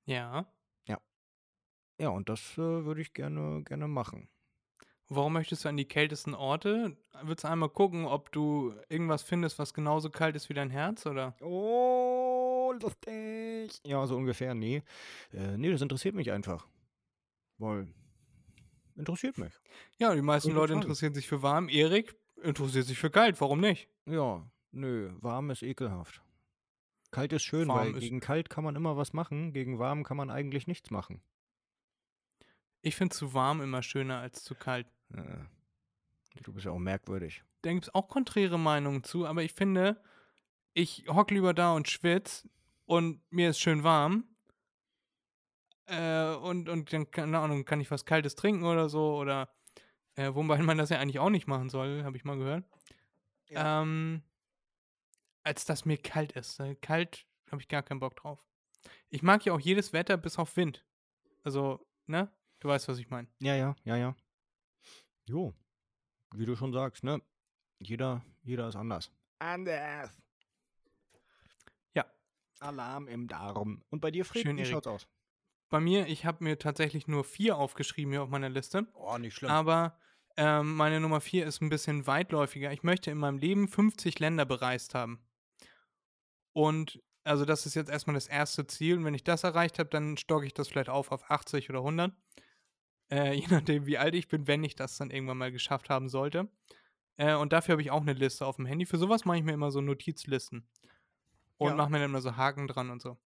Ja. 0.04 0.46
Ja, 2.00 2.08
und 2.08 2.30
das 2.30 2.56
äh, 2.56 2.84
würde 2.86 3.02
ich 3.02 3.12
gerne, 3.12 3.62
gerne 3.62 3.86
machen. 3.86 4.30
Warum 5.10 5.34
möchtest 5.34 5.64
du 5.64 5.68
an 5.68 5.76
die 5.76 5.84
kältesten 5.84 6.34
Orte? 6.34 6.96
Willst 7.22 7.44
du 7.44 7.48
einmal 7.48 7.68
gucken, 7.68 8.06
ob 8.06 8.32
du 8.32 8.74
irgendwas 8.88 9.22
findest, 9.22 9.58
was 9.58 9.74
genauso 9.74 10.08
kalt 10.08 10.34
ist 10.34 10.48
wie 10.48 10.54
dein 10.54 10.70
Herz, 10.70 11.04
oder? 11.04 11.36
Oh, 11.42 12.72
lustig. 12.80 13.82
Ja, 13.84 14.06
so 14.06 14.16
ungefähr. 14.16 14.54
Nee. 14.54 14.82
Äh, 15.34 15.58
nee, 15.58 15.70
das 15.70 15.82
interessiert 15.82 16.14
mich 16.14 16.32
einfach. 16.32 16.66
Weil. 17.58 17.86
Interessiert 19.00 19.38
mich. 19.38 19.52
Ja, 19.98 20.14
die 20.14 20.22
meisten 20.22 20.52
Leute 20.52 20.74
interessieren 20.74 21.14
sich 21.14 21.26
für 21.26 21.42
warm. 21.42 21.68
Erik 21.68 22.14
interessiert 22.42 22.86
sich 22.86 22.98
für 22.98 23.10
kalt. 23.10 23.40
Warum 23.40 23.60
nicht? 23.60 23.88
Ja, 24.06 24.46
nö, 24.72 25.10
warm 25.20 25.50
ist 25.50 25.62
ekelhaft. 25.62 26.22
Kalt 27.10 27.32
ist 27.32 27.42
schön, 27.42 27.66
Warm 27.68 27.78
weil 27.78 27.94
ist- 27.94 28.00
gegen 28.00 28.20
kalt 28.20 28.48
kann 28.50 28.62
man 28.62 28.76
immer 28.76 28.96
was 28.96 29.12
machen, 29.12 29.52
gegen 29.52 29.78
warm 29.78 30.04
kann 30.04 30.16
man 30.16 30.30
eigentlich 30.30 30.66
nichts 30.68 30.90
machen. 30.90 31.20
Ich 32.82 32.94
finde 32.96 33.14
zu 33.14 33.34
warm 33.34 33.60
immer 33.60 33.82
schöner 33.82 34.18
als 34.18 34.44
zu 34.44 34.54
kalt. 34.54 34.86
Äh, 35.12 35.22
du 36.42 36.52
bist 36.52 36.66
ja 36.66 36.72
auch 36.72 36.78
merkwürdig. 36.78 37.42
Da 37.62 37.72
gibt 37.72 37.84
es 37.86 37.94
auch 37.94 38.08
konträre 38.08 38.58
Meinungen 38.58 39.02
zu, 39.04 39.26
aber 39.26 39.42
ich 39.42 39.52
finde, 39.52 40.00
ich 40.72 41.04
hock 41.08 41.30
lieber 41.30 41.52
da 41.52 41.72
und 41.74 41.88
schwitz 41.88 42.48
und 42.86 43.20
mir 43.30 43.50
ist 43.50 43.60
schön 43.60 43.82
warm. 43.82 44.24
Äh, 45.90 46.36
und, 46.36 46.68
und 46.68 46.92
dann, 46.92 47.10
keine 47.10 47.38
Ahnung, 47.38 47.64
kann 47.64 47.80
ich 47.80 47.90
was 47.90 48.04
Kaltes 48.04 48.36
trinken 48.36 48.64
oder 48.64 48.88
so. 48.88 49.16
Oder 49.16 49.52
äh, 50.14 50.34
wobei 50.34 50.58
man 50.62 50.78
das 50.78 50.90
ja 50.90 50.98
eigentlich 50.98 51.18
auch 51.18 51.30
nicht 51.30 51.48
machen 51.48 51.68
soll, 51.68 52.04
habe 52.04 52.16
ich 52.16 52.24
mal 52.24 52.38
gehört. 52.38 52.64
Ja. 53.48 53.82
Ähm, 53.82 54.22
als 55.42 55.64
dass 55.64 55.84
mir 55.84 55.96
kalt 55.98 56.32
ist. 56.32 56.60
Äh, 56.60 56.76
Kalt 56.76 57.26
habe 57.50 57.60
ich 57.60 57.68
gar 57.68 57.82
keinen 57.82 58.00
Bock 58.00 58.14
drauf. 58.16 58.44
Ich 59.08 59.22
mag 59.22 59.44
ja 59.44 59.52
auch 59.52 59.60
jedes 59.60 59.92
Wetter 59.92 60.16
bis 60.16 60.38
auf 60.38 60.56
Wind. 60.56 60.84
Also, 61.42 61.84
ne? 62.06 62.30
Du 62.60 62.68
weißt, 62.68 62.88
was 62.88 62.98
ich 62.98 63.10
meine. 63.10 63.28
Ja, 63.40 63.56
ja, 63.56 63.74
ja, 63.84 63.96
ja. 63.96 64.16
Jo, 65.26 65.54
wie 66.34 66.46
du 66.46 66.54
schon 66.54 66.72
sagst, 66.72 67.02
ne? 67.02 67.20
Jeder, 67.78 68.22
jeder 68.42 68.68
ist 68.68 68.76
anders. 68.76 69.10
Anders. 69.38 70.10
Ja. 71.94 72.04
Alarm 72.60 73.08
im 73.08 73.26
Darm. 73.26 73.82
Und 73.88 74.00
bei 74.00 74.10
dir, 74.10 74.24
Fred, 74.24 74.42
Schön, 74.42 74.56
wie 74.56 74.60
Erik. 74.60 74.72
schaut's 74.72 74.86
aus? 74.86 75.08
Bei 75.70 75.80
mir, 75.80 76.06
ich 76.08 76.24
habe 76.24 76.42
mir 76.44 76.58
tatsächlich 76.58 77.06
nur 77.06 77.24
vier 77.24 77.56
aufgeschrieben 77.56 78.12
hier 78.12 78.22
auf 78.22 78.28
meiner 78.28 78.48
Liste. 78.48 78.86
Oh, 78.94 79.16
nicht 79.18 79.34
schlimm. 79.34 79.50
Aber 79.50 79.98
ähm, 80.36 80.74
meine 80.74 81.00
Nummer 81.00 81.20
vier 81.20 81.46
ist 81.46 81.62
ein 81.62 81.68
bisschen 81.70 82.06
weitläufiger. 82.06 82.72
Ich 82.72 82.82
möchte 82.82 83.10
in 83.10 83.18
meinem 83.18 83.38
Leben 83.38 83.68
50 83.68 84.18
Länder 84.18 84.44
bereist 84.44 84.94
haben. 84.94 85.20
Und 86.52 87.00
also 87.22 87.44
das 87.44 87.66
ist 87.66 87.74
jetzt 87.74 87.90
erstmal 87.90 88.14
das 88.14 88.26
erste 88.26 88.66
Ziel. 88.66 88.96
Und 88.98 89.04
wenn 89.04 89.14
ich 89.14 89.24
das 89.24 89.44
erreicht 89.44 89.78
habe, 89.78 89.90
dann 89.90 90.16
stocke 90.16 90.46
ich 90.46 90.54
das 90.54 90.68
vielleicht 90.68 90.88
auf 90.88 91.12
auf 91.12 91.30
80 91.30 91.70
oder 91.70 91.80
100. 91.80 92.12
Äh, 93.10 93.32
je 93.34 93.46
nachdem, 93.48 93.86
wie 93.86 93.98
alt 93.98 94.14
ich 94.14 94.28
bin, 94.28 94.46
wenn 94.46 94.64
ich 94.64 94.74
das 94.74 94.96
dann 94.96 95.10
irgendwann 95.10 95.38
mal 95.38 95.52
geschafft 95.52 95.88
haben 95.90 96.08
sollte. 96.08 96.48
Äh, 97.16 97.34
und 97.34 97.52
dafür 97.52 97.72
habe 97.72 97.82
ich 97.82 97.90
auch 97.90 98.00
eine 98.00 98.14
Liste 98.14 98.46
auf 98.46 98.56
dem 98.56 98.66
Handy. 98.66 98.86
Für 98.86 98.98
sowas 98.98 99.24
mache 99.24 99.38
ich 99.38 99.44
mir 99.44 99.52
immer 99.52 99.70
so 99.70 99.80
Notizlisten. 99.80 100.68
Und 101.58 101.68
Ja. 101.68 101.74
mache 101.76 101.90
mir 101.90 101.98
dann 101.98 102.10
immer 102.10 102.22
so 102.22 102.36
Haken 102.36 102.66
dran 102.66 102.90
und 102.90 103.02
so. 103.02 103.18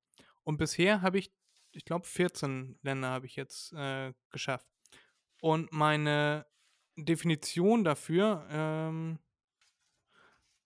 Und 0.42 0.56
bisher 0.56 1.00
habe 1.00 1.18
ich, 1.18 1.32
ich 1.74 1.84
glaube, 1.84 2.06
14 2.06 2.78
Länder 2.82 3.08
habe 3.08 3.26
ich 3.26 3.36
jetzt 3.36 3.72
äh, 3.72 4.12
geschafft. 4.30 4.66
Und 5.40 5.72
meine 5.72 6.46
Definition 6.96 7.84
dafür, 7.84 8.46
ähm, 8.50 9.18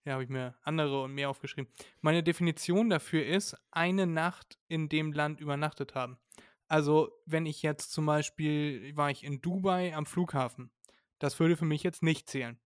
ja, 0.05 0.13
habe 0.15 0.25
ich 0.25 0.29
mir 0.31 0.55
andere 0.63 1.03
und 1.03 1.15
mehr 1.15 1.29
aufgeschrieben. 1.31 1.71
Meine 2.01 2.23
Definition 2.23 2.89
dafür 2.91 3.27
ist, 3.27 3.57
eine 3.71 4.07
Nacht 4.07 4.59
in 4.69 4.89
dem 4.89 5.13
Land 5.13 5.41
übernachtet 5.41 5.95
haben. 5.95 6.19
Also, 6.67 7.11
wenn 7.27 7.47
ich 7.47 7.63
jetzt 7.63 7.93
zum 7.93 8.07
Beispiel, 8.07 8.95
war 8.97 9.11
ich 9.11 9.25
in 9.25 9.41
Dubai 9.41 9.95
am 9.95 10.07
Flughafen, 10.07 10.71
das 11.19 11.41
würde 11.41 11.57
für 11.57 11.65
mich 11.65 11.83
jetzt 11.83 12.03
nicht 12.03 12.29
zählen. 12.29 12.59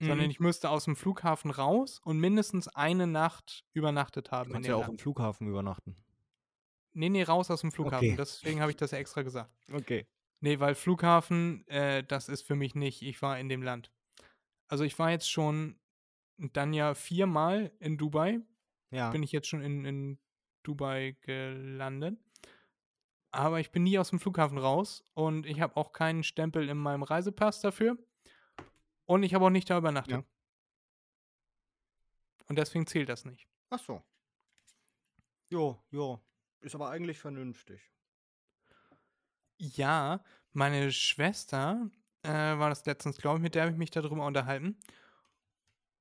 Sondern 0.00 0.26
Mhm. 0.26 0.30
ich 0.30 0.38
müsste 0.38 0.70
aus 0.70 0.84
dem 0.84 0.94
Flughafen 0.94 1.50
raus 1.50 2.00
und 2.04 2.20
mindestens 2.20 2.68
eine 2.68 3.08
Nacht 3.08 3.64
übernachtet 3.72 4.30
haben. 4.30 4.50
Du 4.50 4.52
kannst 4.54 4.68
ja 4.68 4.74
dem 4.74 4.78
auch 4.78 4.82
Land. 4.82 4.92
im 4.92 4.98
Flughafen 4.98 5.48
übernachten. 5.48 5.96
Nee, 6.98 7.10
nee, 7.10 7.22
raus 7.22 7.48
aus 7.48 7.60
dem 7.60 7.70
Flughafen. 7.70 8.08
Okay. 8.08 8.16
Deswegen 8.16 8.60
habe 8.60 8.72
ich 8.72 8.76
das 8.76 8.90
ja 8.90 8.98
extra 8.98 9.22
gesagt. 9.22 9.54
Okay. 9.72 10.04
Nee, 10.40 10.58
weil 10.58 10.74
Flughafen, 10.74 11.64
äh, 11.68 12.02
das 12.02 12.28
ist 12.28 12.42
für 12.42 12.56
mich 12.56 12.74
nicht. 12.74 13.02
Ich 13.02 13.22
war 13.22 13.38
in 13.38 13.48
dem 13.48 13.62
Land. 13.62 13.92
Also 14.66 14.82
ich 14.82 14.98
war 14.98 15.10
jetzt 15.10 15.30
schon 15.30 15.78
dann 16.38 16.72
ja 16.72 16.94
viermal 16.94 17.70
in 17.78 17.98
Dubai. 17.98 18.40
Ja. 18.90 19.10
Bin 19.10 19.22
ich 19.22 19.30
jetzt 19.30 19.46
schon 19.46 19.62
in, 19.62 19.84
in 19.84 20.18
Dubai 20.64 21.16
gelandet. 21.20 22.18
Aber 23.30 23.60
ich 23.60 23.70
bin 23.70 23.84
nie 23.84 23.98
aus 23.98 24.10
dem 24.10 24.18
Flughafen 24.18 24.58
raus 24.58 25.04
und 25.14 25.46
ich 25.46 25.60
habe 25.60 25.76
auch 25.76 25.92
keinen 25.92 26.24
Stempel 26.24 26.68
in 26.68 26.78
meinem 26.78 27.04
Reisepass 27.04 27.60
dafür. 27.60 27.96
Und 29.04 29.22
ich 29.22 29.34
habe 29.34 29.44
auch 29.44 29.50
nicht 29.50 29.70
da 29.70 29.78
übernachtet. 29.78 30.12
Ja. 30.12 30.24
Und 32.48 32.58
deswegen 32.58 32.88
zählt 32.88 33.08
das 33.08 33.24
nicht. 33.24 33.46
Ach 33.70 33.78
so. 33.78 34.02
Jo, 35.50 35.80
jo. 35.90 36.20
Ist 36.60 36.74
aber 36.74 36.90
eigentlich 36.90 37.18
vernünftig. 37.18 37.80
Ja, 39.58 40.22
meine 40.52 40.92
Schwester 40.92 41.90
äh, 42.22 42.30
war 42.30 42.68
das 42.68 42.84
letztens, 42.86 43.18
glaube 43.18 43.38
ich, 43.38 43.42
mit 43.42 43.54
der 43.54 43.62
habe 43.62 43.72
ich 43.72 43.78
mich 43.78 43.90
darüber 43.90 44.26
unterhalten. 44.26 44.76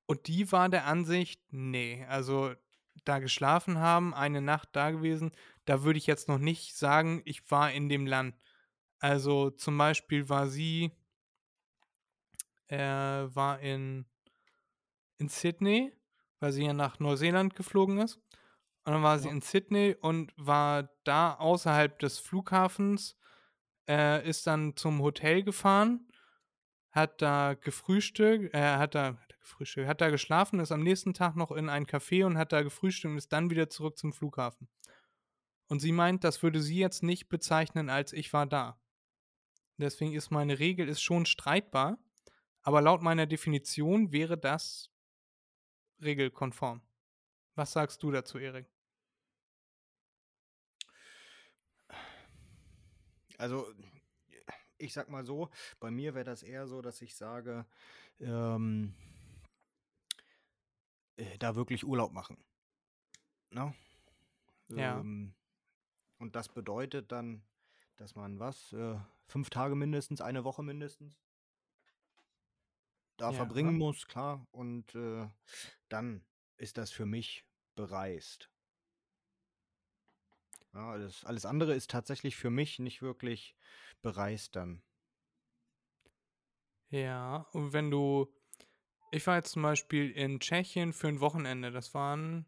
Und 0.06 0.28
die 0.28 0.52
war 0.52 0.70
der 0.70 0.86
Ansicht, 0.86 1.42
nee, 1.52 2.06
also 2.06 2.54
da 3.04 3.20
geschlafen 3.20 3.80
haben, 3.80 4.14
eine 4.14 4.42
Nacht 4.42 4.70
da 4.72 4.92
gewesen, 4.92 5.32
da 5.66 5.84
würde 5.84 5.98
ich 5.98 6.08
jetzt 6.08 6.28
noch 6.28 6.40
nicht 6.40 6.76
sagen, 6.76 7.22
ich 7.26 7.50
war 7.52 7.72
in 7.72 7.90
dem 7.90 8.08
Land. 8.08 8.36
Also 9.00 9.50
zum 9.52 9.78
Beispiel 9.78 10.30
war 10.30 10.48
sie, 10.48 10.92
äh, 12.68 12.78
war 12.78 13.60
in, 13.60 14.06
in 15.18 15.30
Sydney, 15.30 15.94
weil 16.40 16.52
sie 16.52 16.66
ja 16.66 16.74
nach 16.74 17.00
Neuseeland 17.00 17.56
geflogen 17.56 18.00
ist. 18.00 18.20
Und 18.88 18.94
dann 18.94 19.04
war 19.04 19.20
sie 19.20 19.28
Ja. 19.28 19.34
in 19.34 19.42
Sydney 19.42 19.98
und 20.00 20.32
war 20.38 20.90
da 21.04 21.34
außerhalb 21.34 22.00
des 22.00 22.20
Flughafens, 22.20 23.18
äh, 23.90 24.26
ist 24.26 24.48
dann 24.48 24.78
zum 24.78 25.02
Hotel 25.02 25.44
gefahren, 25.44 26.10
hat 26.92 27.22
da 27.22 27.56
gefrühstückt, 27.56 28.54
äh, 28.54 28.78
hat 28.78 28.96
da, 28.96 29.18
hat 29.18 29.30
da 29.30 29.36
gefrühstückt, 29.42 29.88
hat 29.90 30.00
da 30.00 30.10
geschlafen, 30.10 30.62
ist 30.62 30.72
am 30.72 30.84
nächsten 30.84 31.14
Tag 31.14 31.36
noch 31.36 31.52
in 31.52 31.68
ein 31.68 31.86
Café 31.86 32.26
und 32.26 32.38
hat 32.38 32.54
da 32.54 32.62
gefrühstückt 32.62 33.12
und 33.12 33.18
ist 33.18 33.34
dann 33.34 33.50
wieder 33.50 33.70
zurück 33.70 33.98
zum 33.98 34.14
Flughafen. 34.14 34.70
Und 35.68 35.82
sie 35.82 35.92
meint, 35.92 36.24
das 36.24 36.42
würde 36.42 36.62
sie 36.62 36.78
jetzt 36.78 37.04
nicht 37.04 37.28
bezeichnen, 37.28 37.90
als 37.90 38.14
ich 38.14 38.32
war 38.32 38.46
da. 38.46 38.80
Deswegen 39.76 40.14
ist 40.14 40.32
meine 40.32 40.60
Regel 40.60 40.88
ist 40.88 41.02
schon 41.02 41.26
streitbar, 41.26 41.98
aber 42.62 42.82
laut 42.82 43.02
meiner 43.02 43.26
Definition 43.26 44.14
wäre 44.14 44.38
das 44.38 44.92
regelkonform. 46.02 46.82
Was 47.56 47.74
sagst 47.74 48.02
du 48.02 48.12
dazu, 48.12 48.38
Erik? 48.38 48.68
Also, 53.38 53.74
ich 54.78 54.94
sag 54.94 55.10
mal 55.10 55.26
so, 55.26 55.50
bei 55.80 55.92
mir 55.92 56.14
wäre 56.14 56.26
das 56.26 56.44
eher 56.44 56.68
so, 56.68 56.82
dass 56.82 57.02
ich 57.02 57.16
sage, 57.16 57.66
ähm, 58.20 58.94
äh, 61.18 61.38
da 61.38 61.56
wirklich 61.56 61.86
Urlaub 61.86 62.12
machen. 62.12 62.38
Ne? 63.52 63.74
Ja. 64.70 65.00
Ähm, 65.00 65.34
und 66.20 66.36
das 66.36 66.50
bedeutet 66.50 67.12
dann, 67.12 67.44
dass 67.96 68.16
man 68.16 68.40
was, 68.40 68.74
äh, 68.74 68.98
fünf 69.28 69.50
Tage 69.50 69.76
mindestens, 69.76 70.22
eine 70.22 70.44
Woche 70.44 70.64
mindestens 70.64 71.16
da 73.18 73.32
Ja. 73.32 73.34
verbringen 73.34 73.78
muss, 73.78 74.08
klar. 74.08 74.46
Und 74.52 74.94
äh, 74.96 75.28
dann 75.90 76.24
ist 76.58 76.78
das 76.78 76.92
für 76.92 77.06
mich 77.06 77.46
bereist. 77.76 78.50
Ja, 80.78 80.92
alles, 80.92 81.26
alles 81.26 81.46
andere 81.48 81.74
ist 81.74 81.90
tatsächlich 81.90 82.36
für 82.36 82.52
mich 82.52 82.78
nicht 82.78 83.02
wirklich 83.02 83.56
bereist 84.04 84.56
dann. 84.56 84.84
Ja, 86.90 87.48
und 87.52 87.74
wenn 87.74 87.90
du, 87.90 88.28
ich 89.12 89.26
war 89.26 89.38
jetzt 89.38 89.54
zum 89.54 89.64
Beispiel 89.64 90.12
in 90.12 90.40
Tschechien 90.40 90.94
für 90.94 91.08
ein 91.08 91.20
Wochenende, 91.20 91.72
das 91.72 91.96
waren 91.96 92.46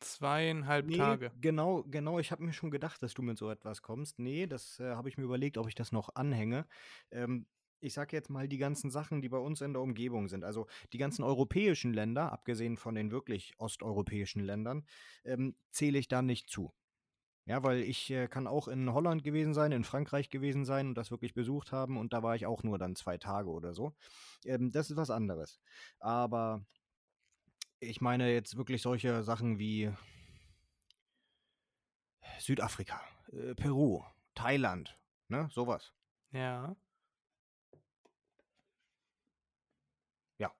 zweieinhalb 0.00 0.86
Nee, 0.86 0.96
Tage. 0.96 1.32
genau, 1.40 1.84
genau. 1.84 2.18
Ich 2.18 2.32
habe 2.32 2.42
mir 2.42 2.52
schon 2.52 2.70
gedacht, 2.70 3.02
dass 3.02 3.14
du 3.14 3.22
mit 3.22 3.36
so 3.38 3.50
etwas 3.50 3.82
kommst. 3.82 4.18
Nee, 4.18 4.46
das 4.46 4.80
äh, 4.80 4.94
habe 4.94 5.08
ich 5.08 5.18
mir 5.18 5.24
überlegt, 5.24 5.58
ob 5.58 5.68
ich 5.68 5.74
das 5.74 5.92
noch 5.92 6.14
anhänge. 6.14 6.66
Ähm, 7.10 7.46
ich 7.80 7.92
sage 7.94 8.16
jetzt 8.16 8.30
mal 8.30 8.48
die 8.48 8.58
ganzen 8.58 8.90
Sachen, 8.90 9.20
die 9.22 9.28
bei 9.28 9.38
uns 9.38 9.60
in 9.60 9.72
der 9.74 9.82
Umgebung 9.82 10.28
sind. 10.28 10.42
Also 10.44 10.66
die 10.92 10.98
ganzen 10.98 11.22
europäischen 11.22 11.92
Länder, 11.92 12.32
abgesehen 12.32 12.76
von 12.76 12.94
den 12.94 13.10
wirklich 13.10 13.54
osteuropäischen 13.58 14.42
Ländern, 14.42 14.86
ähm, 15.24 15.54
zähle 15.70 15.98
ich 15.98 16.08
da 16.08 16.22
nicht 16.22 16.48
zu. 16.48 16.72
Ja, 17.50 17.64
weil 17.64 17.80
ich 17.80 18.08
äh, 18.12 18.28
kann 18.28 18.46
auch 18.46 18.68
in 18.68 18.92
Holland 18.94 19.24
gewesen 19.24 19.54
sein, 19.54 19.72
in 19.72 19.82
Frankreich 19.82 20.30
gewesen 20.30 20.64
sein 20.64 20.86
und 20.86 20.94
das 20.94 21.10
wirklich 21.10 21.34
besucht 21.34 21.72
haben 21.72 21.98
und 21.98 22.12
da 22.12 22.22
war 22.22 22.36
ich 22.36 22.46
auch 22.46 22.62
nur 22.62 22.78
dann 22.78 22.94
zwei 22.94 23.18
Tage 23.18 23.50
oder 23.50 23.74
so. 23.74 23.92
Ähm, 24.44 24.70
das 24.70 24.88
ist 24.88 24.96
was 24.96 25.10
anderes. 25.10 25.58
Aber 25.98 26.64
ich 27.80 28.00
meine 28.00 28.32
jetzt 28.32 28.56
wirklich 28.56 28.82
solche 28.82 29.22
Sachen 29.24 29.58
wie 29.58 29.92
Südafrika, 32.38 33.00
äh, 33.32 33.54
Peru, 33.54 34.02
Thailand, 34.34 34.98
ne, 35.28 35.48
sowas. 35.52 35.92
Ja. 36.32 36.76
Ja. 40.38 40.50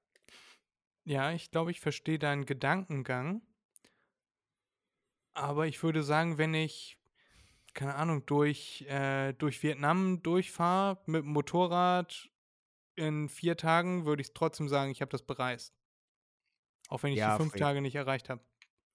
Ja, 1.05 1.33
ich 1.33 1.51
glaube, 1.51 1.71
ich 1.71 1.81
verstehe 1.81 2.19
deinen 2.19 2.47
Gedankengang. 2.47 3.43
Aber 5.35 5.67
ich 5.67 5.83
würde 5.83 6.03
sagen, 6.03 6.39
wenn 6.39 6.55
ich, 6.55 6.99
keine 7.75 7.95
Ahnung, 7.95 8.27
durch, 8.27 8.83
äh, 8.89 9.33
durch 9.35 9.63
Vietnam 9.63 10.23
durchfahre 10.23 11.01
mit 11.07 11.25
dem 11.25 11.33
Motorrad 11.33 12.29
in 12.97 13.29
vier 13.29 13.57
Tagen, 13.57 14.05
würde 14.05 14.23
ich 14.23 14.33
trotzdem 14.35 14.69
sagen, 14.69 14.91
ich 14.91 15.01
habe 15.01 15.11
das 15.11 15.23
bereist. 15.23 15.75
Auch 16.89 17.03
wenn 17.03 17.13
ich 17.13 17.19
Ja, 17.19 17.37
die 17.37 17.43
fünf. 17.43 17.55
Tage 17.55 17.81
nicht 17.81 17.95
erreicht 17.95 18.29
habe. 18.29 18.43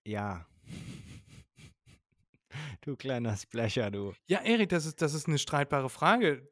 Ja. 0.06 0.46
du 2.82 2.96
kleiner 2.96 3.36
Splasher, 3.38 3.90
du. 3.90 4.14
Ja, 4.28 4.42
Erik, 4.42 4.70
das 4.70 4.86
ist, 4.86 5.02
das 5.02 5.14
ist 5.14 5.28
eine 5.28 5.40
streitbare 5.40 5.90
Frage. 5.90 6.48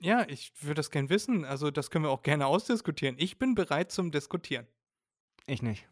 Ja, 0.00 0.26
ich 0.28 0.52
würde 0.62 0.76
das 0.76 0.90
gern 0.90 1.10
wissen. 1.10 1.44
Also, 1.44 1.70
das 1.70 1.90
können 1.90 2.04
wir 2.04 2.10
auch 2.10 2.22
gerne 2.22 2.46
ausdiskutieren. 2.46 3.16
Ich 3.18 3.38
bin 3.38 3.54
bereit 3.54 3.92
zum 3.92 4.10
Diskutieren. 4.10 4.66
Ich 5.46 5.60
nicht. 5.60 5.86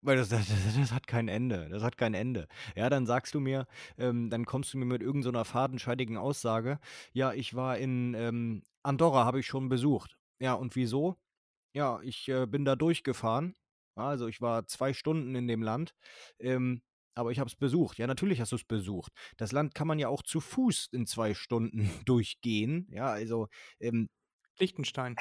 Weil 0.00 0.16
das, 0.16 0.28
das, 0.28 0.46
das, 0.76 0.92
hat 0.92 1.06
kein 1.06 1.28
Ende. 1.28 1.68
Das 1.70 1.82
hat 1.82 1.96
kein 1.96 2.14
Ende. 2.14 2.48
Ja, 2.76 2.88
dann 2.88 3.06
sagst 3.06 3.34
du 3.34 3.40
mir, 3.40 3.66
ähm, 3.98 4.30
dann 4.30 4.46
kommst 4.46 4.72
du 4.72 4.78
mir 4.78 4.84
mit 4.84 5.02
irgendeiner 5.02 5.44
fadenscheidigen 5.44 6.16
Aussage. 6.16 6.78
Ja, 7.12 7.32
ich 7.32 7.54
war 7.54 7.78
in 7.78 8.14
ähm, 8.14 8.62
Andorra, 8.82 9.24
habe 9.24 9.40
ich 9.40 9.46
schon 9.46 9.68
besucht. 9.68 10.18
Ja, 10.40 10.54
und 10.54 10.76
wieso? 10.76 11.16
Ja, 11.74 12.00
ich 12.02 12.28
äh, 12.28 12.46
bin 12.46 12.64
da 12.64 12.76
durchgefahren. 12.76 13.54
Also 13.96 14.28
ich 14.28 14.40
war 14.40 14.66
zwei 14.66 14.92
Stunden 14.92 15.34
in 15.34 15.48
dem 15.48 15.62
Land. 15.62 15.94
Ähm, 16.38 16.82
aber 17.14 17.32
ich 17.32 17.40
habe 17.40 17.48
es 17.48 17.56
besucht. 17.56 17.98
Ja, 17.98 18.06
natürlich 18.06 18.40
hast 18.40 18.52
du 18.52 18.56
es 18.56 18.64
besucht. 18.64 19.12
Das 19.36 19.50
Land 19.50 19.74
kann 19.74 19.88
man 19.88 19.98
ja 19.98 20.08
auch 20.08 20.22
zu 20.22 20.40
Fuß 20.40 20.90
in 20.92 21.04
zwei 21.06 21.34
Stunden 21.34 21.90
durchgehen. 22.06 22.86
Ja, 22.92 23.06
also 23.06 23.48
ähm, 23.80 24.08
Liechtenstein. 24.60 25.16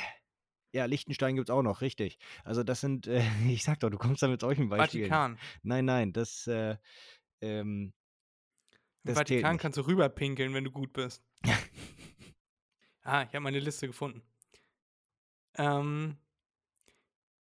Ja, 0.73 0.85
Liechtenstein 0.85 1.35
gibt 1.35 1.49
es 1.49 1.53
auch 1.53 1.63
noch, 1.63 1.81
richtig. 1.81 2.17
Also 2.43 2.63
das 2.63 2.81
sind, 2.81 3.07
äh, 3.07 3.21
ich 3.47 3.63
sag 3.63 3.79
doch, 3.79 3.89
du 3.89 3.97
kommst 3.97 4.21
da 4.21 4.27
mit 4.27 4.41
solchen 4.41 4.69
Beispielen. 4.69 5.09
Vatikan. 5.09 5.39
Nein, 5.63 5.85
nein, 5.85 6.13
das, 6.13 6.47
äh, 6.47 6.77
ähm, 7.41 7.93
Im 9.03 9.13
Das 9.13 9.17
Vatikan 9.17 9.57
kannst 9.57 9.77
du 9.77 9.87
rüberpinkeln, 9.87 10.53
wenn 10.53 10.63
du 10.63 10.71
gut 10.71 10.93
bist. 10.93 11.23
ah, 13.03 13.23
ich 13.23 13.29
habe 13.29 13.41
meine 13.41 13.59
Liste 13.59 13.87
gefunden. 13.87 14.21
Ähm, 15.55 16.17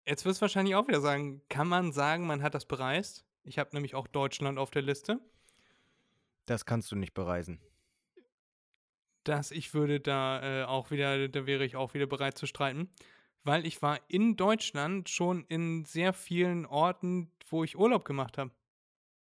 jetzt 0.07 0.25
wirst 0.25 0.41
du 0.41 0.43
wahrscheinlich 0.43 0.75
auch 0.75 0.89
wieder 0.89 1.01
sagen, 1.01 1.43
kann 1.49 1.69
man 1.69 1.93
sagen, 1.93 2.27
man 2.27 2.43
hat 2.43 2.55
das 2.55 2.67
bereist? 2.67 3.25
Ich 3.45 3.59
habe 3.59 3.71
nämlich 3.73 3.95
auch 3.95 4.07
Deutschland 4.07 4.59
auf 4.59 4.71
der 4.71 4.83
Liste. 4.83 5.21
das 6.47 6.65
kannst 6.65 6.91
du 6.91 6.97
nicht 6.97 7.15
bereisen. 7.15 7.61
Dass 9.31 9.53
ich 9.53 9.75
würde 9.75 10.01
da 10.01 10.63
äh, 10.63 10.65
auch 10.65 10.91
wieder, 10.91 11.29
da 11.29 11.47
wäre 11.47 11.65
ich 11.65 11.77
auch 11.77 11.95
wieder 11.95 12.07
bereit 12.07 12.37
zu 12.37 12.47
streiten, 12.47 12.89
weil 13.45 13.65
ich 13.65 13.81
war 13.81 14.01
in 14.09 14.37
Deutschland 14.37 15.09
schon 15.09 15.45
in 15.45 15.85
sehr 15.85 16.13
vielen 16.13 16.67
Orten, 16.67 17.31
wo 17.49 17.63
ich 17.63 17.79
Urlaub 17.79 18.05
gemacht 18.05 18.39
habe. 18.39 18.51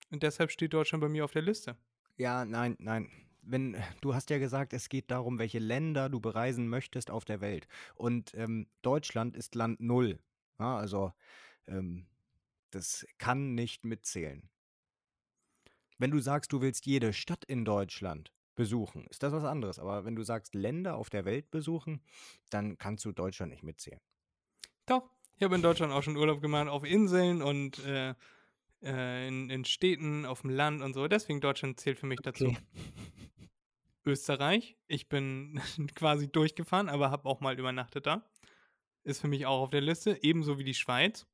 Und 0.10 0.24
deshalb 0.24 0.52
steht 0.52 0.74
Deutschland 0.74 1.02
bei 1.02 1.10
mir 1.10 1.26
auf 1.26 1.34
der 1.34 1.42
Liste. 1.42 1.76
Ja, 2.16 2.46
nein, 2.46 2.78
nein. 2.80 3.10
Wenn, 3.42 3.76
du 4.00 4.16
hast 4.16 4.30
ja 4.30 4.38
gesagt, 4.38 4.72
es 4.72 4.88
geht 4.88 5.12
darum, 5.12 5.38
welche 5.38 5.60
Länder 5.60 6.08
du 6.10 6.22
bereisen 6.22 6.70
möchtest 6.70 7.12
auf 7.12 7.26
der 7.26 7.42
Welt. 7.42 7.68
Und 7.96 8.34
ähm, 8.36 8.68
Deutschland 8.82 9.36
ist 9.36 9.54
Land 9.54 9.82
Null. 9.82 10.20
Ja, 10.60 10.78
also, 10.78 11.12
ähm, 11.68 12.08
das 12.72 13.06
kann 13.18 13.54
nicht 13.54 13.84
mitzählen. 13.84 14.50
Wenn 15.98 16.12
du 16.12 16.20
sagst, 16.20 16.54
du 16.54 16.62
willst 16.62 16.86
jede 16.86 17.12
Stadt 17.12 17.44
in 17.44 17.66
Deutschland 17.66 18.32
besuchen, 18.60 19.08
ist 19.08 19.24
das 19.24 19.32
was 19.32 19.46
anderes. 19.46 19.80
Aber 19.80 20.04
wenn 20.04 20.18
du 20.18 20.24
sagst, 20.24 20.54
Länder 20.54 20.98
auf 20.98 21.10
der 21.10 21.24
Welt 21.24 21.50
besuchen, 21.50 22.02
dann 22.50 22.78
kannst 22.78 23.06
du 23.06 23.14
Deutschland 23.14 23.54
nicht 23.54 23.64
mitzählen. 23.64 24.02
Doch, 24.86 25.10
ich 25.38 25.44
habe 25.44 25.56
in 25.56 25.62
Deutschland 25.62 25.94
auch 25.94 26.04
schon 26.04 26.18
Urlaub 26.18 26.42
gemacht, 26.42 26.68
auf 26.68 26.84
Inseln 26.84 27.42
und 27.42 27.80
äh, 27.86 28.16
äh, 28.84 29.28
in, 29.30 29.50
in 29.50 29.64
Städten, 29.64 30.26
auf 30.26 30.42
dem 30.42 30.50
Land 30.50 30.82
und 30.82 30.94
so. 30.94 31.08
Deswegen 31.08 31.40
Deutschland 31.40 31.80
zählt 31.80 32.00
für 32.00 32.06
mich 32.06 32.20
dazu. 32.22 32.54
Österreich, 34.06 34.76
ich 34.88 35.08
bin 35.08 35.62
quasi 35.96 36.30
durchgefahren, 36.30 36.90
aber 36.90 37.12
habe 37.12 37.30
auch 37.30 37.40
mal 37.40 37.58
übernachtet 37.58 38.08
da. 38.08 38.30
Ist 39.06 39.22
für 39.22 39.30
mich 39.30 39.46
auch 39.46 39.62
auf 39.62 39.70
der 39.70 39.80
Liste, 39.80 40.20
ebenso 40.22 40.60
wie 40.60 40.66
die 40.66 40.74
Schweiz. 40.74 41.26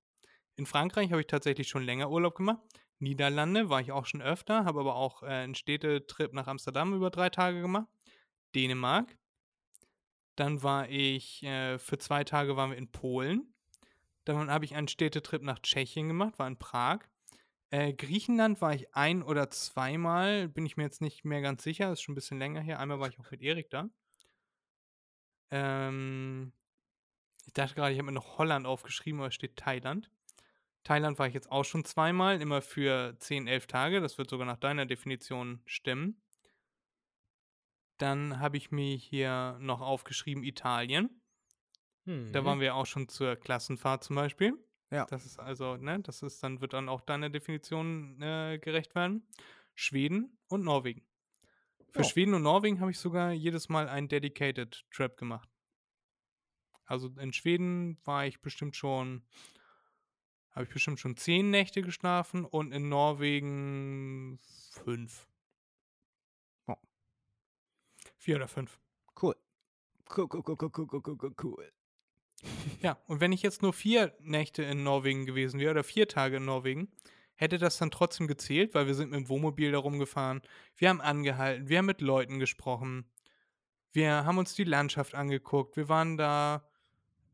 In 0.58 0.68
Frankreich 0.68 1.10
habe 1.10 1.22
ich 1.22 1.28
tatsächlich 1.28 1.70
schon 1.70 1.82
länger 1.82 2.12
Urlaub 2.12 2.36
gemacht. 2.36 2.62
Niederlande 3.06 3.70
war 3.70 3.82
ich 3.82 3.92
auch 3.92 4.08
schon 4.08 4.24
öfter, 4.24 4.66
habe 4.66 4.80
aber 4.80 4.96
auch 4.96 5.22
äh, 5.22 5.28
einen 5.28 5.54
Städtetrip 5.54 6.34
nach 6.34 6.48
Amsterdam 6.48 6.94
über 6.94 7.12
drei 7.12 7.30
Tage 7.30 7.62
gemacht. 7.62 7.88
Dänemark. 8.56 9.16
Dann 10.36 10.64
war 10.64 10.90
ich, 10.90 11.44
äh, 11.44 11.78
für 11.78 12.00
zwei 12.00 12.24
Tage 12.24 12.58
waren 12.58 12.72
wir 12.72 12.78
in 12.78 12.92
Polen. 12.92 13.54
Dann 14.26 14.50
habe 14.50 14.66
ich 14.66 14.76
einen 14.76 14.88
Städtetrip 14.88 15.44
nach 15.44 15.60
Tschechien 15.60 16.08
gemacht, 16.08 16.40
war 16.40 16.48
in 16.48 16.58
Prag. 16.58 17.02
Äh, 17.70 17.94
Griechenland 17.94 18.60
war 18.60 18.74
ich 18.74 18.96
ein 18.96 19.22
oder 19.22 19.52
zweimal, 19.52 20.50
bin 20.50 20.66
ich 20.66 20.76
mir 20.76 20.84
jetzt 20.84 21.02
nicht 21.02 21.26
mehr 21.26 21.42
ganz 21.42 21.64
sicher, 21.64 21.92
ist 21.92 22.02
schon 22.02 22.14
ein 22.14 22.16
bisschen 22.16 22.40
länger 22.40 22.62
her. 22.62 22.80
Einmal 22.80 23.00
war 23.00 23.08
ich 23.08 23.20
auch 23.20 23.30
mit 23.30 23.42
Erik 23.42 23.70
da. 23.70 23.88
Ähm, 25.52 26.54
ich 27.46 27.54
dachte 27.54 27.76
gerade, 27.76 27.94
ich 27.94 28.00
habe 28.00 28.08
mir 28.08 28.14
noch 28.14 28.40
Holland 28.40 28.66
aufgeschrieben, 28.66 29.20
aber 29.20 29.28
es 29.28 29.36
steht 29.36 29.58
Thailand. 29.58 30.10
Thailand 30.86 31.20
war 31.20 31.28
ich 31.28 31.34
jetzt 31.34 31.52
auch 31.52 31.66
schon 31.66 31.84
zweimal, 31.84 32.40
immer 32.42 32.62
für 32.62 33.18
10, 33.20 33.48
11 33.48 33.68
Tage. 33.68 34.00
Das 34.00 34.18
wird 34.18 34.30
sogar 34.30 34.46
nach 34.46 34.58
deiner 34.58 34.86
Definition 34.86 35.62
stimmen. 35.66 36.22
Dann 37.98 38.40
habe 38.40 38.58
ich 38.58 38.72
mir 38.72 38.96
hier 38.96 39.58
noch 39.60 39.82
aufgeschrieben 39.82 40.44
Italien. 40.44 41.22
Hm. 42.06 42.32
Da 42.32 42.46
waren 42.46 42.60
wir 42.60 42.76
auch 42.76 42.86
schon 42.86 43.08
zur 43.10 43.36
Klassenfahrt 43.36 44.04
zum 44.04 44.16
Beispiel. 44.16 44.54
Ja. 44.92 45.06
Das 45.06 45.26
ist 45.26 45.40
also, 45.40 45.76
ne, 45.78 46.00
das 46.02 46.22
ist 46.22 46.44
dann, 46.44 46.62
wird 46.62 46.74
dann 46.74 46.88
auch 46.88 47.02
deiner 47.02 47.30
Definition 47.32 48.22
äh, 48.22 48.60
gerecht 48.60 48.94
werden. 48.94 49.28
Schweden 49.74 50.38
und 50.48 50.64
Norwegen. 50.64 51.04
Für 51.90 52.00
Ja. 52.00 52.06
Schweden 52.06 52.36
und 52.36 52.44
Norwegen 52.44 52.80
habe 52.80 52.92
ich 52.92 53.00
sogar 53.00 53.32
jedes 53.32 53.70
Mal 53.70 53.90
einen 53.90 54.08
Dedicated 54.08 54.86
Trip 54.92 55.18
gemacht. 55.18 55.50
Also 56.86 57.10
in 57.20 57.34
Schweden 57.34 57.98
war 58.06 58.28
ich 58.28 58.42
bestimmt 58.42 58.76
schon, 58.76 59.24
habe 60.56 60.64
ich 60.64 60.72
bestimmt 60.72 61.00
schon 61.00 61.18
zehn 61.18 61.52
Nächte 61.52 61.82
geschlafen 61.82 62.46
und 62.46 62.72
in 62.72 62.90
Norwegen 62.90 64.40
fünf. 64.84 65.28
Ja. 66.68 66.78
Vier 68.18 68.38
oder 68.38 68.48
fünf. 68.48 68.80
Cool. 69.22 69.36
Cool, 70.16 70.28
cool, 70.32 70.44
cool, 70.48 70.58
cool, 70.62 70.72
cool, 70.78 71.02
cool, 71.06 71.18
cool, 71.22 71.36
cool. 71.44 71.72
Ja, 72.82 72.98
und 73.08 73.22
wenn 73.22 73.32
ich 73.32 73.42
jetzt 73.42 73.62
nur 73.62 73.74
vier 73.74 74.16
Nächte 74.20 74.64
in 74.64 74.84
Norwegen 74.84 75.26
gewesen 75.26 75.60
wäre 75.60 75.72
oder 75.72 75.84
vier 75.84 76.08
Tage 76.08 76.38
in 76.38 76.46
Norwegen, 76.46 76.92
hätte 77.36 77.58
das 77.58 77.78
dann 77.78 77.92
trotzdem 77.92 78.28
gezählt, 78.28 78.74
weil 78.74 78.88
wir 78.88 78.96
sind 78.96 79.12
mit 79.12 79.20
dem 79.20 79.30
Wohnmobil 79.30 79.72
da 79.72 79.80
rumgefahren. 79.80 80.42
Wir 80.76 80.90
haben 80.90 81.02
angehalten, 81.02 81.68
wir 81.68 81.80
haben 81.80 81.86
mit 81.86 82.02
Leuten 82.02 82.40
gesprochen, 82.40 83.10
wir 83.92 84.26
haben 84.26 84.38
uns 84.38 84.54
die 84.56 84.64
Landschaft 84.64 85.16
angeguckt, 85.16 85.76
wir 85.78 85.90
waren 85.90 86.18
da, 86.18 86.68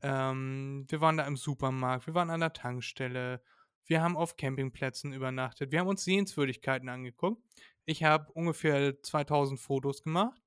ähm, 0.01 0.85
wir 0.87 1.01
waren 1.01 1.17
da 1.17 1.25
im 1.25 1.37
Supermarkt, 1.37 2.07
wir 2.07 2.13
waren 2.13 2.29
an 2.29 2.39
der 2.39 2.53
Tankstelle, 2.53 3.43
wir 3.85 4.01
haben 4.01 4.17
auf 4.17 4.37
Campingplätzen 4.37 5.13
übernachtet, 5.13 5.71
wir 5.71 5.79
haben 5.79 5.87
uns 5.87 6.03
Sehenswürdigkeiten 6.03 6.89
angeguckt. 6.89 7.43
Ich 7.85 8.03
habe 8.03 8.31
ungefähr 8.33 9.01
2000 9.01 9.59
Fotos 9.59 10.03
gemacht. 10.03 10.41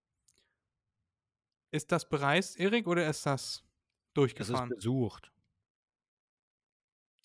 Ist 1.72 1.92
das 1.92 2.08
bereist, 2.08 2.56
Erik, 2.58 2.86
oder 2.86 3.06
ist 3.08 3.26
das 3.26 3.64
Es 4.38 4.50
ist 4.50 4.64
durchgefahren? 4.64 4.68
besucht. 4.68 5.32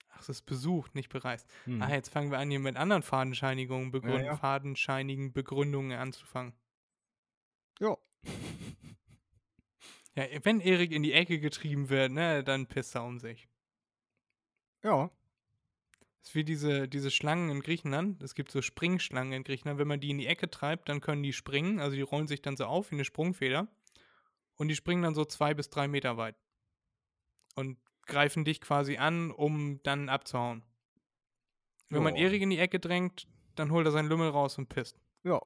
Ach, 0.10 0.22
es 0.22 0.30
ist 0.30 0.42
besucht, 0.44 0.94
nicht 0.96 1.10
bereist. 1.10 1.48
Hm. 1.66 1.82
Ah, 1.82 1.90
jetzt 1.92 2.10
fangen 2.10 2.30
wir 2.32 2.38
an, 2.40 2.50
hier 2.50 2.60
mit 2.60 2.76
anderen 2.78 3.02
Fadenscheinigungen, 3.04 3.92
begründen, 3.92 4.26
ja. 4.26 4.36
fadenscheinigen 4.36 5.34
Begründungen 5.34 5.98
anzufangen. 5.98 6.54
Ja. 7.80 7.98
Ja, 10.16 10.26
wenn 10.44 10.60
Erik 10.60 10.92
in 10.92 11.04
die 11.04 11.14
Ecke 11.14 11.40
getrieben 11.40 11.90
wird, 11.90 12.12
ne, 12.12 12.44
dann 12.44 12.68
pisst 12.68 12.96
er 12.96 13.04
um 13.04 13.20
sich. 13.20 13.48
Ja. 14.84 15.12
Das 16.20 16.30
ist 16.30 16.36
wie 16.36 16.44
diese, 16.44 16.88
diese 16.88 17.12
Schlangen 17.12 17.50
in 17.50 17.62
Griechenland. 17.62 18.22
Es 18.22 18.36
gibt 18.36 18.52
so 18.52 18.62
Springschlangen 18.62 19.34
in 19.34 19.44
Griechenland. 19.44 19.80
Wenn 19.80 19.88
man 19.88 20.02
die 20.02 20.10
in 20.10 20.18
die 20.18 20.28
Ecke 20.28 20.50
treibt, 20.50 20.90
dann 20.90 21.00
können 21.00 21.24
die 21.24 21.34
springen. 21.34 21.80
Also 21.80 21.96
die 21.96 22.02
rollen 22.02 22.28
sich 22.28 22.42
dann 22.42 22.58
so 22.58 22.66
auf 22.66 22.92
wie 22.92 22.96
eine 22.96 23.06
Sprungfeder. 23.06 23.68
Und 24.58 24.68
die 24.68 24.76
springen 24.76 25.04
dann 25.04 25.16
so 25.16 25.24
zwei 25.24 25.54
bis 25.54 25.70
drei 25.70 25.88
Meter 25.88 26.18
weit. 26.18 26.36
Und 27.56 27.78
greifen 28.06 28.44
dich 28.44 28.60
quasi 28.60 28.98
an, 28.98 29.32
um 29.32 29.82
dann 29.84 30.10
abzuhauen. 30.10 30.64
Wenn 31.90 32.04
man 32.04 32.16
Ja. 32.16 32.24
Erik 32.24 32.42
in 32.42 32.50
die 32.50 32.60
Ecke 32.60 32.80
drängt, 32.80 33.28
dann 33.56 33.72
holt 33.72 33.86
er 33.88 33.92
seinen 33.92 34.10
Lümmel 34.10 34.30
raus 34.30 34.58
und 34.58 34.68
pisst. 34.68 35.00
Ja. 35.24 35.42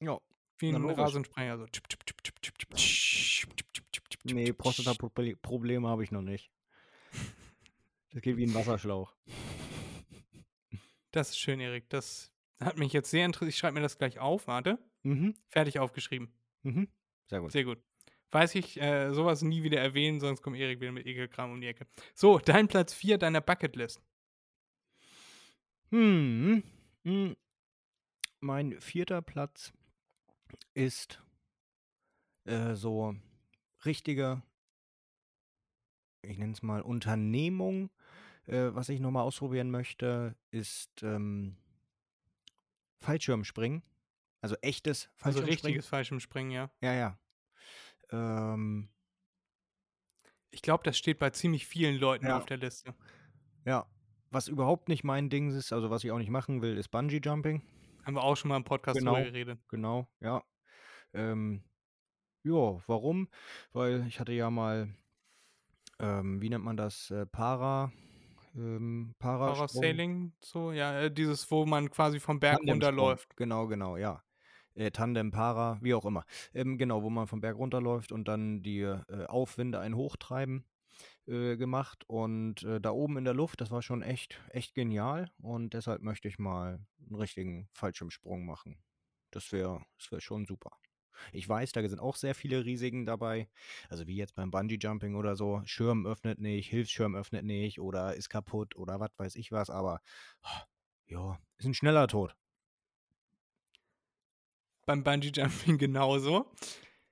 Ja. 0.00 0.20
Wie 0.58 0.70
ein. 0.70 0.84
Rasensprenger. 0.84 1.58
So. 1.58 1.66
Tschip, 1.66 1.88
tschip, 1.88 2.04
tschip, 2.06 2.22
tschip, 2.22 2.42
tschip, 2.42 2.58
tschip, 2.58 2.74
tschip, 2.74 2.76
tschip, 2.76 3.56
tschip, 3.56 3.72
tschip, 3.72 3.92
tschip, 3.92 4.09
Nee, 4.24 4.52
Prostata-Probleme 4.52 5.88
habe 5.88 6.04
ich 6.04 6.10
noch 6.10 6.22
nicht. 6.22 6.50
Das 8.12 8.22
geht 8.22 8.36
wie 8.36 8.44
ein 8.44 8.54
Wasserschlauch. 8.54 9.14
Das 11.10 11.30
ist 11.30 11.38
schön, 11.38 11.60
Erik. 11.60 11.88
Das 11.88 12.32
hat 12.60 12.78
mich 12.78 12.92
jetzt 12.92 13.10
sehr 13.10 13.24
interessiert. 13.24 13.54
Ich 13.54 13.58
schreibe 13.58 13.74
mir 13.74 13.80
das 13.80 13.98
gleich 13.98 14.18
auf. 14.18 14.46
Warte. 14.46 14.78
Mhm. 15.02 15.34
Fertig 15.48 15.78
aufgeschrieben. 15.78 16.32
Mhm. 16.62 16.88
Sehr 17.26 17.40
gut. 17.40 17.52
Sehr 17.52 17.64
gut. 17.64 17.78
Weiß 18.32 18.54
ich, 18.54 18.80
äh, 18.80 19.12
sowas 19.12 19.42
nie 19.42 19.64
wieder 19.64 19.80
erwähnen, 19.80 20.20
sonst 20.20 20.40
kommt 20.42 20.56
Erik 20.56 20.80
wieder 20.80 20.92
mit 20.92 21.06
Ekelkram 21.06 21.50
um 21.52 21.60
die 21.60 21.66
Ecke. 21.66 21.86
So, 22.14 22.38
dein 22.38 22.68
Platz 22.68 22.94
4 22.94 23.18
deiner 23.18 23.40
Bucketlist. 23.40 24.00
Hm. 25.90 26.62
Hm. 27.02 27.36
Mein 28.38 28.80
vierter 28.80 29.20
Platz 29.20 29.72
ist 30.74 31.20
äh, 32.44 32.74
so 32.74 33.16
richtige, 33.84 34.42
ich 36.22 36.38
nenne 36.38 36.52
es 36.52 36.62
mal 36.62 36.82
Unternehmung. 36.82 37.90
Äh, 38.46 38.74
was 38.74 38.88
ich 38.88 39.00
nochmal 39.00 39.22
ausprobieren 39.24 39.70
möchte, 39.70 40.34
ist 40.50 41.02
ähm, 41.02 41.56
Fallschirmspringen. 43.00 43.82
Also 44.40 44.56
echtes 44.62 45.06
Also 45.06 45.38
Fallschirmspringen. 45.40 45.50
richtiges 45.66 45.86
Fallschirmspringen, 45.86 46.50
ja. 46.52 46.70
Ja, 46.80 46.92
ja. 46.94 47.18
Ähm, 48.10 48.88
Ich 50.52 50.62
glaube, 50.62 50.82
das 50.82 50.98
steht 50.98 51.18
bei 51.20 51.30
ziemlich 51.30 51.66
vielen 51.66 51.96
Leuten 51.96 52.26
Ja. 52.26 52.38
auf 52.38 52.46
der 52.46 52.56
Liste. 52.56 52.94
ja. 53.64 53.86
Was 54.32 54.46
überhaupt 54.46 54.88
nicht 54.88 55.02
mein 55.02 55.28
Ding 55.28 55.50
ist, 55.50 55.72
also 55.72 55.90
was 55.90 56.04
ich 56.04 56.12
auch 56.12 56.18
nicht 56.18 56.30
machen 56.30 56.62
will, 56.62 56.76
ist 56.78 56.88
Bungee 56.88 57.20
Jumping. 57.22 57.62
Haben 58.04 58.14
wir 58.14 58.22
auch 58.22 58.36
schon 58.36 58.48
mal 58.48 58.56
im 58.56 58.62
Podcast 58.64 58.98
Genau. 59.00 59.14
drüber 59.14 59.26
geredet. 59.26 59.58
Genau, 59.68 60.08
ja. 60.20 60.44
Ähm, 61.12 61.64
ja, 62.44 62.80
warum? 62.86 63.28
Weil 63.72 64.06
ich 64.06 64.20
hatte 64.20 64.32
ja 64.32 64.50
mal, 64.50 64.88
ähm, 65.98 66.40
wie 66.40 66.48
nennt 66.48 66.64
man 66.64 66.76
das? 66.76 67.10
Äh, 67.10 67.26
Para, 67.26 67.92
ähm. 68.54 69.14
Parasailing, 69.18 70.32
so, 70.40 70.72
ja, 70.72 71.00
äh, 71.00 71.10
dieses, 71.10 71.50
wo 71.50 71.66
man 71.66 71.90
quasi 71.90 72.20
vom 72.20 72.40
Berg 72.40 72.60
runterläuft. 72.66 73.36
Genau, 73.36 73.66
genau, 73.66 73.96
ja. 73.96 74.22
Äh, 74.74 74.90
Tandem, 74.90 75.30
Para, 75.30 75.78
wie 75.82 75.94
auch 75.94 76.04
immer. 76.04 76.24
Ähm, 76.54 76.78
genau, 76.78 77.02
wo 77.02 77.10
man 77.10 77.26
vom 77.26 77.40
Berg 77.40 77.56
runterläuft 77.56 78.12
und 78.12 78.28
dann 78.28 78.62
die 78.62 78.80
äh, 78.80 79.26
Aufwinde 79.26 79.80
einen 79.80 79.96
hochtreiben 79.96 80.64
äh, 81.26 81.56
gemacht. 81.56 82.04
Und 82.06 82.62
äh, 82.62 82.80
da 82.80 82.90
oben 82.90 83.18
in 83.18 83.24
der 83.24 83.34
Luft, 83.34 83.60
das 83.60 83.70
war 83.70 83.82
schon 83.82 84.02
echt, 84.02 84.40
echt 84.50 84.74
genial. 84.74 85.30
Und 85.38 85.74
deshalb 85.74 86.02
möchte 86.02 86.28
ich 86.28 86.38
mal 86.38 86.80
einen 87.06 87.16
richtigen 87.16 87.68
Fallschirmsprung 87.72 88.46
machen. 88.46 88.78
Das 89.30 89.52
wäre 89.52 89.84
das 89.98 90.10
wär 90.10 90.20
schon 90.20 90.46
super. 90.46 90.70
Ich 91.32 91.48
weiß, 91.48 91.72
da 91.72 91.86
sind 91.88 92.00
auch 92.00 92.16
sehr 92.16 92.34
viele 92.34 92.64
Risiken 92.64 93.06
dabei. 93.06 93.48
Also 93.88 94.06
wie 94.06 94.16
jetzt 94.16 94.34
beim 94.34 94.50
Bungee-Jumping 94.50 95.14
oder 95.14 95.36
so. 95.36 95.62
Schirm 95.64 96.06
öffnet 96.06 96.38
nicht, 96.40 96.68
Hilfsschirm 96.68 97.14
öffnet 97.14 97.44
nicht 97.44 97.80
oder 97.80 98.14
ist 98.14 98.28
kaputt 98.28 98.76
oder 98.76 99.00
was 99.00 99.10
weiß 99.16 99.36
ich 99.36 99.52
was. 99.52 99.70
Aber 99.70 100.00
ja, 101.06 101.38
ist 101.58 101.66
ein 101.66 101.74
schneller 101.74 102.06
Tod. 102.08 102.34
Beim 104.86 105.04
Bungee-Jumping 105.04 105.78
genauso. 105.78 106.46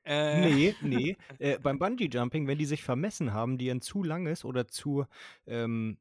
Äh, 0.05 0.41
Nee, 0.41 0.75
nee. 0.81 1.17
äh, 1.39 1.59
beim 1.59 1.79
Bungee-Jumping, 1.79 2.47
wenn 2.47 2.59
die 2.59 2.65
sich 2.65 2.83
vermessen 2.83 3.33
haben, 3.33 3.59
die 3.59 3.71
ein 3.71 3.81
zu 3.81 4.03
langes 4.03 4.45
oder 4.45 4.67
zu, 4.67 5.05
ähm, 5.47 5.99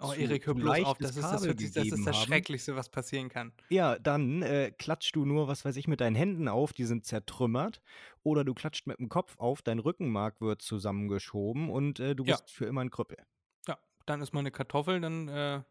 Oh, 0.00 0.12
Erik, 0.12 0.46
hör 0.46 0.54
bloß 0.54 0.80
auf. 0.84 0.98
Das 0.98 1.16
ist 1.16 1.22
das, 1.22 1.42
das, 1.42 1.76
ist 1.76 2.06
das 2.06 2.22
Schrecklichste, 2.22 2.76
was 2.76 2.88
passieren 2.88 3.28
kann. 3.28 3.52
ja, 3.68 3.98
dann 3.98 4.42
äh, 4.42 4.70
klatscht 4.70 5.16
du 5.16 5.24
nur, 5.24 5.48
was 5.48 5.64
weiß 5.64 5.76
ich, 5.76 5.88
mit 5.88 6.00
deinen 6.00 6.14
Händen 6.16 6.48
auf, 6.48 6.72
die 6.72 6.84
sind 6.84 7.04
zertrümmert. 7.04 7.80
Oder 8.22 8.44
du 8.44 8.54
klatscht 8.54 8.86
mit 8.86 8.98
dem 8.98 9.08
Kopf 9.08 9.36
auf, 9.38 9.62
dein 9.62 9.78
Rückenmark 9.78 10.40
wird 10.40 10.62
zusammengeschoben 10.62 11.68
und 11.70 11.98
äh, 12.00 12.14
du 12.14 12.24
Ja. 12.24 12.36
bist 12.36 12.50
für 12.50 12.66
immer 12.66 12.82
ein 12.82 12.90
Krüppel. 12.90 13.18
Ja, 13.66 13.78
dann 14.06 14.20
ist 14.20 14.32
mal 14.32 14.40
eine 14.40 14.50
Kartoffel, 14.50 15.00
dann 15.00 15.28
äh, 15.28 15.62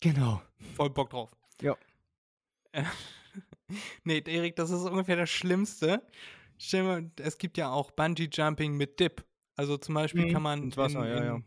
Genau. 0.00 0.42
voll 0.74 0.90
Bock 0.90 1.10
drauf. 1.10 1.36
Ja. 1.60 1.76
Nee, 4.04 4.22
Erik, 4.26 4.56
das 4.56 4.70
ist 4.70 4.82
ungefähr 4.82 5.16
das 5.16 5.28
Schlimmste. 5.30 6.02
Stell 6.58 6.84
mal, 6.84 7.10
es 7.20 7.36
gibt 7.38 7.58
ja 7.58 7.70
auch 7.70 7.90
Bungee-Jumping 7.90 8.76
mit 8.76 9.00
Dip. 9.00 9.24
Also 9.56 9.76
zum 9.76 9.94
Beispiel 9.94 10.26
Mhm, 10.26 10.32
kann 10.32 10.42
man 10.42 10.76
Wasser, 10.76 11.04
in, 11.04 11.10
ja, 11.10 11.18
in, 11.18 11.24
ja. 11.24 11.40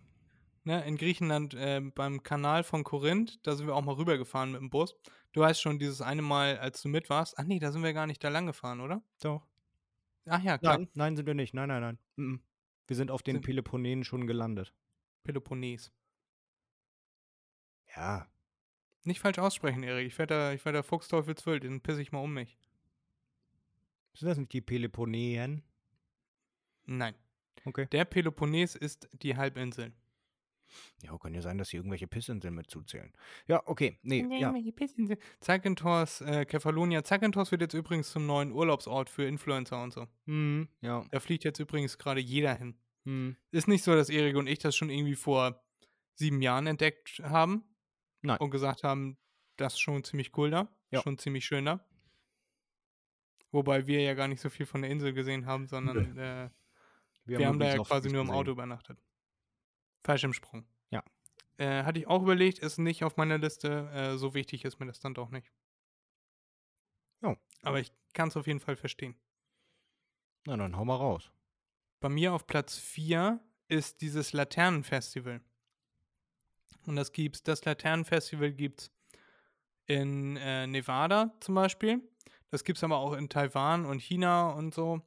Ne, 0.70 0.86
in 0.86 0.98
Griechenland 0.98 1.56
äh, 1.56 1.82
beim 1.82 2.22
Kanal 2.22 2.64
von 2.64 2.84
Korinth, 2.84 3.40
da 3.42 3.56
sind 3.56 3.66
wir 3.66 3.74
auch 3.74 3.82
mal 3.82 3.96
rübergefahren 3.96 4.52
mit 4.52 4.62
dem 4.62 4.70
Bus. 4.70 4.96
Du 5.32 5.42
weißt 5.42 5.60
schon, 5.60 5.80
dieses 5.80 6.00
eine 6.00 6.22
Mal, 6.22 6.60
als 6.60 6.84
du 6.84 6.90
mit 6.90 7.10
warst. 7.10 7.40
Ach 7.40 7.44
nee, 7.44 7.58
da 7.58 7.72
sind 7.72 7.82
wir 7.82 7.92
gar 7.92 8.06
nicht 8.06 8.24
da 8.24 8.30
lang 8.30 8.46
gefahren, 8.46 8.80
oder? 8.80 9.02
Doch. 9.20 9.48
Ach 10.28 10.44
ja, 10.44 10.60
klar. 10.60 10.78
Nein, 10.78 10.88
nein, 10.94 11.16
sind 11.16 11.26
wir 11.26 11.34
nicht. 11.34 11.56
Nein, 11.56 11.70
nein, 11.70 11.82
nein. 11.82 11.98
Mhm. 12.18 12.44
Wir 12.86 12.96
sind 12.96 13.10
auf 13.10 13.24
den 13.24 13.38
Sind- 13.38 13.46
Peloponnesen 13.46 14.04
schon 14.04 14.28
gelandet. 14.28 14.72
Peloponnes. 15.24 15.92
Ja. 17.96 18.28
Nicht 19.06 19.22
falsch 19.22 19.40
aussprechen, 19.40 19.82
Erik. 19.82 20.06
Ich 20.06 20.20
werde 20.20 20.36
da, 20.36 20.54
ich 20.54 20.64
werd 20.66 20.76
da 20.76 20.84
Fuchsteufelswild, 20.84 21.64
den 21.64 21.82
pisse 21.82 22.04
ich 22.04 22.12
mal 22.12 22.20
um 22.20 22.36
mich. 22.36 22.60
Sind 24.14 24.28
das 24.28 24.38
nicht 24.38 24.54
die 24.54 24.62
Peloponnesen? 24.62 25.64
Nein. 26.86 27.16
Okay. 27.66 27.88
Der 27.92 28.06
Peloponnes 28.06 28.76
ist 28.76 29.10
die 29.14 29.36
Halbinsel. 29.36 29.94
Ja, 31.04 31.18
kann 31.18 31.34
ja 31.34 31.42
sein, 31.42 31.58
dass 31.58 31.70
sie 31.70 31.78
irgendwelche 31.78 32.08
Pissinseln 32.08 32.54
mit 32.54 32.70
zuzählen. 32.70 33.12
Ja, 33.48 33.62
okay. 33.66 33.98
Nee, 34.04 34.24
Nee, 34.24 34.42
ja. 34.42 34.54
welche 34.54 34.72
Pissinseln? 34.72 35.20
Zakynthos, 35.40 36.22
äh, 36.22 36.46
Kefalonia. 36.46 37.04
Zakynthos 37.04 37.52
wird 37.52 37.62
jetzt 37.62 37.74
übrigens 37.74 38.12
zum 38.12 38.26
neuen 38.26 38.52
Urlaubsort 38.52 39.10
für 39.10 39.26
Influencer 39.26 39.82
und 39.82 39.94
so. 39.94 40.08
Hm, 40.26 40.68
ja. 40.82 41.06
Da 41.12 41.20
fliegt 41.20 41.44
jetzt 41.44 41.60
übrigens 41.60 41.98
gerade 41.98 42.20
jeder 42.22 42.56
hin. 42.56 42.76
Hm. 43.06 43.36
Ist 43.52 43.68
nicht 43.68 43.84
so, 43.84 43.96
dass 43.96 44.10
Erik 44.10 44.36
und 44.36 44.48
ich 44.48 44.60
das 44.60 44.76
schon 44.76 44.90
irgendwie 44.90 45.16
vor 45.16 45.64
sieben 46.16 46.42
Jahren 46.42 46.68
entdeckt 46.68 47.22
haben 47.24 47.64
Nein. 48.22 48.38
und 48.40 48.52
gesagt 48.52 48.84
haben, 48.84 49.18
das 49.56 49.74
ist 49.74 49.80
schon 49.80 50.04
ziemlich 50.04 50.38
cool 50.38 50.52
da, 50.52 50.70
Ja. 50.92 51.02
schon 51.02 51.18
ziemlich 51.18 51.46
schön 51.46 51.66
da. 51.66 51.86
Wobei 53.52 53.88
wir 53.88 54.02
ja 54.02 54.14
gar 54.14 54.28
nicht 54.28 54.42
so 54.42 54.50
viel 54.50 54.66
von 54.66 54.82
der 54.82 54.92
Insel 54.92 55.14
gesehen 55.14 55.46
haben, 55.46 55.68
sondern 55.68 56.18
äh, 56.18 56.50
wir, 57.26 57.48
haben 57.48 57.60
da 57.60 57.66
übrigens 57.68 57.90
ja 57.90 57.96
quasi 57.96 58.10
nur 58.10 58.22
im. 58.22 58.30
Auto 58.30 58.52
übernachtet. 58.52 59.00
Fallschirmsprung. 60.04 60.66
Ja. 60.90 61.04
Äh, 61.58 61.84
hatte 61.84 62.00
ich 62.00 62.08
auch 62.08 62.22
überlegt, 62.22 62.60
ist 62.60 62.78
nicht 62.78 63.04
auf 63.04 63.18
meiner 63.18 63.38
Liste. 63.38 63.90
Äh, 63.94 64.18
so 64.18 64.34
wichtig 64.34 64.66
ist 64.66 64.80
mir 64.80 64.86
das 64.86 65.00
dann 65.00 65.14
doch 65.14 65.30
nicht. 65.30 65.52
Ja. 67.22 67.36
Aber 67.64 67.80
ich 67.80 67.92
kann 68.14 68.30
es 68.30 68.38
auf 68.38 68.48
jeden 68.48 68.60
Fall 68.60 68.76
verstehen. 68.76 69.16
Na, 70.46 70.56
dann 70.58 70.78
hau 70.78 70.86
mal 70.86 70.96
raus. 70.96 71.32
Bei 72.00 72.10
mir 72.10 72.34
auf 72.34 72.48
Platz 72.48 72.78
4 72.78 73.40
ist 73.68 74.02
dieses 74.02 74.34
Laternenfestival. 74.34 75.42
Und 76.86 76.96
das 76.96 77.12
gibt's, 77.12 77.44
das 77.44 77.66
Laternenfestival 77.66 78.54
gibt's 78.54 78.92
in 79.86 80.38
äh, 80.38 80.66
Nevada 80.66 81.34
zum 81.42 81.56
Beispiel. 81.56 82.02
Das 82.52 82.64
gibt's 82.64 82.84
aber 82.84 82.98
auch 82.98 83.14
in 83.14 83.30
Taiwan 83.30 83.86
und 83.86 84.02
China 84.02 84.52
und 84.52 84.74
so. 84.74 85.02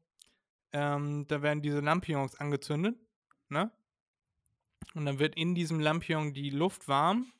Ähm, 0.72 1.26
da 1.28 1.42
werden 1.42 1.62
diese 1.62 1.80
Lampions 1.80 2.36
angezündet, 2.36 2.96
ne? 3.48 3.70
Und 4.94 5.06
dann 5.06 5.18
wird 5.18 5.34
in 5.36 5.54
diesem 5.54 5.80
Lampion 5.80 6.32
die 6.34 6.50
Luft 6.50 6.88
warm 6.88 7.32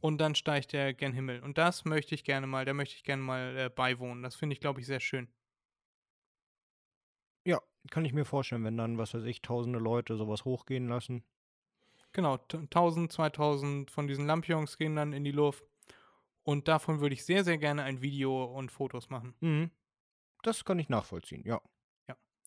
und 0.00 0.18
dann 0.18 0.34
steigt 0.34 0.72
der 0.72 0.94
gen 0.94 1.12
Himmel. 1.12 1.40
Und 1.42 1.58
das 1.58 1.84
möchte 1.84 2.14
ich 2.14 2.24
gerne 2.24 2.46
mal, 2.46 2.64
da 2.64 2.74
möchte 2.74 2.96
ich 2.96 3.04
gerne 3.04 3.22
mal 3.22 3.56
äh, 3.56 3.70
beiwohnen. 3.70 4.22
Das 4.22 4.36
finde 4.36 4.54
ich, 4.54 4.60
glaube 4.60 4.80
ich, 4.80 4.86
sehr 4.86 5.00
schön. 5.00 5.28
Ja, 7.44 7.60
kann 7.90 8.04
ich 8.04 8.12
mir 8.12 8.24
vorstellen, 8.24 8.64
wenn 8.64 8.76
dann, 8.76 8.98
was 8.98 9.14
weiß 9.14 9.24
ich, 9.24 9.42
tausende 9.42 9.78
Leute 9.78 10.16
sowas 10.16 10.44
hochgehen 10.44 10.88
lassen. 10.88 11.24
Genau, 12.12 12.36
t- 12.36 12.66
1000, 12.70 13.12
2000 13.12 13.90
von 13.90 14.06
diesen 14.06 14.26
Lampions 14.26 14.78
gehen 14.78 14.96
dann 14.96 15.12
in 15.12 15.24
die 15.24 15.32
Luft. 15.32 15.64
Und 16.42 16.68
davon 16.68 17.00
würde 17.00 17.14
ich 17.14 17.24
sehr, 17.24 17.44
sehr 17.44 17.58
gerne 17.58 17.82
ein 17.84 18.02
Video 18.02 18.44
und 18.44 18.72
Fotos 18.72 19.10
machen. 19.10 19.34
Mhm. 19.40 19.70
Das 20.42 20.64
kann 20.64 20.78
ich 20.80 20.88
nachvollziehen, 20.88 21.44
ja. 21.44 21.60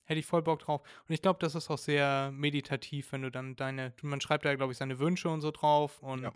Hätte 0.05 0.19
ich 0.19 0.25
voll 0.25 0.41
Bock 0.41 0.59
drauf. 0.59 0.81
Und 1.07 1.13
ich 1.13 1.21
glaube, 1.21 1.39
das 1.39 1.55
ist 1.55 1.69
auch 1.69 1.77
sehr 1.77 2.31
meditativ, 2.31 3.11
wenn 3.11 3.21
du 3.21 3.31
dann 3.31 3.55
deine, 3.55 3.93
man 4.01 4.19
schreibt 4.21 4.45
da, 4.45 4.53
glaube 4.55 4.71
ich, 4.73 4.77
seine 4.77 4.99
Wünsche 4.99 5.29
und 5.29 5.41
so 5.41 5.51
drauf 5.51 6.01
und 6.01 6.23
Ja. 6.23 6.33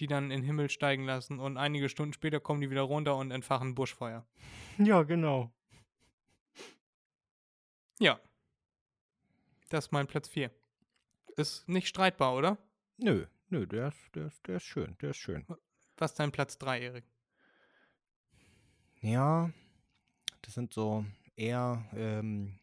die 0.00 0.06
dann 0.06 0.24
in 0.30 0.40
den 0.40 0.44
Himmel 0.44 0.68
steigen 0.70 1.04
lassen 1.04 1.40
und 1.40 1.56
einige 1.56 1.88
Stunden 1.88 2.12
später 2.12 2.38
kommen 2.38 2.60
die 2.60 2.70
wieder 2.70 2.82
runter 2.82 3.16
und 3.16 3.30
entfachen 3.30 3.74
Buschfeuer. 3.74 4.26
Ja, 4.78 5.02
genau. 5.04 5.50
Ja. 7.98 8.20
Das 9.70 9.86
ist 9.86 9.92
mein 9.92 10.06
Platz 10.06 10.28
4. 10.28 10.50
Ist 11.36 11.66
nicht 11.68 11.88
streitbar, 11.88 12.34
oder? 12.34 12.58
Nö, 12.98 13.26
nö, 13.48 13.66
der 13.66 13.88
ist, 13.88 14.14
der 14.14 14.26
ist, 14.26 14.46
der 14.46 14.56
ist 14.56 14.64
schön, 14.64 14.96
der 15.00 15.10
ist 15.10 15.16
schön. 15.16 15.46
Was 15.96 16.12
ist 16.12 16.18
dein 16.20 16.30
Platz 16.30 16.58
3, 16.58 16.80
Erik? 16.80 17.04
Ja, 19.00 19.50
das 20.42 20.54
sind 20.54 20.72
so 20.72 21.04
eher, 21.36 21.84
ähm, 21.94 22.58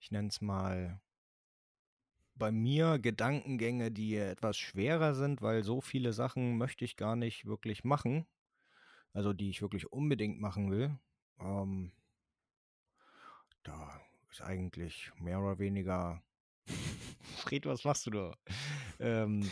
ich 0.00 0.10
nenne 0.10 0.28
es 0.28 0.40
mal, 0.40 1.00
bei 2.34 2.52
mir 2.52 2.98
Gedankengänge, 2.98 3.90
die 3.90 4.16
etwas 4.16 4.56
schwerer 4.58 5.14
sind, 5.14 5.40
weil 5.42 5.64
so 5.64 5.80
viele 5.80 6.12
Sachen 6.12 6.58
möchte 6.58 6.84
ich 6.84 6.96
gar 6.96 7.16
nicht 7.16 7.46
wirklich 7.46 7.84
machen. 7.84 8.26
Also 9.12 9.32
die 9.32 9.48
ich 9.48 9.62
wirklich 9.62 9.90
unbedingt 9.90 10.38
machen 10.40 10.70
will. 10.70 10.98
Ähm, 11.40 11.92
da 13.62 14.00
ist 14.30 14.42
eigentlich 14.42 15.10
mehr 15.18 15.40
oder 15.40 15.58
weniger. 15.58 16.22
Fred, 17.38 17.64
was 17.64 17.84
machst 17.84 18.06
du 18.06 18.10
da? 18.10 18.34
ähm, 19.00 19.50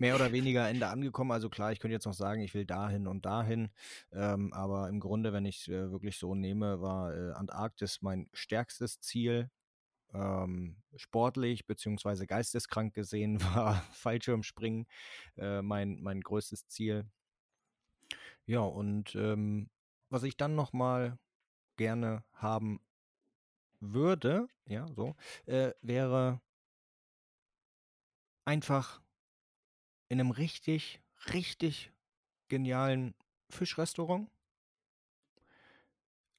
mehr 0.00 0.14
oder 0.14 0.32
weniger 0.32 0.68
Ende 0.68 0.88
angekommen. 0.88 1.30
Also 1.30 1.48
klar, 1.48 1.72
ich 1.72 1.78
könnte 1.78 1.92
jetzt 1.92 2.06
noch 2.06 2.14
sagen, 2.14 2.40
ich 2.40 2.54
will 2.54 2.64
dahin 2.64 3.06
und 3.06 3.26
dahin. 3.26 3.70
Ähm, 4.12 4.52
aber 4.52 4.88
im 4.88 4.98
Grunde, 4.98 5.32
wenn 5.32 5.44
ich 5.44 5.60
es 5.60 5.68
äh, 5.68 5.90
wirklich 5.90 6.18
so 6.18 6.34
nehme, 6.34 6.80
war 6.80 7.14
äh, 7.14 7.32
Antarktis 7.32 8.02
mein 8.02 8.28
stärkstes 8.32 9.00
Ziel. 9.00 9.50
Ähm, 10.12 10.76
sportlich 10.96 11.66
beziehungsweise 11.66 12.26
geisteskrank 12.26 12.94
gesehen 12.94 13.40
war 13.54 13.76
Fallschirmspringen 13.92 14.86
äh, 15.36 15.62
mein, 15.62 16.00
mein 16.00 16.20
größtes 16.20 16.66
Ziel. 16.66 17.04
Ja, 18.46 18.60
und 18.60 19.14
ähm, 19.14 19.70
was 20.08 20.24
ich 20.24 20.36
dann 20.36 20.56
noch 20.56 20.72
mal 20.72 21.18
gerne 21.76 22.24
haben 22.32 22.80
würde, 23.80 24.48
ja, 24.66 24.86
so, 24.94 25.14
äh, 25.46 25.72
wäre 25.82 26.40
einfach 28.44 29.00
in 30.10 30.20
einem 30.20 30.32
richtig, 30.32 31.00
richtig 31.32 31.92
genialen 32.48 33.14
Fischrestaurant 33.48 34.28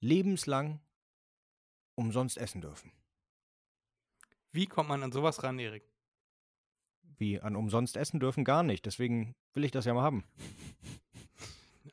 lebenslang 0.02 0.80
umsonst 1.96 2.38
essen 2.38 2.62
dürfen. 2.62 2.92
Wie 4.52 4.68
kommt 4.68 4.90
man 4.90 5.04
an 5.04 5.14
sowas 5.14 5.42
ran, 5.44 5.58
Erik? 5.58 5.90
Wie 7.18 7.40
an 7.40 7.56
umsonst 7.56 7.96
essen 7.96 8.20
dürfen 8.20 8.44
gar 8.44 8.62
nicht. 8.62 8.86
Deswegen 8.86 9.36
will 9.54 9.64
ich 9.64 9.72
das 9.72 9.86
ja 9.86 9.94
mal 9.94 10.04
haben. 10.04 10.26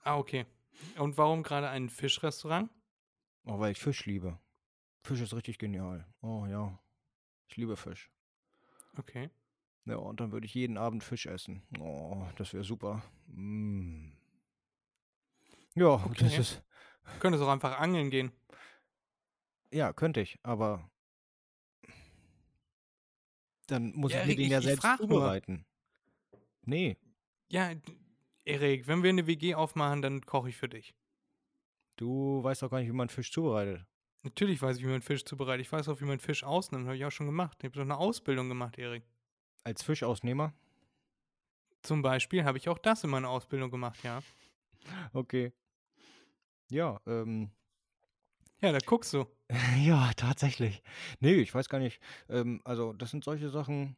Ah, 0.02 0.16
okay. 0.16 0.46
Und 0.96 1.16
warum 1.16 1.44
gerade 1.44 1.68
ein 1.68 1.90
Fischrestaurant? 1.90 2.70
Oh, 3.44 3.60
weil 3.60 3.72
ich 3.72 3.78
Fisch 3.78 4.04
liebe. 4.06 4.38
Fisch 5.04 5.20
ist 5.20 5.34
richtig 5.34 5.58
genial. 5.58 6.06
Oh 6.22 6.46
ja. 6.46 6.76
Ich 7.46 7.56
liebe 7.56 7.76
Fisch. 7.76 8.10
Okay. 8.96 9.30
Ja, 9.89 9.97
und 9.97 10.20
dann 10.20 10.32
würde 10.32 10.45
ich 10.47 10.55
jeden 10.55 10.76
Abend 10.76 11.03
Fisch 11.03 11.26
essen. 11.26 11.62
Oh, 11.80 12.26
das 12.36 12.53
wäre 12.53 12.62
super. 12.64 13.03
Mm. 13.28 14.11
Ja, 15.74 15.97
das 15.97 16.07
Okay. 16.07 16.36
ist. 16.39 16.62
Könntest 17.20 17.43
auch 17.43 17.49
einfach 17.49 17.78
angeln 17.78 18.11
gehen. 18.11 18.32
Ja, 19.72 19.93
könnte 19.93 20.20
ich, 20.20 20.39
aber 20.43 20.91
dann 23.66 23.93
muss 23.95 24.12
Ja, 24.12 24.20
ich 24.20 24.26
mir 24.26 24.32
Erik, 24.32 24.36
den 24.39 24.45
ich- 24.47 24.51
ja 24.53 24.59
ich 24.59 24.64
selbst 24.64 24.84
nur. 24.84 24.97
zubereiten. 24.99 25.64
Nee, 26.62 26.97
Ja, 27.51 27.72
Erik, 28.45 28.86
wenn 28.89 29.03
wir 29.03 29.09
eine 29.11 29.26
WG 29.26 29.55
aufmachen, 29.55 30.03
dann 30.03 30.20
koche 30.26 30.51
ich 30.51 30.57
für 30.57 30.68
dich. 30.68 30.95
du 31.97 32.43
weißt 32.45 32.62
doch 32.62 32.70
gar 32.70 32.78
nicht, 32.78 32.89
wie 32.89 32.93
man 32.93 33.09
Fisch 33.09 33.32
zubereitet. 33.32 33.84
Natürlich 34.22 34.61
weiß 34.62 34.76
ich, 34.78 34.84
wie 34.84 34.89
man 34.91 35.03
Fisch 35.03 35.24
zubereitet. 35.24 35.66
Ich 35.66 35.72
weiß 35.72 35.89
auch, 35.89 36.01
wie 36.01 36.05
man 36.05 36.20
Fisch 36.20 36.45
ausnimmt. 36.45 36.86
Habe 36.86 36.97
ich 36.97 37.05
auch 37.05 37.11
schon 37.11 37.26
gemacht. 37.26 37.57
Ich 37.61 37.64
habe 37.64 37.74
doch 37.74 37.82
eine 37.82 37.97
Ausbildung 37.97 38.49
gemacht, 38.49 38.78
Erik. 38.78 39.03
Als 39.68 39.82
Fischausnehmer? 39.82 40.54
Zum 41.82 42.00
Beispiel 42.00 42.42
habe 42.44 42.56
ich 42.56 42.70
auch 42.70 42.78
das 42.78 43.04
in 43.04 43.10
meiner 43.10 43.28
Ausbildung 43.28 43.70
gemacht, 43.70 44.02
ja. 44.02 44.22
Okay. 45.12 45.52
Ja, 46.70 47.00
ähm, 47.06 47.50
Ja, 48.60 48.72
da 48.72 48.78
guckst 48.84 49.12
du. 49.14 49.26
ja, 49.78 50.10
tatsächlich. 50.16 50.82
Nee, 51.20 51.34
ich 51.34 51.54
weiß 51.54 51.68
gar 51.68 51.78
nicht. 51.78 52.00
Ähm, 52.28 52.60
also, 52.64 52.92
das 52.92 53.10
sind 53.10 53.24
solche 53.24 53.50
Sachen, 53.50 53.96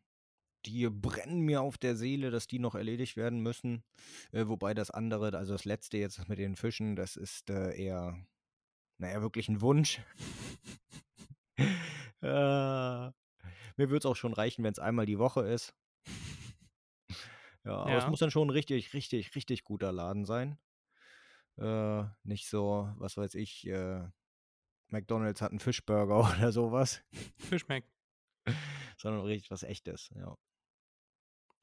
die 0.66 0.88
brennen 0.90 1.40
mir 1.40 1.62
auf 1.62 1.78
der 1.78 1.96
Seele, 1.96 2.30
dass 2.30 2.46
die 2.48 2.58
noch 2.58 2.74
erledigt 2.74 3.16
werden 3.16 3.40
müssen. 3.42 3.84
Äh, 4.32 4.48
wobei 4.48 4.74
das 4.74 4.90
andere, 4.90 5.36
also 5.38 5.52
das 5.54 5.64
letzte 5.66 5.98
jetzt 5.98 6.18
das 6.18 6.28
mit 6.28 6.38
den 6.38 6.56
Fischen, 6.56 6.96
das 6.96 7.16
ist 7.16 7.50
äh, 7.50 7.74
eher, 7.76 8.18
naja, 8.98 9.22
wirklich 9.22 9.48
ein 9.48 9.60
Wunsch. 9.62 10.00
äh, 12.22 13.10
mir 13.80 13.88
würde 13.88 14.00
es 14.00 14.06
auch 14.06 14.16
schon 14.16 14.34
reichen, 14.34 14.62
wenn 14.62 14.72
es 14.72 14.78
einmal 14.78 15.06
die 15.06 15.18
Woche 15.18 15.42
ist. 15.42 15.74
Ja, 17.62 17.76
aber 17.76 17.98
es 17.98 18.06
muss 18.06 18.20
dann 18.20 18.30
schon 18.30 18.48
ein 18.48 18.52
richtig, 18.52 18.94
richtig, 18.94 19.34
richtig 19.34 19.64
guter 19.64 19.92
Laden 19.92 20.24
sein. 20.24 20.58
Äh, 21.58 22.04
nicht 22.22 22.48
so, 22.48 22.90
was 22.96 23.18
weiß 23.18 23.34
ich, 23.34 23.66
äh, 23.66 24.00
McDonalds 24.88 25.42
hat 25.42 25.50
einen 25.50 25.60
Fischburger 25.60 26.20
oder 26.38 26.52
sowas, 26.52 27.04
Fisch 27.36 27.60
schmeckt. 27.60 27.86
sondern 28.96 29.26
richtig 29.26 29.50
was 29.50 29.62
Echtes, 29.62 30.08
ja. 30.14 30.38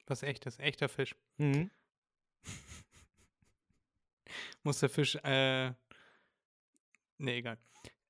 Was 0.06 0.22
echtes, 0.22 0.60
echter 0.60 0.88
Fisch. 0.88 1.16
Mhm. 1.38 1.68
Muss 4.62 4.78
der 4.78 4.88
Fisch, 4.88 5.16
äh. 5.16 5.72
Nee, 7.18 7.38
egal. 7.38 7.58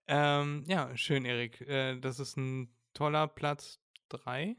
Ähm, 0.08 0.62
ja, 0.66 0.94
schön, 0.94 1.24
Erik. 1.24 1.62
Äh, 1.62 1.98
das 1.98 2.20
ist 2.20 2.36
ein 2.36 2.70
toller 2.92 3.28
Platz 3.28 3.80
3. 4.08 4.56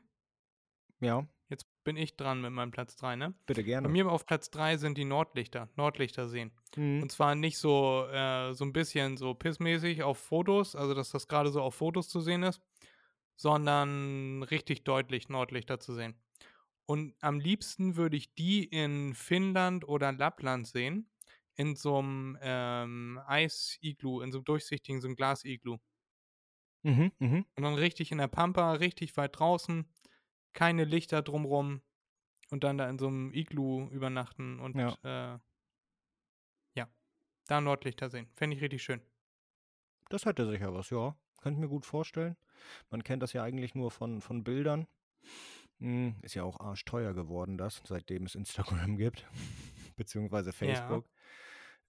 Ja, 1.02 1.28
Jetzt 1.50 1.66
bin 1.84 1.98
ich 1.98 2.16
dran 2.16 2.42
mit 2.42 2.52
meinem 2.52 2.70
Platz 2.70 2.96
3, 2.96 3.16
ne? 3.16 3.34
bitte 3.48 3.62
Bei 3.62 3.66
gerne. 3.66 3.90
mir 3.90 4.12
auf 4.12 4.28
Platz 4.28 4.52
3 4.52 4.78
sind 4.78 4.98
die 5.00 5.06
Nordlichter, 5.06 5.68
Nordlichterseen. 5.76 6.52
Mhm. 6.76 7.02
Und 7.02 7.12
zwar 7.12 7.34
nicht 7.34 7.58
so, 7.58 8.06
äh, 8.12 8.54
so 8.54 8.64
ein 8.66 8.74
bisschen 8.74 9.18
so 9.18 9.34
pissmäßig 9.34 10.04
auf 10.04 10.20
Fotos, 10.20 10.76
also 10.76 10.94
dass 10.94 11.10
das 11.10 11.28
gerade 11.28 11.50
so 11.50 11.62
auf 11.64 11.74
Fotos 11.74 12.08
zu 12.08 12.22
sehen 12.22 12.44
ist, 12.44 12.62
sondern 13.36 14.44
richtig 14.44 14.84
deutlich 14.84 15.30
Nordlichter 15.30 15.80
zu 15.80 15.96
sehen. 15.96 16.14
Und 16.86 17.16
am 17.20 17.40
liebsten 17.40 17.96
würde 17.96 18.18
ich 18.18 18.36
die 18.36 18.64
in 18.64 19.16
Finnland 19.16 19.88
oder 19.88 20.12
Lappland 20.12 20.68
sehen. 20.68 21.10
In 21.56 21.76
so 21.76 21.98
einem 21.98 22.38
ähm, 22.42 23.20
Eis-Iglu, 23.26 24.22
in 24.22 24.32
so 24.32 24.38
einem 24.38 24.46
durchsichtigen, 24.46 25.02
so 25.02 25.08
einem 25.08 25.16
Glas-Iglu. 25.16 25.78
Mhm, 26.84 27.12
mhm. 27.20 27.46
Und 27.56 27.64
dann 27.64 27.76
richtig 27.76 28.12
in 28.12 28.18
der 28.20 28.28
Pampa, 28.28 28.74
richtig 28.74 29.16
weit 29.18 29.38
draußen, 29.38 29.86
keine 30.54 30.86
Lichter 30.86 31.22
drumrum 31.22 31.82
und 32.52 32.64
dann 32.64 32.78
da 32.78 32.90
in 32.90 32.98
so 32.98 33.08
einem 33.08 33.34
Iglu 33.34 33.90
übernachten 33.90 34.60
und 34.60 34.76
Ja. 34.76 35.36
äh, 35.36 35.40
ja, 36.76 36.88
da 37.48 37.62
Nordlichter 37.62 38.10
sehen. 38.10 38.30
Fände 38.36 38.56
ich 38.56 38.62
richtig 38.62 38.84
schön. 38.84 39.02
Das 40.10 40.26
hätte 40.26 40.50
sicher 40.50 40.74
was, 40.74 40.90
ja. 40.90 41.16
Kann 41.42 41.54
ich 41.54 41.60
mir 41.60 41.70
gut 41.70 41.86
vorstellen. 41.86 42.36
Man 42.90 43.04
kennt 43.04 43.24
das 43.24 43.34
ja 43.34 43.44
eigentlich 43.44 43.76
nur 43.76 43.92
von, 43.92 44.22
von 44.22 44.44
Bildern. 44.44 44.88
Hm, 45.80 46.16
ist 46.22 46.36
ja 46.36 46.44
auch 46.44 46.60
arschteuer 46.60 47.14
geworden, 47.14 47.58
das, 47.58 47.82
seitdem 47.86 48.26
es 48.26 48.36
Instagram 48.36 48.98
gibt. 48.98 49.26
Beziehungsweise 49.96 50.52
Facebook. 50.52 51.08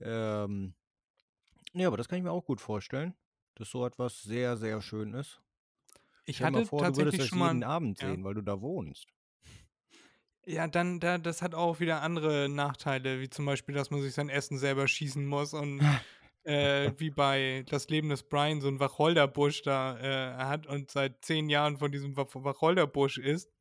Ähm, 0.01 0.75
ja, 1.73 1.87
aber 1.89 1.97
das 1.97 2.09
kann 2.09 2.19
ich 2.19 2.25
mir 2.25 2.31
auch 2.33 2.45
gut 2.45 2.61
vorstellen, 2.61 3.15
dass 3.55 3.71
so 3.71 3.87
etwas 3.87 4.23
sehr, 4.23 4.57
sehr 4.57 4.81
schön 4.81 5.15
ist. 5.15 5.41
Ich 6.25 6.37
Stell 6.37 6.47
hatte 6.47 6.67
vor, 6.67 6.79
du 6.81 6.85
würdest 6.85 6.99
tatsächlich 6.99 7.21
das 7.21 7.29
schon 7.29 7.39
mal. 7.39 7.49
jeden 7.49 7.65
Abend 7.65 8.01
ja. 8.01 8.09
sehen, 8.09 8.25
weil 8.25 8.35
du 8.35 8.43
da 8.43 8.61
wohnst. 8.61 9.09
Ja, 10.47 10.67
dann, 10.67 11.01
da, 11.01 11.19
das 11.19 11.43
hat 11.43 11.55
auch 11.55 11.81
wieder 11.81 12.03
andere 12.03 12.49
Nachteile, 12.49 13.21
wie 13.21 13.29
zum 13.29 13.47
Beispiel, 13.47 13.75
dass 13.75 13.91
man 13.91 14.01
sich 14.01 14.15
sein 14.15 14.29
Essen 14.29 14.59
selber 14.59 14.89
schießen 14.89 15.25
muss 15.27 15.55
und 15.55 15.81
äh, 16.45 16.93
wie 16.99 17.11
bei 17.11 17.65
Das 17.69 17.89
Leben 17.89 18.09
des 18.09 18.23
Brian 18.23 18.61
so 18.61 18.69
ein 18.69 18.81
Wacholderbusch 18.81 19.63
da 19.63 19.99
äh, 19.99 20.35
hat 20.37 20.67
und 20.67 20.91
seit 20.91 21.25
zehn 21.25 21.49
Jahren 21.49 21.77
von 21.77 21.93
diesem 21.93 22.17
Wach 22.17 22.29
Wacholderbusch 22.33 23.19
isst. 23.19 23.53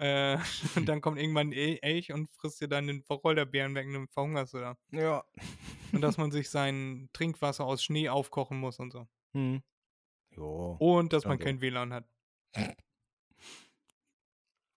Äh, 0.00 0.38
und 0.76 0.86
dann 0.86 1.00
kommt 1.00 1.18
irgendwann 1.18 1.48
ein 1.48 1.82
Elch 1.82 2.12
und 2.12 2.30
frisst 2.30 2.60
dir 2.60 2.68
dann 2.68 2.86
den 2.86 3.04
Wacholderbeeren 3.08 3.74
weg 3.74 3.86
und 3.86 3.94
dann 3.94 4.08
verhungerst 4.08 4.54
du 4.54 4.58
da. 4.58 4.76
Ja. 4.92 5.24
Und 5.92 6.00
dass 6.00 6.16
man 6.18 6.30
sich 6.32 6.48
sein 6.48 7.08
Trinkwasser 7.12 7.64
aus 7.64 7.82
Schnee 7.84 8.08
aufkochen 8.08 8.58
muss 8.58 8.78
und 8.78 8.92
so. 8.92 9.06
Hm. 9.34 9.62
Jo. 10.34 10.76
Und 10.78 11.12
dass 11.12 11.24
man 11.24 11.32
Also. 11.32 11.44
kein 11.44 11.60
WLAN 11.60 11.92
hat. 11.92 12.08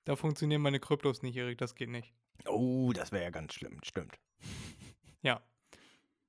Da 0.06 0.18
funktionieren 0.18 0.62
meine 0.62 0.82
Kryptos 0.82 1.22
nicht, 1.22 1.38
Erik, 1.38 1.58
das 1.60 1.76
geht 1.76 1.88
nicht. 1.88 2.14
Oh, 2.46 2.92
das 2.94 3.14
wäre 3.14 3.24
ja 3.24 3.30
ganz 3.30 3.54
schlimm, 3.54 3.80
stimmt. 3.84 4.20
Ja. 5.22 5.42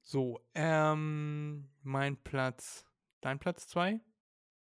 So, 0.01 0.41
ähm, 0.55 1.69
mein 1.83 2.17
Platz. 2.23 2.87
Dein 3.21 3.41
Platz 3.41 3.67
2? 3.67 3.99